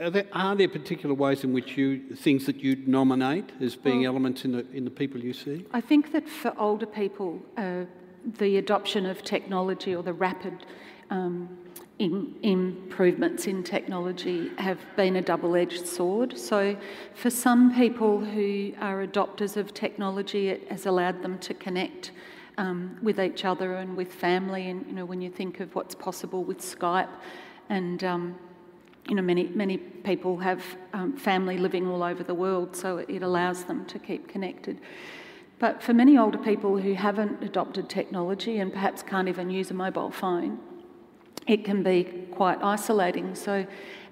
are 0.00 0.10
there, 0.10 0.26
are 0.32 0.54
there, 0.54 0.68
particular 0.68 1.14
ways 1.14 1.44
in 1.44 1.54
which 1.54 1.78
you 1.78 2.14
things 2.14 2.44
that 2.44 2.56
you'd 2.56 2.86
nominate 2.86 3.50
as 3.60 3.74
being 3.74 4.00
well, 4.00 4.10
elements 4.10 4.44
in 4.44 4.52
the 4.52 4.66
in 4.72 4.84
the 4.84 4.90
people 4.90 5.18
you 5.18 5.32
see? 5.32 5.64
I 5.72 5.80
think 5.80 6.12
that 6.12 6.28
for 6.28 6.52
older 6.58 6.84
people, 6.84 7.40
uh, 7.56 7.84
the 8.38 8.58
adoption 8.58 9.06
of 9.06 9.22
technology 9.22 9.94
or 9.96 10.02
the 10.02 10.12
rapid 10.12 10.66
um, 11.08 11.58
in, 11.98 12.34
improvements 12.42 13.46
in 13.46 13.62
technology 13.62 14.50
have 14.58 14.78
been 14.96 15.16
a 15.16 15.22
double 15.22 15.56
edged 15.56 15.86
sword. 15.86 16.38
So, 16.38 16.76
for 17.14 17.30
some 17.30 17.74
people 17.74 18.20
who 18.20 18.72
are 18.78 19.06
adopters 19.06 19.56
of 19.56 19.72
technology, 19.72 20.48
it 20.48 20.70
has 20.70 20.86
allowed 20.86 21.22
them 21.22 21.38
to 21.38 21.54
connect 21.54 22.10
um, 22.58 22.98
with 23.02 23.20
each 23.20 23.44
other 23.44 23.74
and 23.74 23.96
with 23.96 24.12
family. 24.12 24.70
And, 24.70 24.86
you 24.86 24.92
know, 24.92 25.04
when 25.04 25.20
you 25.20 25.30
think 25.30 25.60
of 25.60 25.74
what's 25.74 25.94
possible 25.94 26.44
with 26.44 26.58
Skype 26.58 27.10
and 27.68 28.02
um, 28.04 28.38
you 29.08 29.14
know, 29.14 29.22
many, 29.22 29.44
many 29.48 29.78
people 29.78 30.36
have 30.38 30.64
um, 30.92 31.16
family 31.16 31.58
living 31.58 31.86
all 31.86 32.02
over 32.02 32.24
the 32.24 32.34
world, 32.34 32.74
so 32.74 32.98
it 32.98 33.22
allows 33.22 33.64
them 33.64 33.84
to 33.86 33.98
keep 33.98 34.28
connected. 34.28 34.80
But 35.58 35.82
for 35.82 35.94
many 35.94 36.18
older 36.18 36.38
people 36.38 36.76
who 36.76 36.94
haven't 36.94 37.42
adopted 37.42 37.88
technology 37.88 38.58
and 38.58 38.72
perhaps 38.72 39.02
can't 39.02 39.28
even 39.28 39.48
use 39.48 39.70
a 39.70 39.74
mobile 39.74 40.10
phone, 40.10 40.58
it 41.46 41.64
can 41.64 41.82
be 41.82 42.04
quite 42.32 42.62
isolating. 42.62 43.34
So, 43.34 43.66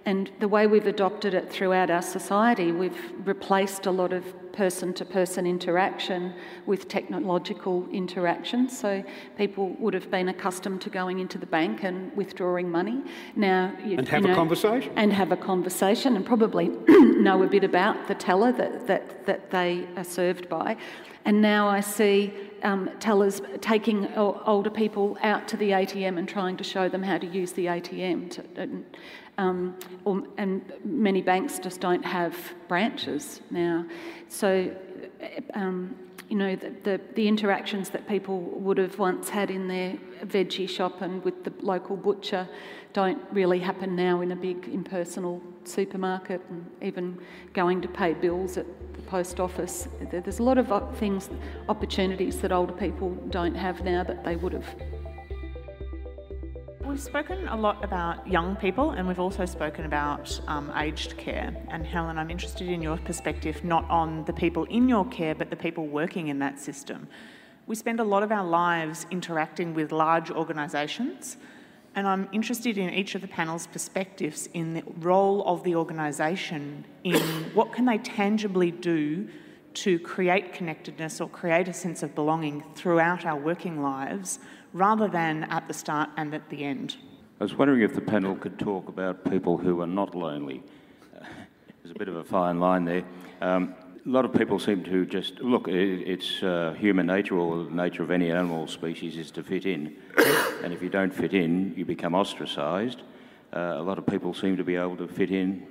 and 0.06 0.30
the 0.38 0.48
way 0.48 0.66
we've 0.66 0.86
adopted 0.86 1.32
it 1.32 1.50
throughout 1.50 1.90
our 1.90 2.02
society, 2.02 2.72
we've 2.72 3.12
replaced 3.24 3.86
a 3.86 3.90
lot 3.90 4.12
of 4.12 4.24
person 4.52 4.94
to 4.94 5.04
person 5.04 5.46
interaction 5.46 6.32
with 6.66 6.88
technological 6.88 7.88
interaction. 7.90 8.68
So 8.68 9.02
people 9.36 9.70
would 9.80 9.94
have 9.94 10.10
been 10.10 10.28
accustomed 10.28 10.80
to 10.82 10.90
going 10.90 11.18
into 11.18 11.38
the 11.38 11.46
bank 11.46 11.82
and 11.82 12.14
withdrawing 12.16 12.70
money. 12.70 13.02
Now 13.34 13.72
you, 13.84 13.98
and 13.98 14.06
have 14.08 14.22
you 14.22 14.28
know, 14.28 14.34
a 14.34 14.36
conversation. 14.36 14.92
And 14.94 15.12
have 15.12 15.32
a 15.32 15.36
conversation 15.36 16.16
and 16.16 16.24
probably 16.24 16.68
know 16.88 17.42
a 17.42 17.46
bit 17.46 17.64
about 17.64 18.06
the 18.06 18.14
teller 18.14 18.52
that, 18.52 18.86
that, 18.86 19.26
that 19.26 19.50
they 19.50 19.88
are 19.96 20.04
served 20.04 20.48
by. 20.48 20.76
And 21.24 21.40
now 21.40 21.66
I 21.66 21.80
see 21.80 22.34
um, 22.62 22.90
tellers 23.00 23.40
taking 23.62 24.12
older 24.14 24.70
people 24.70 25.16
out 25.22 25.48
to 25.48 25.56
the 25.56 25.70
ATM 25.70 26.18
and 26.18 26.28
trying 26.28 26.56
to 26.58 26.64
show 26.64 26.88
them 26.88 27.02
how 27.02 27.16
to 27.18 27.26
use 27.26 27.52
the 27.52 27.66
ATM. 27.66 28.30
To, 28.32 28.44
and, 28.56 28.84
um, 29.38 29.76
or, 30.04 30.22
and 30.38 30.72
many 30.84 31.22
banks 31.22 31.58
just 31.58 31.80
don't 31.80 32.04
have 32.04 32.36
branches 32.68 33.40
now. 33.50 33.84
So, 34.28 34.74
um, 35.54 35.96
you 36.28 36.36
know, 36.36 36.56
the, 36.56 36.72
the, 36.82 37.00
the, 37.14 37.28
interactions 37.28 37.90
that 37.90 38.08
people 38.08 38.40
would 38.40 38.78
have 38.78 38.98
once 38.98 39.28
had 39.28 39.50
in 39.50 39.68
their 39.68 39.98
veggie 40.24 40.68
shop 40.68 41.02
and 41.02 41.22
with 41.22 41.44
the 41.44 41.52
local 41.60 41.96
butcher 41.96 42.48
don't 42.92 43.20
really 43.32 43.58
happen 43.58 43.94
now 43.94 44.20
in 44.20 44.32
a 44.32 44.36
big 44.36 44.68
impersonal 44.68 45.42
supermarket 45.64 46.40
and 46.48 46.64
even 46.80 47.18
going 47.52 47.82
to 47.82 47.88
pay 47.88 48.14
bills 48.14 48.56
at 48.56 48.66
the 48.94 49.02
post 49.02 49.40
office. 49.40 49.88
There's 50.10 50.38
a 50.38 50.42
lot 50.42 50.58
of 50.58 50.96
things, 50.96 51.28
opportunities 51.68 52.40
that 52.40 52.52
older 52.52 52.72
people 52.72 53.10
don't 53.30 53.54
have 53.54 53.84
now 53.84 54.04
that 54.04 54.24
they 54.24 54.36
would 54.36 54.52
have. 54.52 54.93
We've 56.94 57.02
spoken 57.02 57.48
a 57.48 57.56
lot 57.56 57.84
about 57.84 58.24
young 58.24 58.54
people 58.54 58.92
and 58.92 59.08
we've 59.08 59.18
also 59.18 59.46
spoken 59.46 59.84
about 59.84 60.40
um, 60.46 60.72
aged 60.76 61.16
care. 61.16 61.52
And 61.68 61.84
Helen, 61.84 62.18
I'm 62.18 62.30
interested 62.30 62.68
in 62.68 62.80
your 62.80 62.98
perspective 62.98 63.64
not 63.64 63.84
on 63.90 64.24
the 64.26 64.32
people 64.32 64.62
in 64.66 64.88
your 64.88 65.04
care 65.06 65.34
but 65.34 65.50
the 65.50 65.56
people 65.56 65.88
working 65.88 66.28
in 66.28 66.38
that 66.38 66.60
system. 66.60 67.08
We 67.66 67.74
spend 67.74 67.98
a 67.98 68.04
lot 68.04 68.22
of 68.22 68.30
our 68.30 68.44
lives 68.44 69.06
interacting 69.10 69.74
with 69.74 69.90
large 69.90 70.30
organisations 70.30 71.36
and 71.96 72.06
I'm 72.06 72.28
interested 72.30 72.78
in 72.78 72.90
each 72.90 73.16
of 73.16 73.22
the 73.22 73.28
panel's 73.28 73.66
perspectives 73.66 74.48
in 74.54 74.74
the 74.74 74.84
role 75.00 75.42
of 75.46 75.64
the 75.64 75.74
organisation 75.74 76.84
in 77.02 77.20
what 77.54 77.72
can 77.72 77.86
they 77.86 77.98
tangibly 77.98 78.70
do 78.70 79.28
to 79.82 79.98
create 79.98 80.52
connectedness 80.52 81.20
or 81.20 81.28
create 81.28 81.66
a 81.66 81.72
sense 81.72 82.04
of 82.04 82.14
belonging 82.14 82.62
throughout 82.76 83.26
our 83.26 83.36
working 83.36 83.82
lives 83.82 84.38
rather 84.74 85.08
than 85.08 85.44
at 85.44 85.66
the 85.68 85.72
start 85.72 86.10
and 86.18 86.34
at 86.34 86.50
the 86.50 86.62
end. 86.62 86.96
I 87.40 87.44
was 87.44 87.54
wondering 87.54 87.82
if 87.82 87.94
the 87.94 88.00
panel 88.00 88.34
could 88.34 88.58
talk 88.58 88.88
about 88.88 89.24
people 89.30 89.56
who 89.56 89.80
are 89.80 89.86
not 89.86 90.14
lonely. 90.14 90.62
there's 91.12 91.94
a 91.94 91.98
bit 91.98 92.08
of 92.08 92.16
a 92.16 92.24
fine 92.24 92.60
line 92.60 92.84
there. 92.84 93.04
Um, 93.40 93.74
a 94.04 94.08
lot 94.08 94.26
of 94.26 94.34
people 94.34 94.58
seem 94.58 94.84
to 94.84 95.06
just 95.06 95.40
look. 95.40 95.66
It's 95.68 96.42
uh, 96.42 96.74
human 96.78 97.06
nature, 97.06 97.36
or 97.36 97.64
the 97.64 97.70
nature 97.70 98.02
of 98.02 98.10
any 98.10 98.30
animal 98.30 98.66
species, 98.66 99.16
is 99.16 99.30
to 99.30 99.42
fit 99.42 99.64
in. 99.64 99.96
and 100.62 100.74
if 100.74 100.82
you 100.82 100.90
don't 100.90 101.14
fit 101.14 101.32
in, 101.32 101.72
you 101.74 101.86
become 101.86 102.14
ostracised. 102.14 103.02
Uh, 103.52 103.74
a 103.76 103.82
lot 103.82 103.98
of 103.98 104.06
people 104.06 104.34
seem 104.34 104.56
to 104.56 104.64
be 104.64 104.76
able 104.76 104.96
to 104.96 105.08
fit 105.08 105.30
in 105.30 105.66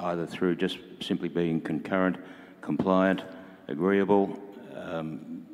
either 0.00 0.26
through 0.26 0.54
just 0.54 0.78
simply 1.00 1.28
being 1.28 1.60
concurrent, 1.60 2.18
compliant, 2.60 3.22
agreeable. 3.66 4.38
Um, 4.76 5.46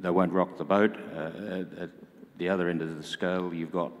they 0.00 0.10
won't 0.10 0.32
rock 0.32 0.58
the 0.58 0.64
boat. 0.64 0.94
Uh, 1.16 1.86
the 2.38 2.48
other 2.48 2.68
end 2.68 2.80
of 2.80 2.96
the 2.96 3.02
scale, 3.02 3.52
you've 3.52 3.72
got 3.72 3.92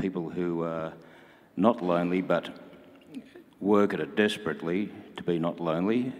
people 0.00 0.30
who 0.30 0.62
are 0.62 0.92
not 1.56 1.82
lonely 1.82 2.22
but 2.22 2.48
work 3.60 3.94
at 3.94 4.00
it 4.00 4.16
desperately 4.16 4.90
to 5.16 5.22
be 5.22 5.38
not 5.38 5.58
lonely, 5.60 6.12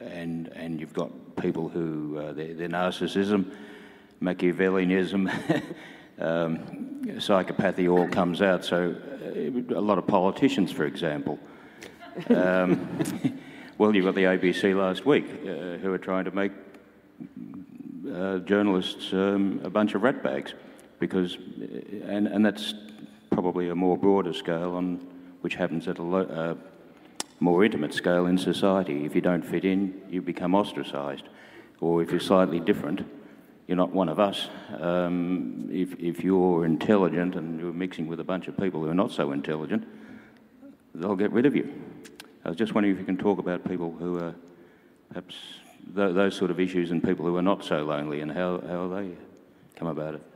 and, 0.00 0.48
and 0.48 0.80
you've 0.80 0.92
got 0.92 1.10
people 1.36 1.68
who, 1.68 2.18
uh, 2.18 2.32
their, 2.32 2.54
their 2.54 2.68
narcissism, 2.68 3.52
Machiavellianism, 4.20 5.28
um, 6.20 6.58
psychopathy 7.18 7.90
all 7.90 8.06
comes 8.08 8.40
out. 8.40 8.64
So, 8.64 8.94
uh, 8.94 9.76
a 9.76 9.80
lot 9.80 9.98
of 9.98 10.06
politicians, 10.06 10.70
for 10.70 10.84
example. 10.84 11.38
Um, 12.28 13.00
well, 13.78 13.94
you've 13.94 14.04
got 14.04 14.14
the 14.14 14.24
ABC 14.24 14.76
last 14.76 15.04
week 15.04 15.26
uh, 15.42 15.78
who 15.78 15.92
are 15.92 15.98
trying 15.98 16.24
to 16.26 16.30
make 16.30 16.52
uh, 18.14 18.38
journalists 18.38 19.12
um, 19.12 19.60
a 19.64 19.70
bunch 19.70 19.94
of 19.94 20.02
ratbags 20.02 20.52
because, 21.02 21.36
and, 22.04 22.28
and 22.28 22.46
that's 22.46 22.74
probably 23.30 23.70
a 23.70 23.74
more 23.74 23.98
broader 23.98 24.32
scale 24.32 24.76
on 24.76 25.04
which 25.40 25.56
happens 25.56 25.88
at 25.88 25.98
a 25.98 26.02
lo- 26.02 26.20
uh, 26.20 26.54
more 27.40 27.64
intimate 27.64 27.92
scale 27.92 28.26
in 28.26 28.38
society. 28.38 29.04
If 29.04 29.16
you 29.16 29.20
don't 29.20 29.44
fit 29.44 29.64
in, 29.64 30.00
you 30.08 30.22
become 30.22 30.54
ostracised. 30.54 31.24
Or 31.80 32.02
if 32.02 32.12
you're 32.12 32.20
slightly 32.20 32.60
different, 32.60 33.04
you're 33.66 33.76
not 33.76 33.90
one 33.90 34.08
of 34.08 34.20
us. 34.20 34.48
Um, 34.78 35.68
if, 35.72 35.98
if 35.98 36.22
you're 36.22 36.64
intelligent 36.64 37.34
and 37.34 37.58
you're 37.58 37.72
mixing 37.72 38.06
with 38.06 38.20
a 38.20 38.24
bunch 38.24 38.46
of 38.46 38.56
people 38.56 38.80
who 38.80 38.88
are 38.88 38.94
not 38.94 39.10
so 39.10 39.32
intelligent, 39.32 39.84
they'll 40.94 41.16
get 41.16 41.32
rid 41.32 41.46
of 41.46 41.56
you. 41.56 41.68
I 42.44 42.50
was 42.50 42.56
just 42.56 42.76
wondering 42.76 42.94
if 42.94 43.00
you 43.00 43.06
can 43.06 43.18
talk 43.18 43.40
about 43.40 43.68
people 43.68 43.90
who 43.90 44.18
are 44.18 44.36
perhaps 45.08 45.34
th- 45.96 46.14
those 46.14 46.36
sort 46.36 46.52
of 46.52 46.60
issues 46.60 46.92
and 46.92 47.02
people 47.02 47.26
who 47.26 47.36
are 47.36 47.42
not 47.42 47.64
so 47.64 47.82
lonely 47.82 48.20
and 48.20 48.30
how, 48.30 48.60
how 48.68 48.86
they 48.86 49.10
come 49.74 49.88
about 49.88 50.14
it. 50.14 50.31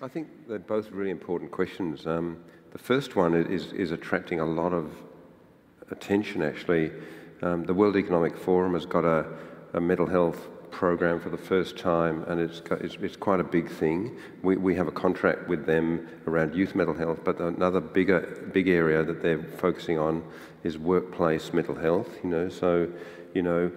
I 0.00 0.06
think 0.06 0.28
they're 0.46 0.60
both 0.60 0.92
really 0.92 1.10
important 1.10 1.50
questions. 1.50 2.06
Um, 2.06 2.38
the 2.70 2.78
first 2.78 3.16
one 3.16 3.34
is, 3.34 3.72
is 3.72 3.90
attracting 3.90 4.38
a 4.38 4.44
lot 4.44 4.72
of 4.72 4.92
attention, 5.90 6.40
actually. 6.40 6.92
Um, 7.42 7.64
the 7.64 7.74
World 7.74 7.96
Economic 7.96 8.36
Forum 8.36 8.74
has 8.74 8.86
got 8.86 9.04
a, 9.04 9.26
a, 9.72 9.80
mental 9.80 10.06
health 10.06 10.48
program 10.70 11.18
for 11.18 11.30
the 11.30 11.36
first 11.36 11.76
time, 11.76 12.22
and 12.28 12.40
it's, 12.40 12.62
it's, 12.80 12.94
it's, 12.96 13.16
quite 13.16 13.40
a 13.40 13.44
big 13.44 13.68
thing. 13.68 14.16
We, 14.42 14.56
we 14.56 14.76
have 14.76 14.86
a 14.86 14.92
contract 14.92 15.48
with 15.48 15.66
them 15.66 16.06
around 16.28 16.54
youth 16.54 16.76
mental 16.76 16.94
health, 16.94 17.20
but 17.24 17.40
another 17.40 17.80
bigger 17.80 18.50
big 18.52 18.68
area 18.68 19.02
that 19.02 19.20
they're 19.20 19.42
focusing 19.42 19.98
on 19.98 20.22
is 20.62 20.78
workplace 20.78 21.52
mental 21.52 21.74
health. 21.74 22.18
You 22.22 22.30
know, 22.30 22.48
so 22.48 22.88
you 23.34 23.42
know. 23.42 23.72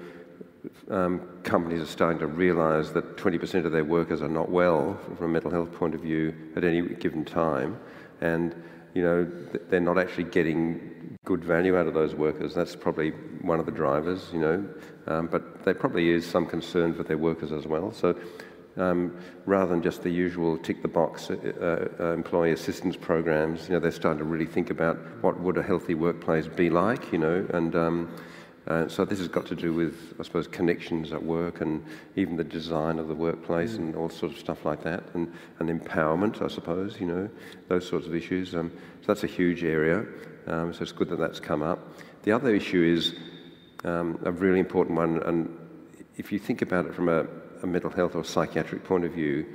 Um, 0.89 1.21
companies 1.43 1.81
are 1.81 1.87
starting 1.87 2.19
to 2.19 2.27
realise 2.27 2.91
that 2.91 3.17
20% 3.17 3.65
of 3.65 3.71
their 3.71 3.83
workers 3.83 4.21
are 4.21 4.29
not 4.29 4.49
well 4.49 4.99
from 5.17 5.25
a 5.25 5.27
mental 5.27 5.49
health 5.49 5.71
point 5.71 5.95
of 5.95 6.01
view 6.01 6.33
at 6.55 6.63
any 6.63 6.81
given 6.81 7.25
time, 7.25 7.79
and 8.19 8.55
you 8.93 9.01
know 9.01 9.23
they're 9.69 9.79
not 9.79 9.97
actually 9.97 10.25
getting 10.25 11.17
good 11.25 11.43
value 11.43 11.77
out 11.77 11.87
of 11.87 11.93
those 11.93 12.13
workers. 12.13 12.53
That's 12.53 12.75
probably 12.75 13.11
one 13.41 13.59
of 13.59 13.65
the 13.65 13.71
drivers, 13.71 14.29
you 14.33 14.39
know. 14.39 14.65
Um, 15.07 15.27
but 15.27 15.63
there 15.63 15.73
probably 15.73 16.09
is 16.09 16.25
some 16.25 16.45
concern 16.45 16.93
for 16.93 17.03
their 17.03 17.17
workers 17.17 17.51
as 17.51 17.65
well. 17.67 17.91
So 17.91 18.15
um, 18.77 19.17
rather 19.45 19.69
than 19.69 19.81
just 19.81 20.03
the 20.03 20.09
usual 20.09 20.57
tick 20.57 20.81
the 20.81 20.87
box 20.87 21.29
uh, 21.29 21.89
uh, 21.99 22.13
employee 22.13 22.51
assistance 22.51 22.95
programs, 22.95 23.67
you 23.67 23.73
know, 23.73 23.79
they're 23.79 23.91
starting 23.91 24.19
to 24.19 24.25
really 24.25 24.45
think 24.45 24.69
about 24.69 24.97
what 25.21 25.39
would 25.39 25.57
a 25.57 25.63
healthy 25.63 25.95
workplace 25.95 26.47
be 26.47 26.69
like, 26.69 27.11
you 27.11 27.17
know, 27.17 27.45
and 27.53 27.75
um, 27.75 28.15
uh, 28.67 28.87
so 28.87 29.03
this 29.05 29.19
has 29.19 29.27
got 29.27 29.45
to 29.47 29.55
do 29.55 29.73
with, 29.73 30.13
I 30.19 30.23
suppose, 30.23 30.47
connections 30.47 31.11
at 31.11 31.23
work 31.23 31.61
and 31.61 31.83
even 32.15 32.37
the 32.37 32.43
design 32.43 32.99
of 32.99 33.07
the 33.07 33.15
workplace 33.15 33.71
mm. 33.71 33.79
and 33.79 33.95
all 33.95 34.09
sorts 34.09 34.35
of 34.35 34.39
stuff 34.39 34.65
like 34.65 34.83
that, 34.83 35.03
and, 35.13 35.33
and 35.59 35.69
empowerment, 35.69 36.41
I 36.41 36.47
suppose, 36.47 36.99
you 36.99 37.07
know, 37.07 37.29
those 37.69 37.87
sorts 37.87 38.05
of 38.05 38.13
issues. 38.13 38.53
Um, 38.53 38.71
so 39.01 39.07
that's 39.07 39.23
a 39.23 39.27
huge 39.27 39.63
area. 39.63 40.05
Um, 40.47 40.73
so 40.73 40.83
it's 40.83 40.91
good 40.91 41.09
that 41.09 41.17
that's 41.17 41.39
come 41.39 41.63
up. 41.63 41.79
The 42.23 42.31
other 42.31 42.53
issue 42.53 42.83
is 42.83 43.15
um, 43.83 44.19
a 44.25 44.31
really 44.31 44.59
important 44.59 44.95
one, 44.95 45.23
and 45.23 45.57
if 46.17 46.31
you 46.31 46.37
think 46.37 46.61
about 46.61 46.85
it 46.85 46.93
from 46.93 47.09
a, 47.09 47.25
a 47.63 47.67
mental 47.67 47.89
health 47.89 48.15
or 48.15 48.23
psychiatric 48.23 48.83
point 48.83 49.05
of 49.05 49.11
view, 49.11 49.45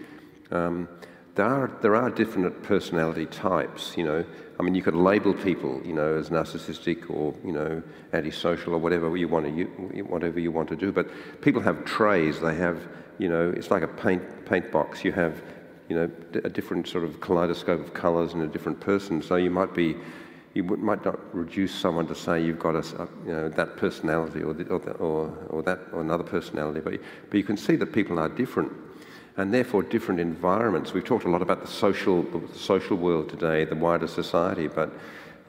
um, 0.51 0.89
there 1.37 1.47
are 1.47 1.71
there 1.83 1.95
are 1.95 2.11
different 2.11 2.63
personality 2.63 3.27
types. 3.27 3.97
You 3.97 4.05
know, 4.05 4.25
I 4.59 4.63
mean, 4.63 4.75
you 4.75 4.83
could 4.83 4.95
label 4.95 5.35
people, 5.35 5.83
you 5.85 5.93
know, 5.93 6.17
as 6.17 6.31
narcissistic 6.31 7.11
or 7.11 7.35
you 7.45 7.53
know 7.53 7.83
antisocial 8.13 8.75
or 8.75 8.79
whatever 8.79 9.15
you 9.17 9.29
want 9.29 9.47
to 9.47 10.03
whatever 10.03 10.41
you 10.41 10.51
want 10.51 10.69
to 10.71 10.77
do. 10.77 10.93
But 10.93 11.09
people 11.43 11.61
have 11.63 11.85
traits. 11.85 12.39
They 12.39 12.55
have, 12.55 12.89
you 13.19 13.29
know, 13.29 13.53
it's 13.55 13.71
like 13.71 13.83
a 13.83 13.89
paint 13.89 14.47
paint 14.47 14.73
box. 14.73 15.05
You 15.05 15.13
have, 15.13 15.43
you 15.89 15.97
know, 15.97 16.11
a 16.45 16.49
different 16.49 16.89
sort 16.89 17.05
of 17.05 17.21
kaleidoscope 17.21 17.81
of 17.81 17.93
colours 17.93 18.33
and 18.33 18.43
a 18.43 18.47
different 18.47 18.81
person. 18.81 19.23
So 19.23 19.37
you 19.37 19.51
might 19.51 19.75
be 19.75 19.97
you 20.57 20.65
might 20.65 21.05
not 21.05 21.19
reduce 21.35 21.75
someone 21.75 22.07
to 22.07 22.15
say 22.15 22.43
you've 22.43 22.59
got 22.59 22.75
a, 22.75 23.09
you 23.27 23.33
know, 23.33 23.47
that 23.51 23.77
personality 23.77 24.43
or, 24.43 24.55
the, 24.55 24.65
or, 24.69 24.79
the, 24.79 24.93
or, 24.93 25.29
or, 25.51 25.63
that 25.63 25.81
or 25.93 26.01
another 26.01 26.25
personality, 26.25 26.81
but, 26.81 26.95
but 27.29 27.37
you 27.37 27.45
can 27.45 27.59
see 27.59 27.77
that 27.77 27.93
people 27.93 28.19
are 28.19 28.31
different 28.31 28.73
and 29.37 29.53
therefore 29.53 29.83
different 29.83 30.21
environments. 30.21 30.93
We've 30.93 31.05
talked 31.05 31.25
a 31.25 31.31
lot 31.31 31.43
about 31.43 31.61
the 31.61 31.69
social, 31.69 32.23
the 32.23 32.59
social 32.59 32.97
world 32.97 33.29
today, 33.29 33.65
the 33.65 33.77
wider 33.77 34.07
society, 34.07 34.69
but 34.69 34.93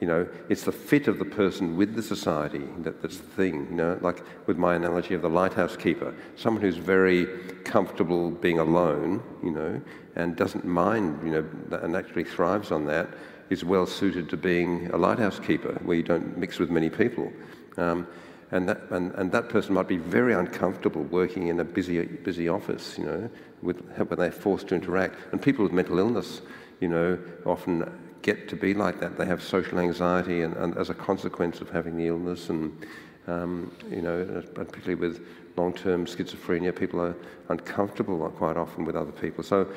you 0.00 0.06
know, 0.06 0.28
it's 0.48 0.62
the 0.62 0.72
fit 0.72 1.08
of 1.08 1.18
the 1.18 1.24
person 1.24 1.76
with 1.76 1.96
the 1.96 2.02
society 2.02 2.62
that, 2.78 3.02
that's 3.02 3.16
the 3.16 3.26
thing. 3.30 3.66
You 3.70 3.76
know, 3.76 3.98
like 4.00 4.22
with 4.46 4.56
my 4.56 4.76
analogy 4.76 5.14
of 5.14 5.22
the 5.22 5.28
lighthouse 5.28 5.76
keeper, 5.76 6.14
someone 6.36 6.62
who's 6.62 6.76
very 6.76 7.26
comfortable 7.64 8.30
being 8.30 8.60
alone, 8.60 9.22
you 9.42 9.50
know, 9.50 9.80
and 10.14 10.36
doesn't 10.36 10.64
mind, 10.64 11.18
you 11.24 11.32
know, 11.32 11.78
and 11.78 11.96
actually 11.96 12.24
thrives 12.24 12.70
on 12.70 12.86
that, 12.86 13.08
is 13.50 13.64
well 13.64 13.86
suited 13.86 14.28
to 14.28 14.36
being 14.36 14.88
a 14.92 14.96
lighthouse 14.96 15.40
keeper 15.40 15.72
where 15.82 15.96
you 15.96 16.02
don't 16.02 16.36
mix 16.36 16.58
with 16.58 16.70
many 16.70 16.90
people. 16.90 17.32
Um, 17.76 18.06
and 18.50 18.68
that, 18.68 18.80
and, 18.90 19.12
and 19.14 19.30
that 19.32 19.48
person 19.48 19.74
might 19.74 19.88
be 19.88 19.98
very 19.98 20.32
uncomfortable 20.32 21.02
working 21.04 21.48
in 21.48 21.60
a 21.60 21.64
busy, 21.64 22.02
busy 22.04 22.48
office, 22.48 22.96
you 22.96 23.04
know, 23.04 23.30
with, 23.62 23.80
when 23.96 24.18
they're 24.18 24.32
forced 24.32 24.68
to 24.68 24.74
interact. 24.74 25.16
And 25.32 25.40
people 25.40 25.64
with 25.64 25.72
mental 25.72 25.98
illness, 25.98 26.40
you 26.80 26.88
know, 26.88 27.18
often 27.44 27.90
get 28.22 28.48
to 28.48 28.56
be 28.56 28.74
like 28.74 29.00
that. 29.00 29.18
They 29.18 29.26
have 29.26 29.42
social 29.42 29.78
anxiety, 29.78 30.42
and, 30.42 30.56
and 30.56 30.76
as 30.76 30.90
a 30.90 30.94
consequence 30.94 31.60
of 31.60 31.70
having 31.70 31.96
the 31.96 32.06
illness, 32.06 32.48
and 32.48 32.86
um, 33.26 33.70
you 33.90 34.00
know, 34.00 34.42
particularly 34.54 34.94
with 34.94 35.26
long-term 35.56 36.06
schizophrenia, 36.06 36.74
people 36.74 37.00
are 37.00 37.14
uncomfortable 37.50 38.28
quite 38.30 38.56
often 38.56 38.84
with 38.84 38.96
other 38.96 39.12
people. 39.12 39.44
So, 39.44 39.68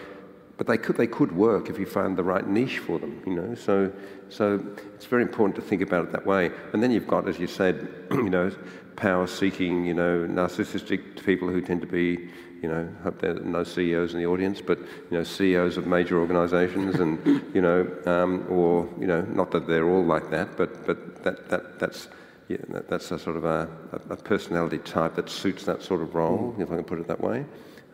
but 0.62 0.67
they 0.67 0.78
could 0.78 0.95
they 0.95 1.08
could 1.08 1.32
work 1.32 1.71
if 1.71 1.80
you 1.80 1.88
found 1.88 2.15
the 2.15 2.24
right 2.24 2.47
niche 2.47 2.78
for 2.78 3.00
them. 3.00 3.19
You 3.26 3.34
know, 3.34 3.56
so 3.56 3.91
so 4.30 4.63
it's 4.93 5.08
very 5.08 5.24
important 5.24 5.56
to 5.56 5.62
think 5.63 5.82
about 5.82 6.06
it 6.06 6.12
that 6.12 6.24
way. 6.24 6.52
And 6.71 6.84
then 6.84 6.91
you've 6.91 7.08
got, 7.08 7.28
as 7.28 7.39
you 7.39 7.47
said, 7.47 7.89
you 8.12 8.30
know, 8.30 8.52
power-seeking, 8.95 9.86
you 9.86 9.95
know, 9.95 10.28
narcissistic 10.30 11.26
people 11.26 11.47
who 11.47 11.62
tend 11.62 11.82
to 11.82 11.88
be 11.88 12.30
you 12.62 12.69
know, 12.69 12.88
hope 13.02 13.17
there 13.21 13.32
are 13.32 13.39
no 13.39 13.63
CEOs 13.63 14.13
in 14.13 14.19
the 14.19 14.28
audience, 14.28 14.62
but 14.62 14.78
you 14.78 15.17
know, 15.17 15.24
CEOs 15.24 15.78
of 15.78 15.88
major 15.88 16.19
organisations, 16.19 17.00
and 17.00 17.17
you 17.56 17.62
know, 17.62 17.91
um, 18.06 18.45
or 18.47 18.88
you 19.00 19.08
know, 19.08 19.21
not 19.21 19.50
that 19.50 19.65
they're 19.65 19.89
all 19.89 20.06
like 20.06 20.30
that, 20.30 20.58
but 20.58 20.86
but 20.86 21.24
that 21.24 21.50
that 21.50 21.80
that's 21.80 22.08
yeah, 22.50 22.58
that, 22.69 22.88
that's 22.88 23.10
a 23.12 23.17
sort 23.17 23.36
of 23.36 23.45
a, 23.45 23.67
a, 24.12 24.15
personality 24.15 24.78
type 24.78 25.15
that 25.15 25.28
suits 25.28 25.65
that 25.65 25.82
sort 25.82 26.02
of 26.02 26.13
role, 26.13 26.54
mm. 26.56 26.62
if 26.62 26.71
I 26.71 26.76
can 26.76 26.84
put 26.84 27.00
it 27.00 27.08
that 27.08 27.19
way. 27.19 27.45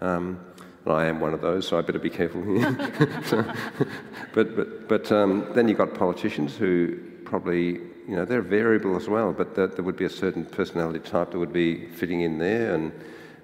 Um, 0.01 0.39
and 0.87 0.95
I 0.95 1.05
am 1.05 1.19
one 1.19 1.33
of 1.33 1.41
those, 1.41 1.67
so 1.67 1.77
I 1.77 1.81
better 1.81 1.99
be 1.99 2.09
careful 2.09 2.41
here. 2.43 2.71
but 4.33 4.55
but 4.55 4.87
but 4.87 5.11
um, 5.11 5.47
then 5.53 5.67
you've 5.67 5.77
got 5.77 5.93
politicians 5.93 6.55
who 6.55 6.97
probably 7.25 7.73
you 8.07 8.15
know 8.15 8.25
they're 8.25 8.41
variable 8.41 8.95
as 8.95 9.09
well, 9.09 9.33
but 9.33 9.55
there, 9.55 9.67
there 9.67 9.83
would 9.83 9.97
be 9.97 10.05
a 10.05 10.09
certain 10.09 10.45
personality 10.45 10.99
type 10.99 11.31
that 11.31 11.39
would 11.39 11.53
be 11.53 11.87
fitting 11.87 12.21
in 12.21 12.37
there 12.37 12.73
and 12.73 12.91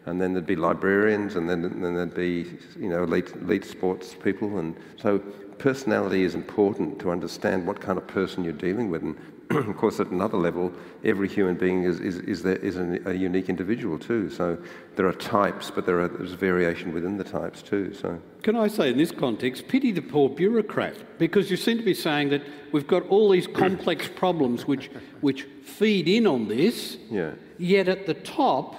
and 0.05 0.21
then 0.21 0.33
there'd 0.33 0.45
be 0.45 0.55
librarians, 0.55 1.35
and 1.35 1.49
then, 1.49 1.61
then 1.61 1.95
there'd 1.95 2.13
be 2.13 2.57
you 2.77 2.89
know 2.89 3.03
elite, 3.03 3.33
elite 3.35 3.65
sports 3.65 4.13
people, 4.13 4.59
and 4.59 4.75
so 4.97 5.19
personality 5.59 6.23
is 6.23 6.35
important 6.35 6.99
to 6.99 7.11
understand 7.11 7.65
what 7.65 7.79
kind 7.79 7.97
of 7.97 8.05
person 8.07 8.43
you're 8.43 8.53
dealing 8.53 8.89
with. 8.89 9.01
And 9.01 9.17
of 9.49 9.77
course, 9.77 9.99
at 9.99 10.07
another 10.07 10.37
level, 10.37 10.71
every 11.03 11.27
human 11.27 11.55
being 11.55 11.83
is, 11.83 11.99
is, 11.99 12.19
is, 12.19 12.43
there, 12.43 12.57
is 12.57 12.77
an, 12.77 13.01
a 13.05 13.13
unique 13.13 13.49
individual 13.49 13.99
too. 13.99 14.29
So 14.29 14.57
there 14.95 15.07
are 15.07 15.13
types, 15.13 15.69
but 15.69 15.85
there 15.85 15.99
are, 15.99 16.07
there's 16.07 16.31
variation 16.31 16.93
within 16.93 17.17
the 17.17 17.23
types 17.23 17.61
too. 17.61 17.93
So 17.93 18.21
can 18.41 18.55
I 18.55 18.67
say 18.67 18.89
in 18.89 18.97
this 18.97 19.11
context, 19.11 19.67
pity 19.67 19.91
the 19.91 20.01
poor 20.01 20.29
bureaucrat, 20.29 21.19
because 21.19 21.51
you 21.51 21.57
seem 21.57 21.77
to 21.77 21.83
be 21.83 21.93
saying 21.93 22.29
that 22.29 22.41
we've 22.71 22.87
got 22.87 23.07
all 23.07 23.29
these 23.29 23.47
complex 23.63 24.07
problems 24.07 24.65
which 24.65 24.89
which 25.21 25.43
feed 25.63 26.07
in 26.07 26.27
on 26.27 26.47
this. 26.47 26.97
Yeah. 27.09 27.31
Yet 27.57 27.87
at 27.87 28.05
the 28.05 28.13
top, 28.13 28.75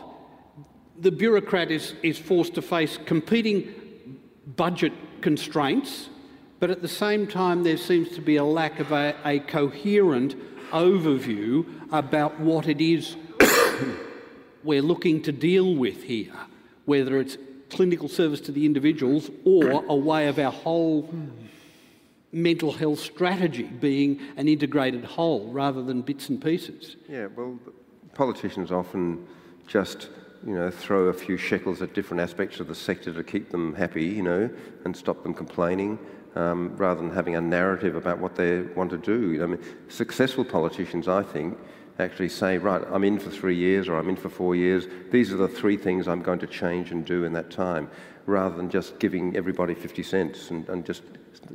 the 0.98 1.10
bureaucrat 1.10 1.70
is, 1.70 1.94
is 2.02 2.18
forced 2.18 2.54
to 2.54 2.62
face 2.62 2.98
competing 3.04 3.74
budget 4.56 4.92
constraints, 5.20 6.08
but 6.60 6.70
at 6.70 6.82
the 6.82 6.88
same 6.88 7.26
time, 7.26 7.62
there 7.62 7.76
seems 7.76 8.10
to 8.10 8.20
be 8.20 8.36
a 8.36 8.44
lack 8.44 8.80
of 8.80 8.92
a, 8.92 9.14
a 9.24 9.40
coherent 9.40 10.34
overview 10.74 11.64
about 11.92 12.38
what 12.40 12.68
it 12.68 12.80
is 12.80 13.16
we're 14.64 14.82
looking 14.82 15.22
to 15.22 15.32
deal 15.32 15.74
with 15.74 16.02
here, 16.02 16.34
whether 16.84 17.18
it's 17.18 17.38
clinical 17.70 18.08
service 18.08 18.40
to 18.40 18.52
the 18.52 18.66
individuals 18.66 19.30
or 19.44 19.84
a 19.88 19.94
way 19.94 20.28
of 20.28 20.38
our 20.38 20.52
whole 20.52 21.12
mental 22.32 22.72
health 22.72 22.98
strategy 22.98 23.62
being 23.62 24.20
an 24.36 24.48
integrated 24.48 25.04
whole 25.04 25.48
rather 25.52 25.82
than 25.82 26.02
bits 26.02 26.28
and 26.28 26.42
pieces. 26.42 26.96
Yeah, 27.08 27.28
well, 27.34 27.58
politicians 28.14 28.72
often 28.72 29.26
just 29.66 30.08
you 30.46 30.54
know, 30.54 30.70
throw 30.70 31.04
a 31.04 31.12
few 31.12 31.36
shekels 31.36 31.80
at 31.80 31.94
different 31.94 32.20
aspects 32.20 32.60
of 32.60 32.66
the 32.68 32.74
sector 32.74 33.12
to 33.12 33.24
keep 33.24 33.50
them 33.50 33.74
happy, 33.74 34.04
you 34.04 34.22
know, 34.22 34.50
and 34.84 34.94
stop 34.96 35.22
them 35.22 35.32
complaining, 35.32 35.98
um, 36.34 36.76
rather 36.76 37.00
than 37.00 37.10
having 37.10 37.36
a 37.36 37.40
narrative 37.40 37.96
about 37.96 38.18
what 38.18 38.34
they 38.34 38.62
want 38.62 38.90
to 38.90 38.98
do. 38.98 39.42
I 39.42 39.46
mean, 39.46 39.60
successful 39.88 40.44
politicians, 40.44 41.08
I 41.08 41.22
think, 41.22 41.58
actually 41.98 42.28
say, 42.28 42.58
right, 42.58 42.82
I'm 42.90 43.04
in 43.04 43.18
for 43.18 43.30
three 43.30 43.56
years 43.56 43.88
or 43.88 43.96
I'm 43.96 44.08
in 44.08 44.16
for 44.16 44.28
four 44.28 44.56
years. 44.56 44.86
These 45.10 45.32
are 45.32 45.36
the 45.36 45.48
three 45.48 45.76
things 45.76 46.08
I'm 46.08 46.22
going 46.22 46.40
to 46.40 46.46
change 46.46 46.90
and 46.90 47.04
do 47.04 47.24
in 47.24 47.32
that 47.34 47.50
time, 47.50 47.88
rather 48.26 48.56
than 48.56 48.68
just 48.68 48.98
giving 48.98 49.36
everybody 49.36 49.74
50 49.74 50.02
cents 50.02 50.50
and, 50.50 50.68
and 50.68 50.84
just 50.84 51.02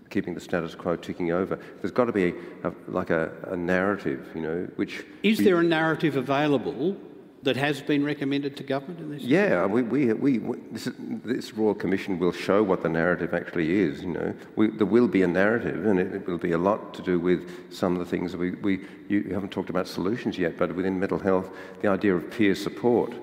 keeping 0.09 0.33
the 0.33 0.39
status 0.39 0.75
quo 0.75 0.95
ticking 0.95 1.31
over. 1.31 1.59
There's 1.81 1.91
got 1.91 2.05
to 2.05 2.11
be 2.11 2.33
a, 2.63 2.71
like 2.87 3.09
a, 3.09 3.31
a 3.47 3.57
narrative, 3.57 4.29
you 4.33 4.41
know, 4.41 4.67
which... 4.75 5.03
Is 5.23 5.39
there 5.39 5.59
a 5.59 5.63
narrative 5.63 6.15
available 6.15 6.95
that 7.43 7.55
has 7.55 7.81
been 7.81 8.03
recommended 8.03 8.57
to 8.57 8.63
government 8.63 8.99
in 8.99 9.11
this? 9.11 9.23
Yeah, 9.23 9.65
we, 9.65 9.81
we, 9.81 10.13
we, 10.13 10.37
this, 10.71 10.89
this, 10.97 11.53
Royal 11.53 11.73
Commission 11.73 12.19
will 12.19 12.33
show 12.33 12.61
what 12.61 12.83
the 12.83 12.89
narrative 12.89 13.33
actually 13.33 13.79
is. 13.79 14.01
You 14.01 14.09
know, 14.09 14.33
we, 14.57 14.67
there 14.67 14.85
will 14.85 15.07
be 15.07 15.23
a 15.23 15.27
narrative, 15.27 15.85
and 15.85 15.99
it, 15.99 16.13
it, 16.13 16.27
will 16.27 16.37
be 16.37 16.51
a 16.51 16.57
lot 16.57 16.93
to 16.95 17.01
do 17.01 17.19
with 17.19 17.73
some 17.73 17.93
of 17.93 17.99
the 17.99 18.05
things 18.05 18.33
that 18.33 18.39
we, 18.39 18.51
we 18.51 18.81
you 19.07 19.23
haven't 19.33 19.51
talked 19.51 19.69
about 19.69 19.87
solutions 19.87 20.37
yet, 20.37 20.57
but 20.57 20.75
within 20.75 20.99
mental 20.99 21.17
health, 21.17 21.49
the 21.81 21.87
idea 21.87 22.13
of 22.13 22.29
peer 22.29 22.55
support, 22.55 23.13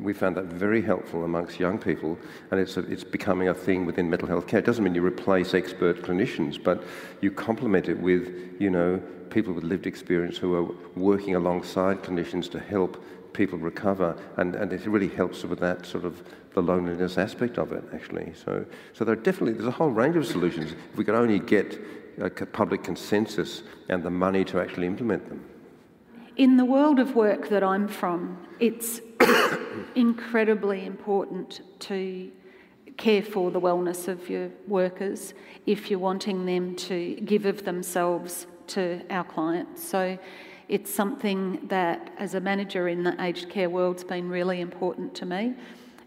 we 0.00 0.12
found 0.12 0.36
that 0.36 0.46
very 0.46 0.80
helpful 0.80 1.24
amongst 1.24 1.60
young 1.60 1.78
people, 1.78 2.18
and 2.50 2.58
it's, 2.58 2.78
a, 2.78 2.80
it's 2.90 3.04
becoming 3.04 3.48
a 3.48 3.54
thing 3.54 3.84
within 3.84 4.08
mental 4.08 4.28
health 4.28 4.46
care. 4.46 4.60
It 4.60 4.66
doesn't 4.66 4.82
mean 4.82 4.94
you 4.94 5.04
replace 5.04 5.52
expert 5.52 6.02
clinicians, 6.02 6.62
but 6.62 6.82
you 7.20 7.30
complement 7.30 7.88
it 7.88 7.98
with, 7.98 8.56
you 8.58 8.70
know, 8.70 9.02
people 9.30 9.52
with 9.52 9.64
lived 9.64 9.86
experience 9.86 10.38
who 10.38 10.54
are 10.54 10.74
working 10.98 11.34
alongside 11.34 12.02
clinicians 12.02 12.50
to 12.50 12.58
help 12.58 13.02
people 13.36 13.58
recover, 13.58 14.16
and, 14.38 14.54
and 14.56 14.72
it 14.72 14.86
really 14.86 15.08
helps 15.08 15.44
with 15.44 15.60
that 15.60 15.86
sort 15.86 16.04
of 16.04 16.22
the 16.54 16.62
loneliness 16.62 17.18
aspect 17.18 17.58
of 17.58 17.72
it, 17.72 17.84
actually. 17.94 18.32
So, 18.34 18.64
so 18.94 19.04
there 19.04 19.12
are 19.12 19.22
definitely 19.22 19.52
there's 19.52 19.66
a 19.66 19.78
whole 19.82 19.90
range 19.90 20.16
of 20.16 20.26
solutions 20.26 20.72
if 20.72 20.96
we 20.96 21.04
could 21.04 21.14
only 21.14 21.38
get 21.38 21.78
uh, 22.20 22.26
a 22.26 22.30
public 22.46 22.82
consensus 22.82 23.62
and 23.88 24.02
the 24.02 24.10
money 24.10 24.44
to 24.44 24.60
actually 24.60 24.86
implement 24.86 25.28
them. 25.28 25.44
In 26.36 26.56
the 26.56 26.64
world 26.64 26.98
of 26.98 27.14
work 27.14 27.48
that 27.50 27.62
I'm 27.62 27.88
from, 27.88 28.38
it's 28.58 29.00
incredibly 29.94 30.86
important 30.86 31.60
to 31.80 32.30
care 32.96 33.22
for 33.22 33.50
the 33.50 33.60
wellness 33.60 34.08
of 34.08 34.30
your 34.30 34.48
workers 34.66 35.34
if 35.66 35.90
you're 35.90 35.98
wanting 35.98 36.46
them 36.46 36.74
to 36.76 37.14
give 37.16 37.44
of 37.44 37.64
themselves 37.64 38.46
to 38.68 39.02
our 39.10 39.24
clients. 39.24 39.86
So 39.86 40.18
it's 40.68 40.92
something 40.92 41.66
that, 41.68 42.12
as 42.18 42.34
a 42.34 42.40
manager 42.40 42.88
in 42.88 43.02
the 43.02 43.20
aged 43.22 43.48
care 43.48 43.70
world, 43.70 43.96
has 43.96 44.04
been 44.04 44.28
really 44.28 44.60
important 44.60 45.14
to 45.16 45.26
me. 45.26 45.54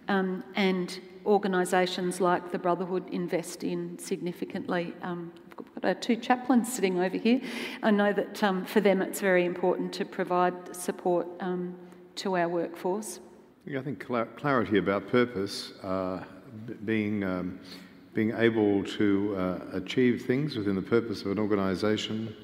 Um, 0.08 0.44
and 0.56 1.00
organisations 1.26 2.20
like 2.20 2.52
the 2.52 2.58
Brotherhood 2.58 3.08
invest 3.10 3.64
in 3.64 3.98
significantly. 4.00 4.94
Um, 5.02 5.32
I've 5.52 5.82
got 5.82 5.86
uh, 5.86 5.94
two 6.00 6.16
chaplains 6.16 6.72
sitting 6.72 7.00
over 7.00 7.18
here. 7.18 7.42
I 7.84 7.92
know 7.92 8.12
that 8.14 8.44
um, 8.44 8.66
for 8.66 8.82
them 8.82 9.02
it's 9.02 9.22
very 9.22 9.46
important 9.46 9.94
to 9.94 10.06
provide 10.06 10.76
support 10.76 11.28
um, 11.40 11.76
to 12.16 12.36
our 12.38 12.50
workforce. 12.50 13.20
I 13.78 13.82
think 13.82 14.00
clarity 14.00 14.80
about 14.80 15.08
purpose, 15.10 15.74
uh, 15.84 16.24
being, 16.86 17.24
um, 17.24 17.60
being 18.16 18.34
able 18.36 18.84
to 18.84 19.36
uh, 19.38 19.60
achieve 19.74 20.24
things 20.26 20.56
within 20.56 20.76
the 20.76 20.82
purpose 20.82 21.22
of 21.22 21.28
an 21.28 21.40
organisation, 21.40 22.36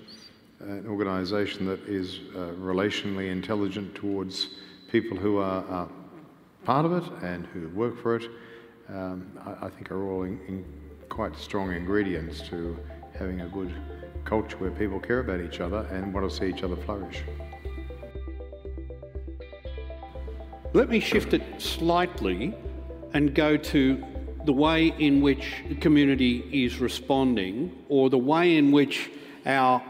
an 0.59 0.87
organisation 0.87 1.65
that 1.65 1.79
is 1.87 2.19
uh, 2.35 2.51
relationally 2.59 3.29
intelligent 3.29 3.93
towards 3.95 4.49
people 4.91 5.17
who 5.17 5.37
are, 5.37 5.65
are, 5.65 5.89
part 6.63 6.85
of 6.85 6.93
it 6.93 7.03
and 7.21 7.45
who 7.47 7.69
work 7.69 8.01
for 8.01 8.15
it, 8.15 8.29
um, 8.89 9.29
I, 9.45 9.67
I, 9.67 9.69
think 9.69 9.91
are 9.91 10.09
all 10.09 10.23
in, 10.23 10.39
in 10.47 10.65
quite 11.09 11.35
strong 11.37 11.71
ingredients 11.71 12.41
to 12.49 12.77
having 13.17 13.41
a 13.41 13.47
good 13.47 13.73
culture 14.23 14.57
where 14.57 14.71
people 14.71 14.99
care 14.99 15.19
about 15.19 15.41
each 15.41 15.59
other 15.59 15.87
and 15.91 16.13
want 16.13 16.29
to 16.29 16.35
see 16.35 16.47
each 16.47 16.63
other 16.63 16.75
flourish. 16.75 17.23
Let 20.73 20.89
me 20.89 20.99
shift 20.99 21.33
it 21.33 21.43
slightly 21.57 22.53
and 23.13 23.33
go 23.33 23.55
to 23.55 24.03
the 24.45 24.53
way 24.53 24.87
in 24.99 25.21
which 25.21 25.63
the 25.69 25.75
community 25.75 26.39
is 26.51 26.79
responding 26.79 27.85
or 27.89 28.09
the 28.09 28.17
way 28.17 28.57
in 28.57 28.71
which 28.71 29.09
our 29.45 29.81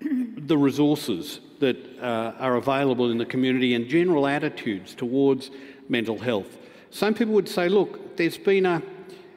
the 0.00 0.56
resources 0.56 1.40
that 1.60 1.76
uh, 2.00 2.32
are 2.38 2.56
available 2.56 3.10
in 3.10 3.18
the 3.18 3.26
community 3.26 3.74
and 3.74 3.88
general 3.88 4.26
attitudes 4.26 4.94
towards 4.94 5.50
mental 5.88 6.18
health. 6.18 6.58
Some 6.90 7.14
people 7.14 7.34
would 7.34 7.48
say, 7.48 7.68
look, 7.68 8.16
there's 8.16 8.38
been 8.38 8.66
a 8.66 8.82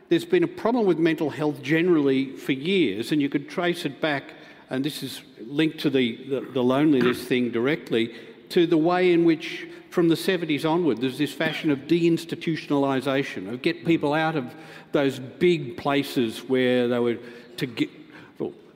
there's 0.09 0.25
been 0.25 0.43
a 0.43 0.47
problem 0.47 0.85
with 0.85 0.99
mental 0.99 1.31
health 1.31 1.61
generally 1.63 2.35
for 2.35 2.51
years, 2.51 3.11
and 3.11 3.21
you 3.21 3.29
could 3.29 3.49
trace 3.49 3.83
it 3.83 3.99
back 3.99 4.25
and 4.73 4.83
this 4.83 5.03
is 5.03 5.21
linked 5.45 5.79
to 5.81 5.89
the, 5.91 6.15
the, 6.27 6.41
the 6.53 6.63
loneliness 6.63 7.23
thing 7.27 7.51
directly, 7.51 8.13
to 8.49 8.65
the 8.65 8.77
way 8.77 9.13
in 9.13 9.23
which, 9.23 9.67
from 9.91 10.09
the 10.09 10.15
70s 10.15 10.67
onward, 10.67 10.99
there's 10.99 11.19
this 11.19 11.31
fashion 11.31 11.69
of 11.69 11.79
deinstitutionalisation, 11.81 13.53
of 13.53 13.61
get 13.61 13.85
people 13.85 14.13
out 14.13 14.35
of 14.35 14.53
those 14.91 15.19
big 15.19 15.77
places 15.77 16.39
where 16.49 16.87
they 16.87 16.97
were 16.97 17.19
to 17.57 17.65
get. 17.67 17.89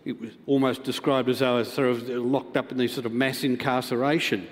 It 0.08 0.22
was 0.22 0.32
almost 0.46 0.84
described 0.84 1.28
as 1.28 1.40
though 1.40 1.62
sort 1.64 1.90
of 1.90 2.08
locked 2.08 2.56
up 2.56 2.72
in 2.72 2.78
this 2.78 2.94
sort 2.94 3.06
of 3.06 3.12
mass 3.12 3.44
incarceration. 3.44 4.48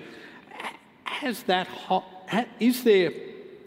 Has 1.04 1.44
that 1.44 1.66
hot, 1.66 2.04
is 2.60 2.84
there 2.84 3.10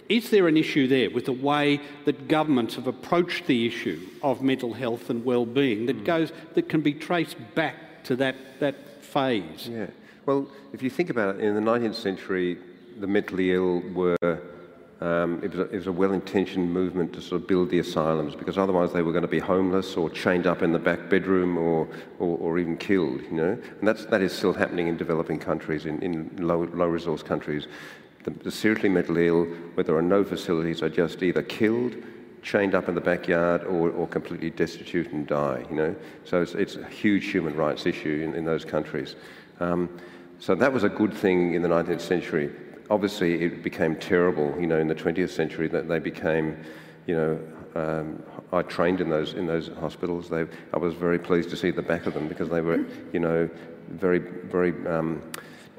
is 0.08 0.30
there 0.30 0.48
an 0.48 0.56
issue 0.56 0.88
there 0.88 1.10
with 1.10 1.26
the 1.26 1.34
way 1.34 1.82
that 2.06 2.28
governments 2.28 2.76
have 2.76 2.86
approached 2.86 3.48
the 3.48 3.66
issue 3.66 4.00
of 4.22 4.44
mental 4.44 4.74
health 4.74 5.10
and 5.10 5.26
well-being 5.26 5.88
that 5.88 5.98
mm. 5.98 6.06
goes 6.06 6.32
that 6.54 6.70
can 6.70 6.82
be 6.82 6.94
traced 6.94 7.38
back 7.56 8.04
to 8.04 8.16
that 8.18 8.36
that 8.60 9.04
phase? 9.04 9.68
Yeah. 9.68 9.88
Well, 10.28 10.48
if 10.74 10.84
you 10.84 10.92
think 10.92 11.10
about 11.10 11.36
it, 11.36 11.42
in 11.42 11.56
the 11.56 11.62
19th 11.62 11.96
century, 11.96 12.60
the 13.00 13.08
mentally 13.08 13.52
ill 13.52 13.80
were 13.96 14.40
um, 15.02 15.40
it, 15.42 15.52
was 15.52 15.60
a, 15.60 15.64
it 15.70 15.76
was 15.78 15.88
a 15.88 15.92
well-intentioned 15.92 16.74
movement 16.74 17.14
to 17.14 17.22
sort 17.22 17.42
of 17.42 17.48
build 17.48 17.70
the 17.70 17.80
asylums 17.80 18.36
because 18.36 18.58
otherwise 18.58 18.92
they 18.92 19.02
were 19.02 19.14
going 19.14 19.22
to 19.22 19.30
be 19.30 19.40
homeless 19.40 19.96
or 19.96 20.10
chained 20.10 20.46
up 20.46 20.62
in 20.62 20.74
the 20.74 20.80
back 20.80 21.10
bedroom 21.10 21.58
or, 21.58 21.88
or, 22.20 22.38
or 22.38 22.60
even 22.60 22.76
killed, 22.76 23.22
you 23.22 23.32
know. 23.32 23.58
And 23.80 23.88
that's, 23.88 24.06
that 24.08 24.22
is 24.22 24.34
still 24.34 24.52
happening 24.52 24.88
in 24.88 24.98
developing 24.98 25.40
countries, 25.40 25.86
in, 25.86 26.02
in 26.04 26.36
low, 26.46 26.64
low 26.74 26.88
resource 26.88 27.24
countries. 27.24 27.68
The, 28.26 28.32
the 28.32 28.52
seriously 28.52 28.90
mentally 28.90 29.28
ill, 29.28 29.46
where 29.76 29.86
there 29.86 29.96
are 29.96 30.02
no 30.02 30.26
facilities, 30.26 30.84
are 30.84 30.90
just 30.90 31.24
either 31.24 31.44
killed, 31.44 31.96
chained 32.42 32.76
up 32.76 32.90
in 32.90 32.96
the 32.96 33.02
backyard, 33.02 33.64
or, 33.64 33.92
or 33.92 34.06
completely 34.06 34.50
destitute 34.50 35.14
and 35.14 35.26
die, 35.26 35.66
you 35.70 35.78
know. 35.78 35.96
So 36.26 36.42
it's, 36.42 36.56
it's 36.56 36.76
a 36.76 36.86
huge 36.88 37.28
human 37.28 37.56
rights 37.56 37.86
issue 37.86 38.22
in, 38.28 38.36
in 38.36 38.44
those 38.44 38.66
countries. 38.66 39.16
Um, 39.62 39.98
so 40.40 40.56
that 40.56 40.74
was 40.74 40.84
a 40.84 40.90
good 40.90 41.14
thing 41.14 41.54
in 41.54 41.62
the 41.62 41.70
19th 41.70 42.02
century 42.02 42.52
obviously 42.90 43.42
it 43.44 43.64
became 43.64 43.96
terrible, 43.96 44.56
you 44.60 44.68
know, 44.68 44.80
in 44.80 44.88
the 44.88 44.96
20th 44.96 45.30
century 45.30 45.68
that 45.68 45.88
they 45.88 46.00
became, 46.00 46.58
you 47.06 47.16
know, 47.16 47.40
um, 47.76 48.24
I 48.52 48.64
trained 48.64 49.00
in 49.00 49.10
those 49.10 49.34
in 49.36 49.46
those 49.46 49.70
hospitals. 49.80 50.28
They, 50.28 50.46
I 50.74 50.78
was 50.78 50.96
very 50.96 51.20
pleased 51.20 51.52
to 51.52 51.56
see 51.56 51.70
the 51.70 51.84
back 51.84 52.08
of 52.08 52.16
them 52.16 52.28
because 52.28 52.50
they 52.50 52.62
were, 52.62 52.84
you 53.14 53.20
know, 53.20 53.50
very 53.90 54.20
very 54.20 54.74
um, 54.88 55.22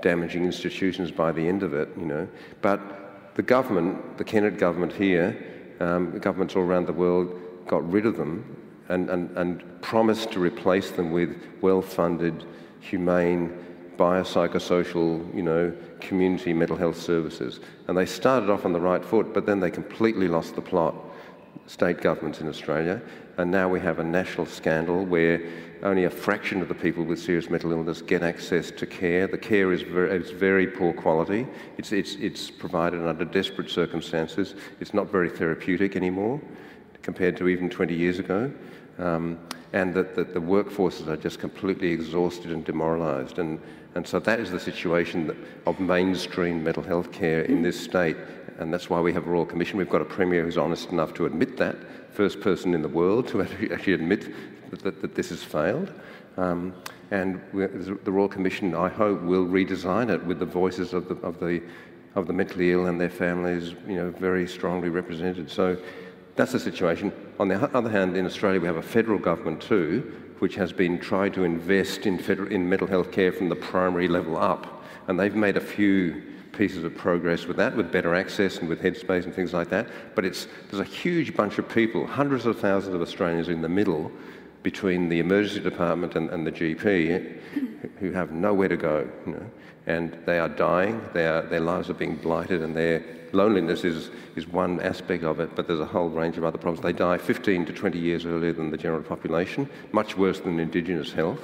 damaging 0.00 0.44
institutions 0.44 1.10
by 1.10 1.32
the 1.32 1.46
end 1.46 1.62
of 1.62 1.74
it, 1.74 1.88
you 1.96 2.06
know. 2.06 2.28
But 2.62 3.34
the 3.34 3.42
government, 3.42 4.18
the 4.18 4.24
Kennett 4.24 4.58
government 4.58 4.92
here, 4.92 5.36
um, 5.80 6.18
governments 6.18 6.54
all 6.54 6.62
around 6.62 6.86
the 6.86 6.92
world 6.92 7.38
got 7.66 7.88
rid 7.90 8.06
of 8.06 8.16
them 8.16 8.56
and, 8.88 9.08
and, 9.10 9.36
and 9.36 9.82
promised 9.82 10.32
to 10.32 10.40
replace 10.40 10.90
them 10.90 11.10
with 11.12 11.36
well-funded, 11.60 12.44
humane 12.80 13.56
biopsychosocial, 14.00 15.34
you 15.34 15.42
know, 15.42 15.76
community 16.00 16.54
mental 16.54 16.76
health 16.76 16.98
services. 16.98 17.60
And 17.86 17.98
they 17.98 18.06
started 18.06 18.48
off 18.48 18.64
on 18.64 18.72
the 18.72 18.80
right 18.80 19.04
foot, 19.04 19.34
but 19.34 19.44
then 19.44 19.60
they 19.60 19.70
completely 19.70 20.26
lost 20.26 20.54
the 20.54 20.62
plot, 20.62 20.94
state 21.66 22.00
governments 22.00 22.40
in 22.40 22.48
Australia. 22.48 23.02
And 23.36 23.50
now 23.50 23.68
we 23.68 23.78
have 23.80 23.98
a 23.98 24.04
national 24.04 24.46
scandal 24.46 25.04
where 25.04 25.42
only 25.82 26.04
a 26.04 26.10
fraction 26.10 26.62
of 26.62 26.68
the 26.68 26.74
people 26.74 27.04
with 27.04 27.18
serious 27.18 27.50
mental 27.50 27.72
illness 27.72 28.00
get 28.00 28.22
access 28.22 28.70
to 28.70 28.86
care. 28.86 29.26
The 29.26 29.38
care 29.38 29.70
is 29.70 29.82
very, 29.82 30.16
it's 30.16 30.30
very 30.30 30.66
poor 30.66 30.94
quality. 30.94 31.46
It's, 31.76 31.92
it's, 31.92 32.14
it's 32.14 32.50
provided 32.50 33.06
under 33.06 33.26
desperate 33.26 33.68
circumstances. 33.68 34.54
It's 34.80 34.94
not 34.94 35.10
very 35.10 35.28
therapeutic 35.28 35.94
anymore 35.94 36.40
compared 37.02 37.36
to 37.36 37.48
even 37.48 37.68
20 37.68 37.94
years 37.94 38.18
ago. 38.18 38.50
Um, 38.98 39.38
and 39.72 39.94
that, 39.94 40.16
that 40.16 40.34
the 40.34 40.40
workforces 40.40 41.06
are 41.06 41.16
just 41.16 41.38
completely 41.38 41.92
exhausted 41.92 42.50
and 42.50 42.64
demoralised. 42.64 43.38
And, 43.38 43.60
and 43.94 44.07
so 44.07 44.20
that 44.20 44.38
is 44.38 44.50
the 44.50 44.61
situation 44.61 45.37
of 45.66 45.81
mainstream 45.81 46.62
mental 46.62 46.83
health 46.83 47.11
care 47.11 47.42
in 47.42 47.62
this 47.62 47.79
state. 47.79 48.16
And 48.59 48.72
that's 48.72 48.88
why 48.88 49.00
we 49.00 49.12
have 49.12 49.26
a 49.26 49.31
Royal 49.31 49.46
Commission. 49.46 49.79
We've 49.79 49.88
got 49.88 50.03
a 50.03 50.05
Premier 50.07 50.44
who's 50.44 50.59
honest 50.59 50.90
enough 50.90 51.14
to 51.14 51.26
admit 51.26 51.57
that, 51.57 51.76
first 52.12 52.40
person 52.40 52.74
in 52.74 52.83
the 52.83 52.88
world 52.88 53.26
to 53.29 53.42
actually 53.72 53.94
admit 53.94 54.33
that, 54.70 54.81
that, 54.81 55.00
that 55.00 55.14
this 55.14 55.31
has 55.31 55.42
failed. 55.42 55.92
Um, 56.37 56.74
and 57.11 57.40
the 57.53 58.12
Royal 58.12 58.29
Commission, 58.29 58.74
I 58.74 58.88
hope, 58.88 59.22
will 59.22 59.46
redesign 59.46 60.11
it 60.11 60.24
with 60.24 60.38
the 60.38 60.46
voices 60.46 60.92
of 60.92 61.09
the, 61.09 61.16
of 61.26 61.40
the, 61.40 61.61
of 62.14 62.29
the 62.29 62.33
mentally 62.33 62.70
ill 62.70 62.87
and 62.87 63.00
their 63.00 63.11
families, 63.11 63.74
you 63.88 63.96
know, 63.96 64.11
very 64.11 64.46
strongly 64.46 64.90
represented. 64.90 65.50
So 65.50 65.76
that's 66.37 66.53
the 66.53 66.61
situation. 66.61 67.12
On 67.40 67.48
the 67.48 67.57
other 67.76 67.90
hand, 67.90 68.16
in 68.16 68.26
Australia, 68.26 68.61
we 68.61 68.66
have 68.68 68.76
a 68.76 68.83
federal 68.83 69.18
government 69.18 69.61
too, 69.61 70.29
which 70.40 70.57
has 70.57 70.72
been 70.72 70.98
trying 70.98 71.33
to 71.33 71.44
invest 71.44 72.07
in, 72.07 72.18
federal, 72.18 72.50
in 72.50 72.68
mental 72.68 72.87
health 72.87 73.12
care 73.12 73.33
from 73.33 73.48
the 73.48 73.57
primary 73.57 74.09
level 74.09 74.37
up. 74.37 74.83
And 75.07 75.18
they've 75.18 75.35
made 75.35 75.57
a 75.57 75.61
few 75.61 76.22
pieces 76.53 76.85
of 76.85 76.94
progress 76.94 77.46
with 77.46 77.57
that, 77.59 77.76
with 77.76 77.92
better 77.92 78.14
access 78.14 78.59
and 78.59 78.68
with 78.68 78.83
headspace 78.83 79.24
and 79.24 79.35
things 79.35 79.53
like 79.53 79.70
that. 79.70 79.87
But 80.14 80.24
it's, 80.24 80.46
there's 80.70 80.81
a 80.81 80.90
huge 80.90 81.37
bunch 81.37 81.59
of 81.59 81.68
people, 81.68 82.07
hundreds 82.07 82.46
of 82.46 82.59
thousands 82.59 82.94
of 82.94 83.00
Australians 83.00 83.48
in 83.48 83.62
the 83.62 83.68
middle 83.68 84.11
between 84.62 85.09
the 85.09 85.20
emergency 85.20 85.61
department 85.61 86.16
and, 86.16 86.29
and 86.31 86.46
the 86.46 86.53
GP 86.53 87.38
who 87.98 88.12
have 88.12 88.33
nowhere 88.33 88.68
to 88.68 88.76
go. 88.76 89.09
You 89.26 89.33
know? 89.33 89.50
And 89.86 90.16
they 90.26 90.38
are 90.38 90.48
dying, 90.48 91.00
they 91.12 91.26
are, 91.26 91.42
their 91.42 91.60
lives 91.60 91.90
are 91.90 91.94
being 91.94 92.16
blighted, 92.16 92.62
and 92.62 92.76
their 92.76 93.02
loneliness 93.32 93.84
is, 93.84 94.10
is 94.36 94.46
one 94.46 94.80
aspect 94.80 95.24
of 95.24 95.40
it, 95.40 95.54
but 95.54 95.66
there's 95.66 95.80
a 95.80 95.86
whole 95.86 96.08
range 96.08 96.36
of 96.36 96.44
other 96.44 96.58
problems. 96.58 96.82
They 96.82 96.92
die 96.92 97.18
15 97.18 97.66
to 97.66 97.72
20 97.72 97.98
years 97.98 98.26
earlier 98.26 98.52
than 98.52 98.70
the 98.70 98.76
general 98.76 99.02
population, 99.02 99.68
much 99.92 100.16
worse 100.16 100.40
than 100.40 100.58
Indigenous 100.60 101.12
health. 101.12 101.40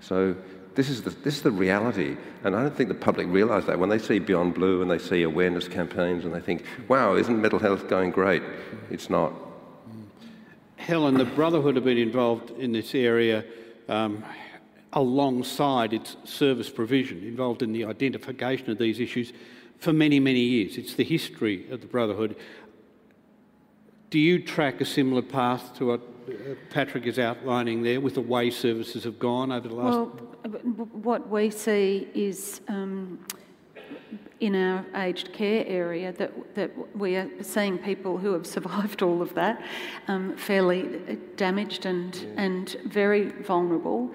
So 0.00 0.34
this 0.74 0.88
is, 0.88 1.02
the, 1.02 1.10
this 1.10 1.36
is 1.36 1.42
the 1.42 1.50
reality, 1.50 2.16
and 2.44 2.56
I 2.56 2.62
don't 2.62 2.74
think 2.74 2.88
the 2.88 2.94
public 2.94 3.26
realise 3.28 3.66
that. 3.66 3.78
When 3.78 3.90
they 3.90 3.98
see 3.98 4.18
Beyond 4.18 4.54
Blue 4.54 4.82
and 4.82 4.90
they 4.90 4.98
see 4.98 5.22
awareness 5.22 5.68
campaigns 5.68 6.24
and 6.24 6.34
they 6.34 6.40
think, 6.40 6.64
wow, 6.88 7.14
isn't 7.14 7.40
mental 7.40 7.58
health 7.58 7.88
going 7.88 8.10
great? 8.10 8.42
It's 8.90 9.10
not. 9.10 9.32
Helen, 10.76 11.14
the 11.14 11.24
Brotherhood 11.24 11.76
have 11.76 11.84
been 11.84 11.98
involved 11.98 12.50
in 12.58 12.72
this 12.72 12.94
area 12.94 13.44
um, 13.88 14.24
alongside 14.92 15.92
its 15.92 16.16
service 16.24 16.68
provision, 16.68 17.22
involved 17.22 17.62
in 17.62 17.72
the 17.72 17.84
identification 17.84 18.70
of 18.70 18.78
these 18.78 19.00
issues 19.00 19.32
for 19.78 19.92
many, 19.92 20.20
many 20.20 20.40
years. 20.40 20.76
It's 20.76 20.94
the 20.94 21.04
history 21.04 21.68
of 21.70 21.80
the 21.80 21.86
Brotherhood. 21.86 22.36
Do 24.10 24.18
you 24.18 24.42
track 24.42 24.80
a 24.80 24.84
similar 24.84 25.22
path 25.22 25.74
to 25.78 25.86
what 25.86 26.00
uh, 26.28 26.54
Patrick 26.70 27.06
is 27.06 27.18
outlining 27.18 27.82
there 27.82 28.00
with 28.00 28.14
the 28.14 28.20
way 28.20 28.50
services 28.50 29.04
have 29.04 29.18
gone 29.18 29.50
over 29.50 29.68
the 29.68 29.74
last? 29.74 29.96
Well, 29.96 30.06
what 30.92 31.28
we 31.28 31.50
see 31.50 32.08
is 32.14 32.60
um, 32.68 33.18
in 34.40 34.54
our 34.54 34.84
aged 34.96 35.32
care 35.32 35.64
area 35.66 36.12
that, 36.12 36.54
that 36.54 36.96
we 36.96 37.16
are 37.16 37.28
seeing 37.42 37.78
people 37.78 38.18
who 38.18 38.32
have 38.32 38.46
survived 38.58 39.02
all 39.02 39.22
of 39.22 39.34
that 39.34 39.62
um, 40.08 40.36
fairly 40.36 41.18
damaged 41.36 41.86
and, 41.86 42.14
yeah. 42.16 42.42
and 42.42 42.76
very 42.84 43.30
vulnerable 43.42 44.12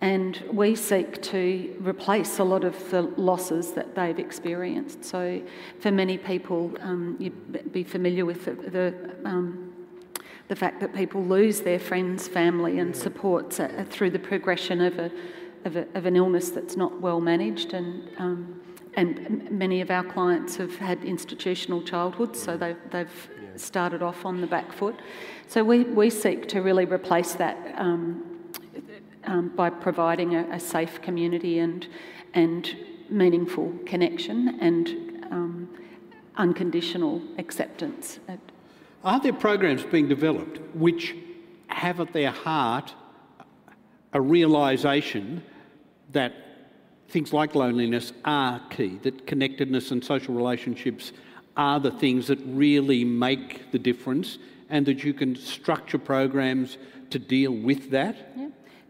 and 0.00 0.42
we 0.52 0.74
seek 0.74 1.22
to 1.22 1.74
replace 1.80 2.38
a 2.38 2.44
lot 2.44 2.64
of 2.64 2.90
the 2.90 3.02
losses 3.02 3.72
that 3.72 3.94
they've 3.94 4.18
experienced. 4.18 5.04
So, 5.04 5.42
for 5.80 5.90
many 5.90 6.18
people, 6.18 6.72
um, 6.80 7.16
you'd 7.18 7.72
be 7.72 7.82
familiar 7.82 8.26
with 8.26 8.44
the, 8.44 8.52
the, 8.52 9.14
um, 9.24 9.72
the, 10.48 10.56
fact 10.56 10.80
that 10.80 10.94
people 10.94 11.24
lose 11.24 11.62
their 11.62 11.78
friends, 11.78 12.28
family, 12.28 12.78
and 12.78 12.94
supports 12.94 13.58
uh, 13.58 13.86
through 13.88 14.10
the 14.10 14.18
progression 14.18 14.82
of, 14.82 14.98
a, 14.98 15.10
of, 15.64 15.76
a, 15.76 15.86
of, 15.94 16.04
an 16.04 16.14
illness 16.14 16.50
that's 16.50 16.76
not 16.76 17.00
well 17.00 17.20
managed. 17.20 17.72
And, 17.72 18.10
um, 18.18 18.60
and 18.94 19.50
many 19.50 19.80
of 19.80 19.90
our 19.90 20.04
clients 20.04 20.56
have 20.56 20.76
had 20.76 21.04
institutional 21.04 21.82
childhood, 21.82 22.36
so 22.36 22.58
they've, 22.58 22.76
they've 22.90 23.30
started 23.56 24.02
off 24.02 24.26
on 24.26 24.42
the 24.42 24.46
back 24.46 24.72
foot. 24.72 24.96
So, 25.46 25.64
we, 25.64 25.84
we 25.84 26.10
seek 26.10 26.48
to 26.48 26.60
really 26.60 26.84
replace 26.84 27.32
that 27.32 27.56
um, 29.26 29.48
by 29.56 29.70
providing 29.70 30.34
a, 30.34 30.48
a, 30.52 30.60
safe 30.60 31.00
community 31.02 31.58
and, 31.58 31.86
and 32.34 32.76
meaningful 33.08 33.72
connection 33.84 34.58
and 34.60 34.88
um, 35.30 35.68
unconditional 36.36 37.22
acceptance. 37.38 38.18
Are 39.04 39.20
there 39.20 39.32
programs 39.32 39.84
being 39.84 40.08
developed 40.08 40.60
which 40.74 41.14
have 41.68 42.00
at 42.00 42.12
their 42.12 42.30
heart 42.30 42.94
a 44.12 44.20
realisation 44.20 45.42
that 46.12 46.32
things 47.08 47.32
like 47.32 47.54
loneliness 47.54 48.12
are 48.24 48.60
key, 48.70 48.98
that 49.02 49.26
connectedness 49.26 49.90
and 49.90 50.04
social 50.04 50.34
relationships 50.34 51.12
are 51.56 51.80
the 51.80 51.90
things 51.90 52.26
that 52.26 52.38
really 52.44 53.04
make 53.04 53.70
the 53.72 53.78
difference, 53.78 54.38
and 54.68 54.84
that 54.86 55.04
you 55.04 55.14
can 55.14 55.36
structure 55.36 55.98
programs 55.98 56.78
to 57.10 57.18
deal 57.18 57.52
with 57.52 57.90
that? 57.90 58.16
Yeah. 58.36 58.45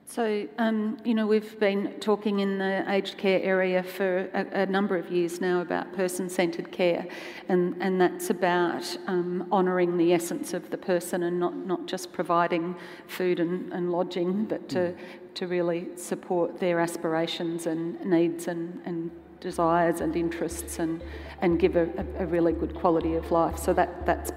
So, 0.09 0.47
um, 0.59 0.99
you 1.05 1.15
know, 1.15 1.27
we've 1.27 1.59
been 1.59 1.95
talking 2.01 2.39
in 2.39 2.59
the 2.59 2.85
aged 2.89 3.19
care 3.19 3.43
area 3.43 3.83
for 3.83 4.31
a, 4.33 4.63
a 4.63 4.67
number 4.67 4.97
of 4.97 5.11
years 5.11 5.41
now 5.41 5.61
about 5.61 5.93
person 5.95 6.31
centred 6.31 6.71
care, 6.71 7.07
and, 7.49 7.75
and 7.81 8.01
that's 8.01 8.31
about 8.31 8.97
um, 9.09 9.49
honouring 9.51 9.99
the 9.99 10.13
essence 10.13 10.55
of 10.55 10.71
the 10.71 10.79
person 10.79 11.25
and 11.25 11.41
not, 11.41 11.57
not 11.57 11.87
just 11.87 12.13
providing 12.13 12.77
food 13.09 13.41
and, 13.41 13.73
and 13.73 13.91
lodging, 13.91 14.45
but 14.45 14.69
to 14.71 14.95
to 15.37 15.47
really 15.47 15.87
support 15.97 16.59
their 16.59 16.81
aspirations 16.81 17.67
and 17.67 18.03
needs 18.07 18.49
and, 18.49 18.81
and 18.87 19.11
desires 19.39 20.01
and 20.01 20.17
interests 20.17 20.79
and, 20.79 21.03
and 21.43 21.61
give 21.61 21.77
a, 21.77 21.91
a 22.19 22.25
really 22.25 22.53
good 22.53 22.75
quality 22.75 23.15
of 23.17 23.31
life. 23.31 23.59
So 23.59 23.75
that, 23.75 24.07
that's 24.07 24.33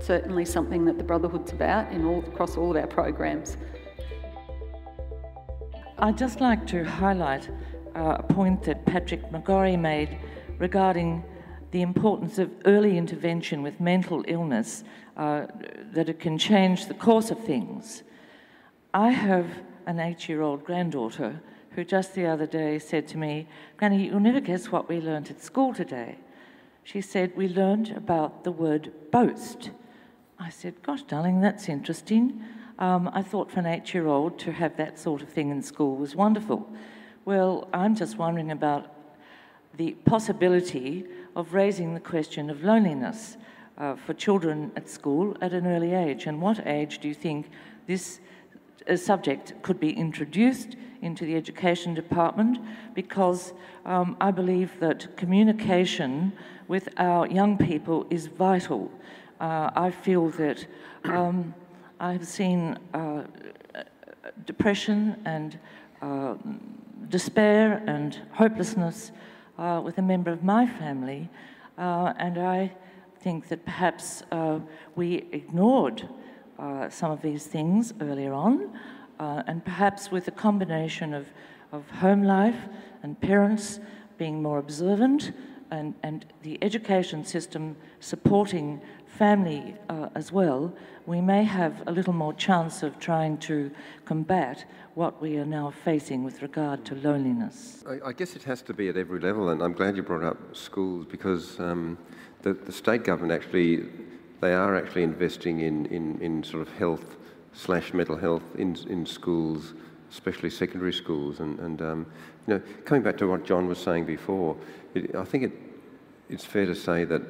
certainly 0.00 0.44
something 0.44 0.84
that 0.86 0.98
the 0.98 1.04
Brotherhood's 1.04 1.52
about 1.52 1.92
in 1.92 2.04
all, 2.04 2.18
across 2.24 2.56
all 2.56 2.72
of 2.72 2.76
our 2.76 2.88
programs. 2.88 3.56
I'd 6.04 6.18
just 6.18 6.42
like 6.42 6.66
to 6.66 6.84
highlight 6.84 7.48
uh, 7.96 8.16
a 8.18 8.22
point 8.22 8.64
that 8.64 8.84
Patrick 8.84 9.22
McGorry 9.30 9.80
made 9.80 10.18
regarding 10.58 11.24
the 11.70 11.80
importance 11.80 12.36
of 12.36 12.50
early 12.66 12.98
intervention 12.98 13.62
with 13.62 13.80
mental 13.80 14.22
illness, 14.28 14.84
uh, 15.16 15.46
that 15.94 16.10
it 16.10 16.20
can 16.20 16.36
change 16.36 16.88
the 16.88 16.92
course 16.92 17.30
of 17.30 17.42
things. 17.42 18.02
I 18.92 19.12
have 19.12 19.46
an 19.86 19.98
eight 19.98 20.28
year 20.28 20.42
old 20.42 20.62
granddaughter 20.62 21.40
who 21.70 21.84
just 21.84 22.14
the 22.14 22.26
other 22.26 22.46
day 22.46 22.78
said 22.78 23.08
to 23.08 23.16
me, 23.16 23.48
Granny, 23.78 24.04
you'll 24.04 24.20
never 24.20 24.40
guess 24.40 24.70
what 24.70 24.90
we 24.90 25.00
learnt 25.00 25.30
at 25.30 25.40
school 25.40 25.72
today. 25.72 26.18
She 26.82 27.00
said, 27.00 27.32
We 27.34 27.48
learnt 27.48 27.96
about 27.96 28.44
the 28.44 28.52
word 28.52 28.92
boast. 29.10 29.70
I 30.38 30.50
said, 30.50 30.82
Gosh, 30.82 31.04
darling, 31.04 31.40
that's 31.40 31.66
interesting. 31.66 32.44
Um, 32.78 33.08
I 33.12 33.22
thought 33.22 33.52
for 33.52 33.60
an 33.60 33.66
eight 33.66 33.94
year 33.94 34.08
old 34.08 34.38
to 34.40 34.52
have 34.52 34.76
that 34.76 34.98
sort 34.98 35.22
of 35.22 35.28
thing 35.28 35.50
in 35.50 35.62
school 35.62 35.96
was 35.96 36.16
wonderful. 36.16 36.68
Well, 37.24 37.68
I'm 37.72 37.94
just 37.94 38.18
wondering 38.18 38.50
about 38.50 38.92
the 39.76 39.92
possibility 40.04 41.04
of 41.36 41.54
raising 41.54 41.94
the 41.94 42.00
question 42.00 42.50
of 42.50 42.64
loneliness 42.64 43.36
uh, 43.78 43.94
for 43.94 44.12
children 44.14 44.72
at 44.76 44.88
school 44.88 45.36
at 45.40 45.52
an 45.52 45.66
early 45.66 45.94
age. 45.94 46.26
And 46.26 46.42
what 46.42 46.66
age 46.66 46.98
do 46.98 47.08
you 47.08 47.14
think 47.14 47.48
this 47.86 48.20
uh, 48.88 48.96
subject 48.96 49.54
could 49.62 49.78
be 49.78 49.90
introduced 49.90 50.76
into 51.00 51.24
the 51.24 51.36
education 51.36 51.94
department? 51.94 52.58
Because 52.94 53.52
um, 53.84 54.16
I 54.20 54.32
believe 54.32 54.80
that 54.80 55.16
communication 55.16 56.32
with 56.66 56.88
our 56.96 57.26
young 57.28 57.56
people 57.56 58.06
is 58.10 58.26
vital. 58.26 58.90
Uh, 59.40 59.70
I 59.74 59.90
feel 59.90 60.30
that 60.30 60.66
um, 61.04 61.54
I've 62.04 62.26
seen 62.26 62.78
uh, 62.92 63.22
depression 64.44 65.22
and 65.24 65.58
uh, 66.02 66.34
despair 67.08 67.82
and 67.86 68.20
hopelessness 68.32 69.10
uh, 69.56 69.80
with 69.82 69.96
a 69.96 70.02
member 70.02 70.30
of 70.30 70.44
my 70.44 70.66
family, 70.66 71.30
uh, 71.78 72.12
and 72.18 72.36
I 72.36 72.72
think 73.20 73.48
that 73.48 73.64
perhaps 73.64 74.22
uh, 74.30 74.58
we 74.96 75.24
ignored 75.32 76.06
some 76.90 77.10
of 77.10 77.22
these 77.22 77.46
things 77.46 77.94
earlier 78.02 78.34
on, 78.34 78.78
and 79.18 79.64
perhaps 79.64 80.10
with 80.10 80.28
a 80.28 80.32
combination 80.46 81.14
of, 81.14 81.26
of 81.72 81.88
home 81.88 82.22
life 82.22 82.68
and 83.02 83.18
parents 83.18 83.80
being 84.18 84.42
more 84.42 84.58
observant 84.58 85.32
and, 85.70 85.94
and 86.02 86.26
the 86.42 86.58
education 86.60 87.24
system 87.24 87.76
supporting 88.00 88.82
family 89.18 89.74
uh, 89.88 90.08
as 90.14 90.32
well, 90.32 90.72
we 91.06 91.20
may 91.20 91.44
have 91.44 91.82
a 91.86 91.92
little 91.92 92.12
more 92.12 92.32
chance 92.32 92.82
of 92.82 92.98
trying 92.98 93.36
to 93.38 93.70
combat 94.04 94.64
what 94.94 95.20
we 95.20 95.36
are 95.36 95.46
now 95.46 95.72
facing 95.84 96.24
with 96.24 96.40
regard 96.42 96.84
to 96.84 96.94
loneliness. 96.94 97.84
I, 97.88 98.08
I 98.08 98.12
guess 98.12 98.36
it 98.36 98.42
has 98.44 98.62
to 98.62 98.74
be 98.74 98.88
at 98.88 98.96
every 98.96 99.20
level, 99.20 99.50
and 99.50 99.62
I'm 99.62 99.72
glad 99.72 99.96
you 99.96 100.02
brought 100.02 100.24
up 100.24 100.56
schools 100.56 101.06
because 101.10 101.58
um, 101.60 101.98
the, 102.42 102.54
the 102.54 102.72
state 102.72 103.04
government 103.04 103.32
actually, 103.32 103.88
they 104.40 104.54
are 104.54 104.76
actually 104.76 105.02
investing 105.02 105.60
in, 105.60 105.86
in, 105.86 106.20
in 106.20 106.42
sort 106.42 106.62
of 106.62 106.72
health 106.74 107.16
slash 107.52 107.92
mental 107.92 108.16
health 108.16 108.44
in, 108.56 108.76
in 108.88 109.06
schools, 109.06 109.74
especially 110.10 110.50
secondary 110.50 110.92
schools. 110.92 111.40
And, 111.40 111.58
and 111.60 111.82
um, 111.82 112.06
you 112.46 112.54
know, 112.54 112.62
coming 112.84 113.02
back 113.02 113.16
to 113.18 113.26
what 113.26 113.44
John 113.44 113.66
was 113.66 113.78
saying 113.78 114.06
before, 114.06 114.56
it, 114.94 115.14
I 115.14 115.24
think 115.24 115.44
it, 115.44 115.52
it's 116.28 116.44
fair 116.44 116.66
to 116.66 116.74
say 116.74 117.04
that 117.04 117.22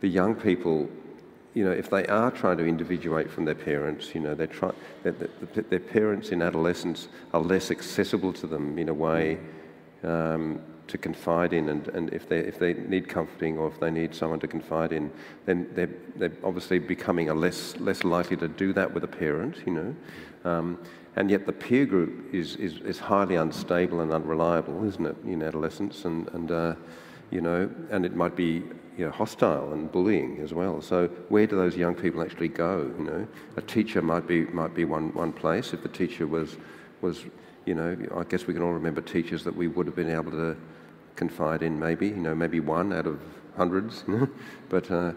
the 0.00 0.08
young 0.08 0.34
people 0.34 0.88
you 1.54 1.64
know, 1.64 1.72
if 1.72 1.90
they 1.90 2.06
are 2.06 2.30
trying 2.30 2.56
to 2.58 2.64
individuate 2.64 3.30
from 3.30 3.44
their 3.44 3.54
parents, 3.54 4.14
you 4.14 4.20
know, 4.20 4.34
they're 4.34 4.46
try, 4.46 4.70
they're, 5.02 5.12
they're, 5.12 5.64
their 5.64 5.80
parents 5.80 6.30
in 6.30 6.42
adolescence 6.42 7.08
are 7.32 7.40
less 7.40 7.70
accessible 7.70 8.32
to 8.34 8.46
them 8.46 8.78
in 8.78 8.88
a 8.88 8.94
way 8.94 9.38
um, 10.04 10.60
to 10.86 10.96
confide 10.96 11.52
in. 11.52 11.68
And, 11.68 11.88
and 11.88 12.12
if, 12.12 12.28
they, 12.28 12.38
if 12.38 12.58
they 12.58 12.74
need 12.74 13.08
comforting 13.08 13.58
or 13.58 13.66
if 13.68 13.80
they 13.80 13.90
need 13.90 14.14
someone 14.14 14.38
to 14.40 14.46
confide 14.48 14.92
in, 14.92 15.10
then 15.46 15.68
they're, 15.74 15.90
they're 16.16 16.32
obviously 16.44 16.78
becoming 16.78 17.30
a 17.30 17.34
less, 17.34 17.76
less 17.78 18.04
likely 18.04 18.36
to 18.36 18.48
do 18.48 18.72
that 18.74 18.92
with 18.92 19.02
a 19.02 19.08
parent, 19.08 19.56
you 19.66 19.72
know. 19.72 19.96
Um, 20.44 20.78
and 21.16 21.30
yet 21.30 21.46
the 21.46 21.52
peer 21.52 21.84
group 21.84 22.32
is, 22.32 22.54
is, 22.56 22.78
is 22.82 23.00
highly 23.00 23.34
unstable 23.34 24.00
and 24.00 24.12
unreliable, 24.12 24.84
isn't 24.84 25.04
it, 25.04 25.16
in 25.24 25.42
adolescence? 25.42 26.04
And, 26.04 26.28
and 26.28 26.50
uh, 26.52 26.74
you 27.32 27.40
know, 27.40 27.68
and 27.90 28.06
it 28.06 28.14
might 28.14 28.36
be 28.36 28.62
you 29.00 29.06
know, 29.06 29.12
hostile 29.12 29.72
and 29.72 29.90
bullying 29.90 30.38
as 30.42 30.52
well. 30.52 30.82
So 30.82 31.08
where 31.30 31.46
do 31.46 31.56
those 31.56 31.74
young 31.74 31.94
people 31.94 32.20
actually 32.20 32.48
go? 32.48 32.92
You 32.98 33.04
know, 33.04 33.28
a 33.56 33.62
teacher 33.62 34.02
might 34.02 34.26
be 34.26 34.44
might 34.44 34.74
be 34.74 34.84
one 34.84 35.14
one 35.14 35.32
place. 35.32 35.72
If 35.72 35.82
the 35.82 35.88
teacher 35.88 36.26
was 36.26 36.58
was 37.00 37.24
you 37.64 37.74
know, 37.74 37.96
I 38.14 38.24
guess 38.24 38.46
we 38.46 38.52
can 38.52 38.62
all 38.62 38.74
remember 38.74 39.00
teachers 39.00 39.42
that 39.44 39.56
we 39.56 39.68
would 39.68 39.86
have 39.86 39.96
been 39.96 40.10
able 40.10 40.32
to 40.32 40.54
confide 41.16 41.62
in. 41.62 41.80
Maybe 41.80 42.08
you 42.08 42.16
know, 42.16 42.34
maybe 42.34 42.60
one 42.60 42.92
out 42.92 43.06
of 43.06 43.18
hundreds. 43.56 44.04
but 44.68 44.90
uh, 44.90 45.12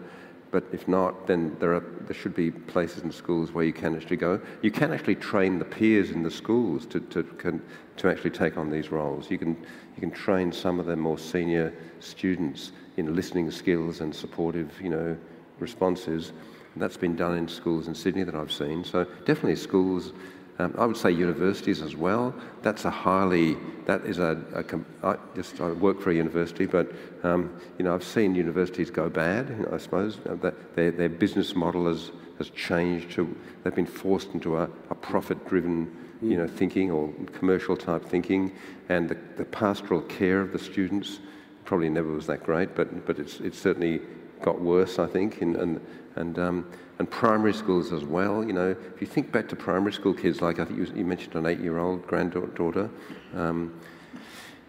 but 0.54 0.62
if 0.70 0.86
not, 0.86 1.26
then 1.26 1.56
there 1.58 1.74
are 1.74 1.84
there 2.06 2.14
should 2.14 2.36
be 2.36 2.52
places 2.52 3.02
in 3.02 3.10
schools 3.10 3.50
where 3.50 3.64
you 3.64 3.72
can 3.72 3.96
actually 3.96 4.18
go. 4.18 4.40
You 4.62 4.70
can 4.70 4.92
actually 4.92 5.16
train 5.16 5.58
the 5.58 5.64
peers 5.64 6.12
in 6.12 6.22
the 6.22 6.30
schools 6.30 6.86
to 6.86 7.00
to 7.00 7.24
can, 7.24 7.60
to 7.96 8.08
actually 8.08 8.30
take 8.30 8.56
on 8.56 8.70
these 8.70 8.92
roles. 8.92 9.32
You 9.32 9.38
can 9.38 9.56
you 9.96 10.00
can 10.00 10.12
train 10.12 10.52
some 10.52 10.78
of 10.78 10.86
the 10.86 10.94
more 10.94 11.18
senior 11.18 11.74
students 11.98 12.70
in 12.96 13.16
listening 13.16 13.50
skills 13.50 14.00
and 14.00 14.14
supportive, 14.14 14.70
you 14.80 14.90
know, 14.90 15.16
responses. 15.58 16.32
And 16.74 16.80
that's 16.80 16.96
been 16.96 17.16
done 17.16 17.36
in 17.36 17.48
schools 17.48 17.88
in 17.88 17.94
Sydney 17.96 18.22
that 18.22 18.36
I've 18.36 18.52
seen. 18.52 18.84
So 18.84 19.02
definitely 19.24 19.56
schools. 19.56 20.12
Um, 20.58 20.74
I 20.78 20.86
would 20.86 20.96
say 20.96 21.10
universities 21.10 21.82
as 21.82 21.96
well. 21.96 22.34
That's 22.62 22.84
a 22.84 22.90
highly, 22.90 23.56
that 23.86 24.04
is 24.04 24.18
a, 24.18 24.40
a 24.54 25.06
I 25.06 25.16
just 25.34 25.60
I 25.60 25.72
work 25.72 26.00
for 26.00 26.10
a 26.10 26.14
university, 26.14 26.66
but 26.66 26.92
um, 27.24 27.58
you 27.78 27.84
know 27.84 27.94
I've 27.94 28.04
seen 28.04 28.34
universities 28.34 28.90
go 28.90 29.08
bad. 29.08 29.48
You 29.48 29.56
know, 29.56 29.70
I 29.72 29.78
suppose 29.78 30.18
uh, 30.28 30.36
that 30.36 30.76
their, 30.76 30.92
their 30.92 31.08
business 31.08 31.56
model 31.56 31.88
has 31.88 32.12
has 32.38 32.50
changed 32.50 33.12
to 33.12 33.34
they've 33.62 33.74
been 33.74 33.86
forced 33.86 34.34
into 34.34 34.56
a, 34.56 34.64
a 34.90 34.94
profit-driven 34.94 35.90
you 36.22 36.36
know 36.36 36.46
thinking 36.46 36.90
or 36.90 37.12
commercial 37.32 37.76
type 37.76 38.04
thinking, 38.04 38.52
and 38.88 39.08
the, 39.08 39.16
the 39.36 39.44
pastoral 39.44 40.02
care 40.02 40.40
of 40.40 40.52
the 40.52 40.58
students 40.58 41.18
probably 41.64 41.88
never 41.88 42.12
was 42.12 42.26
that 42.26 42.42
great, 42.42 42.74
but, 42.74 43.06
but 43.06 43.18
it's, 43.18 43.40
it's 43.40 43.58
certainly 43.58 44.00
got 44.42 44.60
worse, 44.60 44.98
I 44.98 45.06
think, 45.06 45.40
in, 45.42 45.56
and, 45.56 45.80
and, 46.16 46.38
um, 46.38 46.66
and 46.98 47.10
primary 47.10 47.54
schools 47.54 47.92
as 47.92 48.04
well. 48.04 48.44
You 48.44 48.52
know, 48.52 48.76
if 48.94 49.00
you 49.00 49.06
think 49.06 49.32
back 49.32 49.48
to 49.48 49.56
primary 49.56 49.92
school 49.92 50.14
kids, 50.14 50.40
like 50.40 50.58
I 50.58 50.64
think 50.64 50.78
you, 50.78 50.86
you 50.94 51.04
mentioned 51.04 51.34
an 51.34 51.46
eight-year-old 51.46 52.06
granddaughter, 52.06 52.90
um, 53.34 53.80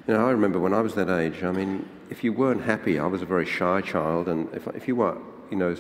you 0.08 0.14
know, 0.14 0.28
I 0.28 0.32
remember 0.32 0.60
when 0.60 0.74
I 0.74 0.82
was 0.82 0.94
that 0.96 1.10
age, 1.10 1.44
I 1.44 1.52
mean, 1.52 1.88
if 2.12 2.24
you 2.24 2.32
weren't 2.32 2.62
happy, 2.62 3.00
I 3.00 3.08
was 3.08 3.24
a 3.24 3.26
very 3.26 3.46
shy 3.46 3.82
child, 3.82 4.28
and 4.28 4.54
if, 4.54 4.68
if 4.68 4.88
you 4.88 4.96
were, 4.96 5.18
you 5.50 5.58
know, 5.58 5.76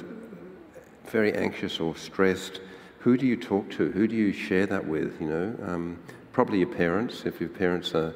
very 1.05 1.31
anxious 1.33 1.79
or 1.79 1.95
stressed, 1.95 2.59
who 2.99 3.17
do 3.17 3.27
you 3.27 3.37
talk 3.37 3.69
to? 3.71 3.91
Who 3.91 4.07
do 4.07 4.15
you 4.15 4.33
share 4.33 4.65
that 4.65 4.87
with, 4.87 5.21
you 5.21 5.27
know? 5.27 5.55
Um, 5.67 5.99
probably 6.33 6.57
your 6.57 6.73
parents, 6.73 7.23
if 7.25 7.39
your 7.39 7.49
parents 7.49 7.93
are 7.93 8.13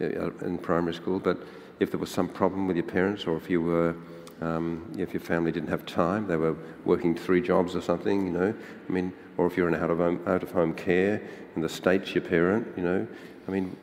in 0.00 0.58
primary 0.58 0.94
school, 0.94 1.20
but 1.20 1.38
if 1.78 1.92
there 1.92 2.00
was 2.00 2.10
some 2.10 2.28
problem 2.28 2.66
with 2.66 2.76
your 2.76 2.86
parents 2.86 3.24
or 3.26 3.36
if 3.36 3.48
you 3.48 3.62
were 3.62 3.94
um, 4.42 4.92
if 4.98 5.12
your 5.14 5.20
family 5.20 5.52
didn't 5.52 5.68
have 5.68 5.86
time, 5.86 6.26
they 6.26 6.36
were 6.36 6.56
working 6.84 7.14
three 7.14 7.40
jobs 7.40 7.76
or 7.76 7.80
something, 7.80 8.26
you 8.26 8.32
know. 8.32 8.54
I 8.88 8.92
mean, 8.92 9.12
or 9.36 9.46
if 9.46 9.56
you're 9.56 9.68
in 9.68 9.74
out 9.74 9.90
of 9.90 9.98
home, 9.98 10.20
out 10.26 10.42
of 10.42 10.50
home 10.50 10.74
care 10.74 11.22
and 11.54 11.62
the 11.62 11.68
state's 11.68 12.14
your 12.14 12.24
parent, 12.24 12.66
you 12.76 12.82
know. 12.82 13.06
I 13.46 13.50
mean, 13.50 13.76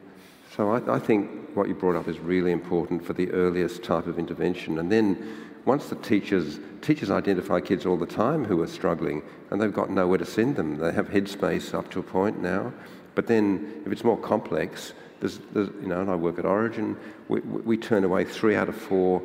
so 0.55 0.71
I, 0.71 0.95
I 0.95 0.99
think 0.99 1.55
what 1.55 1.67
you 1.67 1.75
brought 1.75 1.95
up 1.95 2.07
is 2.07 2.19
really 2.19 2.51
important 2.51 3.05
for 3.05 3.13
the 3.13 3.31
earliest 3.31 3.83
type 3.83 4.07
of 4.07 4.19
intervention. 4.19 4.79
And 4.79 4.91
then 4.91 5.47
once 5.65 5.87
the 5.87 5.95
teachers 5.95 6.59
teachers 6.81 7.11
identify 7.11 7.59
kids 7.59 7.85
all 7.85 7.97
the 7.97 8.05
time 8.05 8.45
who 8.45 8.61
are 8.61 8.67
struggling 8.67 9.21
and 9.51 9.61
they've 9.61 9.73
got 9.73 9.89
nowhere 9.89 10.17
to 10.17 10.25
send 10.25 10.55
them. 10.55 10.77
They 10.77 10.91
have 10.91 11.09
headspace 11.09 11.73
up 11.73 11.89
to 11.91 11.99
a 11.99 12.03
point 12.03 12.41
now, 12.41 12.73
but 13.15 13.27
then 13.27 13.81
if 13.85 13.91
it's 13.91 14.03
more 14.03 14.17
complex, 14.17 14.93
there's, 15.19 15.39
there's, 15.53 15.67
you 15.81 15.87
know, 15.87 16.01
and 16.01 16.09
I 16.09 16.15
work 16.15 16.39
at 16.39 16.45
Orygen, 16.45 16.95
we, 17.27 17.41
we 17.41 17.77
turn 17.77 18.03
away 18.03 18.23
three 18.23 18.55
out 18.55 18.69
of 18.69 18.75
four 18.75 19.21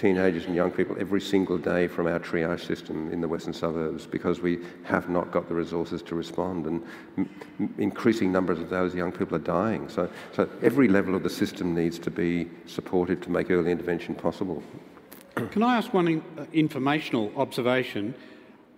teenagers 0.00 0.46
and 0.46 0.54
young 0.54 0.70
people 0.70 0.96
every 0.98 1.20
single 1.20 1.58
day 1.58 1.86
from 1.86 2.06
our 2.06 2.18
triage 2.18 2.66
system 2.66 3.12
in 3.12 3.20
the 3.20 3.28
western 3.28 3.52
suburbs 3.52 4.06
because 4.06 4.40
we 4.40 4.58
have 4.82 5.10
not 5.10 5.30
got 5.30 5.46
the 5.46 5.54
resources 5.54 6.00
to 6.00 6.14
respond. 6.14 6.66
And 6.66 7.28
increasing 7.76 8.32
numbers 8.32 8.58
of 8.60 8.70
those 8.70 8.94
young 8.94 9.12
people 9.12 9.36
are 9.36 9.40
dying. 9.40 9.88
So, 9.90 10.08
so 10.32 10.48
every 10.62 10.88
level 10.88 11.14
of 11.14 11.22
the 11.22 11.30
system 11.30 11.74
needs 11.74 11.98
to 11.98 12.10
be 12.10 12.48
supported 12.64 13.22
to 13.22 13.30
make 13.30 13.50
early 13.50 13.70
intervention 13.70 14.14
possible. 14.14 14.62
Can 15.50 15.62
i 15.62 15.76
ask 15.76 15.92
one 15.92 16.08
in, 16.08 16.24
uh, 16.38 16.46
informational 16.52 17.30
observation? 17.36 18.14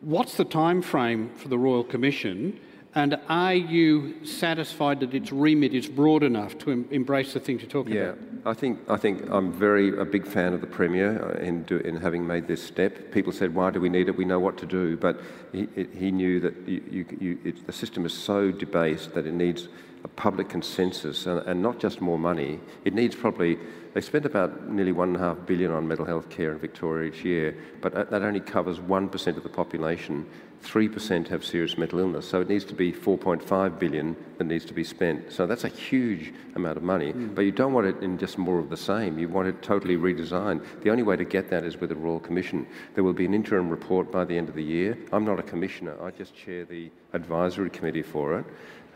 What's 0.00 0.36
the 0.36 0.44
time 0.44 0.82
frame 0.82 1.30
for 1.36 1.46
the 1.48 1.58
royal 1.58 1.84
commission 1.84 2.58
And 2.94 3.18
are 3.28 3.54
you 3.54 4.24
satisfied 4.26 5.00
that 5.00 5.14
its 5.14 5.32
remit 5.32 5.72
is 5.72 5.88
broad 5.88 6.22
enough 6.22 6.58
to 6.58 6.72
em- 6.72 6.88
embrace 6.90 7.32
the 7.32 7.40
things 7.40 7.62
you're 7.62 7.70
talking 7.70 7.94
Yeah, 7.94 8.10
about? 8.10 8.18
I 8.44 8.52
think 8.52 8.80
I 8.86 8.96
think 8.96 9.30
I'm 9.30 9.50
very 9.50 9.96
a 9.96 10.04
big 10.04 10.26
fan 10.26 10.52
of 10.52 10.60
the 10.60 10.66
premier 10.66 11.24
uh, 11.24 11.38
in 11.38 11.62
do, 11.62 11.78
in 11.78 11.96
having 11.96 12.26
made 12.26 12.46
this 12.46 12.62
step. 12.62 13.10
People 13.10 13.32
said, 13.32 13.54
"Why 13.54 13.70
do 13.70 13.80
we 13.80 13.88
need 13.88 14.08
it? 14.08 14.16
We 14.16 14.26
know 14.26 14.40
what 14.40 14.58
to 14.58 14.66
do." 14.66 14.98
But 14.98 15.20
he, 15.52 15.68
he 15.98 16.10
knew 16.10 16.38
that 16.40 16.54
you, 16.68 16.82
you, 16.90 17.06
you, 17.18 17.38
it, 17.44 17.66
the 17.66 17.72
system 17.72 18.04
is 18.04 18.12
so 18.12 18.50
debased 18.50 19.14
that 19.14 19.26
it 19.26 19.32
needs 19.32 19.68
a 20.04 20.08
public 20.08 20.48
consensus 20.48 21.26
and, 21.26 21.40
and 21.46 21.62
not 21.62 21.78
just 21.78 22.00
more 22.00 22.18
money. 22.18 22.60
It 22.84 22.94
needs 22.94 23.14
probably 23.14 23.58
they 23.94 24.00
spend 24.00 24.24
about 24.24 24.68
nearly 24.68 24.92
one 24.92 25.08
and 25.08 25.16
a 25.16 25.20
half 25.20 25.46
billion 25.46 25.70
on 25.70 25.86
mental 25.86 26.06
health 26.06 26.30
care 26.30 26.52
in 26.52 26.58
Victoria 26.58 27.10
each 27.10 27.24
year, 27.24 27.54
but 27.82 27.92
that- 27.92 28.10
that 28.10 28.22
only 28.22 28.40
covers 28.40 28.80
one 28.80 29.08
percent 29.08 29.36
of 29.36 29.42
the 29.42 29.50
population. 29.50 30.26
3% 30.62 31.28
have 31.28 31.44
serious 31.44 31.76
mental 31.76 31.98
illness, 31.98 32.26
so 32.26 32.40
it 32.40 32.48
needs 32.48 32.64
to 32.64 32.74
be 32.74 32.92
4.5 32.92 33.78
billion 33.78 34.16
that 34.38 34.44
needs 34.44 34.64
to 34.64 34.72
be 34.72 34.84
spent. 34.84 35.32
So 35.32 35.46
that's 35.46 35.64
a 35.64 35.68
huge 35.68 36.32
amount 36.54 36.76
of 36.76 36.82
money, 36.82 37.10
hmm. 37.10 37.34
but 37.34 37.42
you 37.42 37.50
don't 37.50 37.72
want 37.72 37.86
it 37.86 38.02
in 38.02 38.16
just 38.16 38.38
more 38.38 38.58
of 38.58 38.70
the 38.70 38.76
same. 38.76 39.18
You 39.18 39.28
want 39.28 39.48
it 39.48 39.60
totally 39.60 39.96
redesigned. 39.96 40.64
The 40.82 40.90
only 40.90 41.02
way 41.02 41.16
to 41.16 41.24
get 41.24 41.50
that 41.50 41.64
is 41.64 41.80
with 41.80 41.90
a 41.90 41.96
Royal 41.96 42.20
Commission. 42.20 42.66
There 42.94 43.02
will 43.04 43.12
be 43.12 43.24
an 43.24 43.34
interim 43.34 43.68
report 43.70 44.12
by 44.12 44.24
the 44.24 44.38
end 44.38 44.48
of 44.48 44.54
the 44.54 44.62
year. 44.62 44.96
I'm 45.12 45.24
not 45.24 45.40
a 45.40 45.42
commissioner, 45.42 45.96
I 46.00 46.10
just 46.12 46.34
chair 46.34 46.64
the 46.64 46.90
advisory 47.12 47.70
committee 47.70 48.02
for 48.02 48.38
it. 48.38 48.46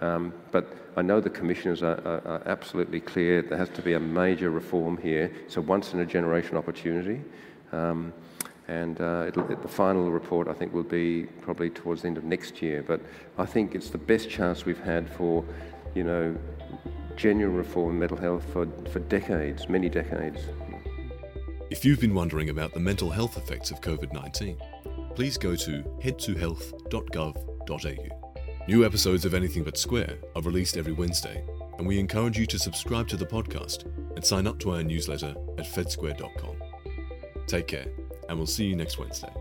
Um, 0.00 0.32
but 0.50 0.90
I 0.96 1.02
know 1.02 1.20
the 1.20 1.30
commissioners 1.30 1.82
are, 1.82 2.00
are, 2.04 2.26
are 2.26 2.42
absolutely 2.46 3.00
clear 3.00 3.42
there 3.42 3.58
has 3.58 3.70
to 3.70 3.82
be 3.82 3.94
a 3.94 4.00
major 4.00 4.50
reform 4.50 4.98
here. 4.98 5.32
It's 5.44 5.56
a 5.56 5.60
once 5.60 5.94
in 5.94 6.00
a 6.00 6.06
generation 6.06 6.56
opportunity. 6.56 7.20
Um, 7.72 8.12
and 8.68 9.00
uh, 9.00 9.28
it, 9.28 9.62
the 9.62 9.68
final 9.68 10.10
report, 10.10 10.48
I 10.48 10.52
think, 10.52 10.72
will 10.72 10.82
be 10.82 11.26
probably 11.40 11.70
towards 11.70 12.02
the 12.02 12.08
end 12.08 12.18
of 12.18 12.24
next 12.24 12.60
year. 12.60 12.82
But 12.82 13.00
I 13.38 13.46
think 13.46 13.74
it's 13.74 13.90
the 13.90 13.98
best 13.98 14.28
chance 14.28 14.64
we've 14.64 14.80
had 14.80 15.08
for, 15.08 15.44
you 15.94 16.04
know, 16.04 16.36
genuine 17.16 17.56
reform 17.56 17.92
in 17.92 18.00
mental 18.00 18.16
health 18.16 18.44
for, 18.52 18.66
for 18.90 18.98
decades, 19.00 19.68
many 19.68 19.88
decades. 19.88 20.40
If 21.70 21.84
you've 21.84 22.00
been 22.00 22.14
wondering 22.14 22.50
about 22.50 22.74
the 22.74 22.80
mental 22.80 23.10
health 23.10 23.36
effects 23.36 23.70
of 23.70 23.80
COVID 23.80 24.12
19, 24.12 24.56
please 25.14 25.38
go 25.38 25.56
to 25.56 25.82
head2health.gov.au. 26.02 28.25
New 28.68 28.84
episodes 28.84 29.24
of 29.24 29.32
Anything 29.32 29.62
But 29.62 29.78
Square 29.78 30.18
are 30.34 30.42
released 30.42 30.76
every 30.76 30.92
Wednesday, 30.92 31.44
and 31.78 31.86
we 31.86 32.00
encourage 32.00 32.36
you 32.36 32.46
to 32.46 32.58
subscribe 32.58 33.06
to 33.08 33.16
the 33.16 33.24
podcast 33.24 33.84
and 34.16 34.24
sign 34.24 34.48
up 34.48 34.58
to 34.58 34.72
our 34.72 34.82
newsletter 34.82 35.36
at 35.56 35.66
fedsquare.com. 35.66 36.56
Take 37.46 37.68
care, 37.68 37.86
and 38.28 38.36
we'll 38.36 38.48
see 38.48 38.64
you 38.64 38.74
next 38.74 38.98
Wednesday. 38.98 39.32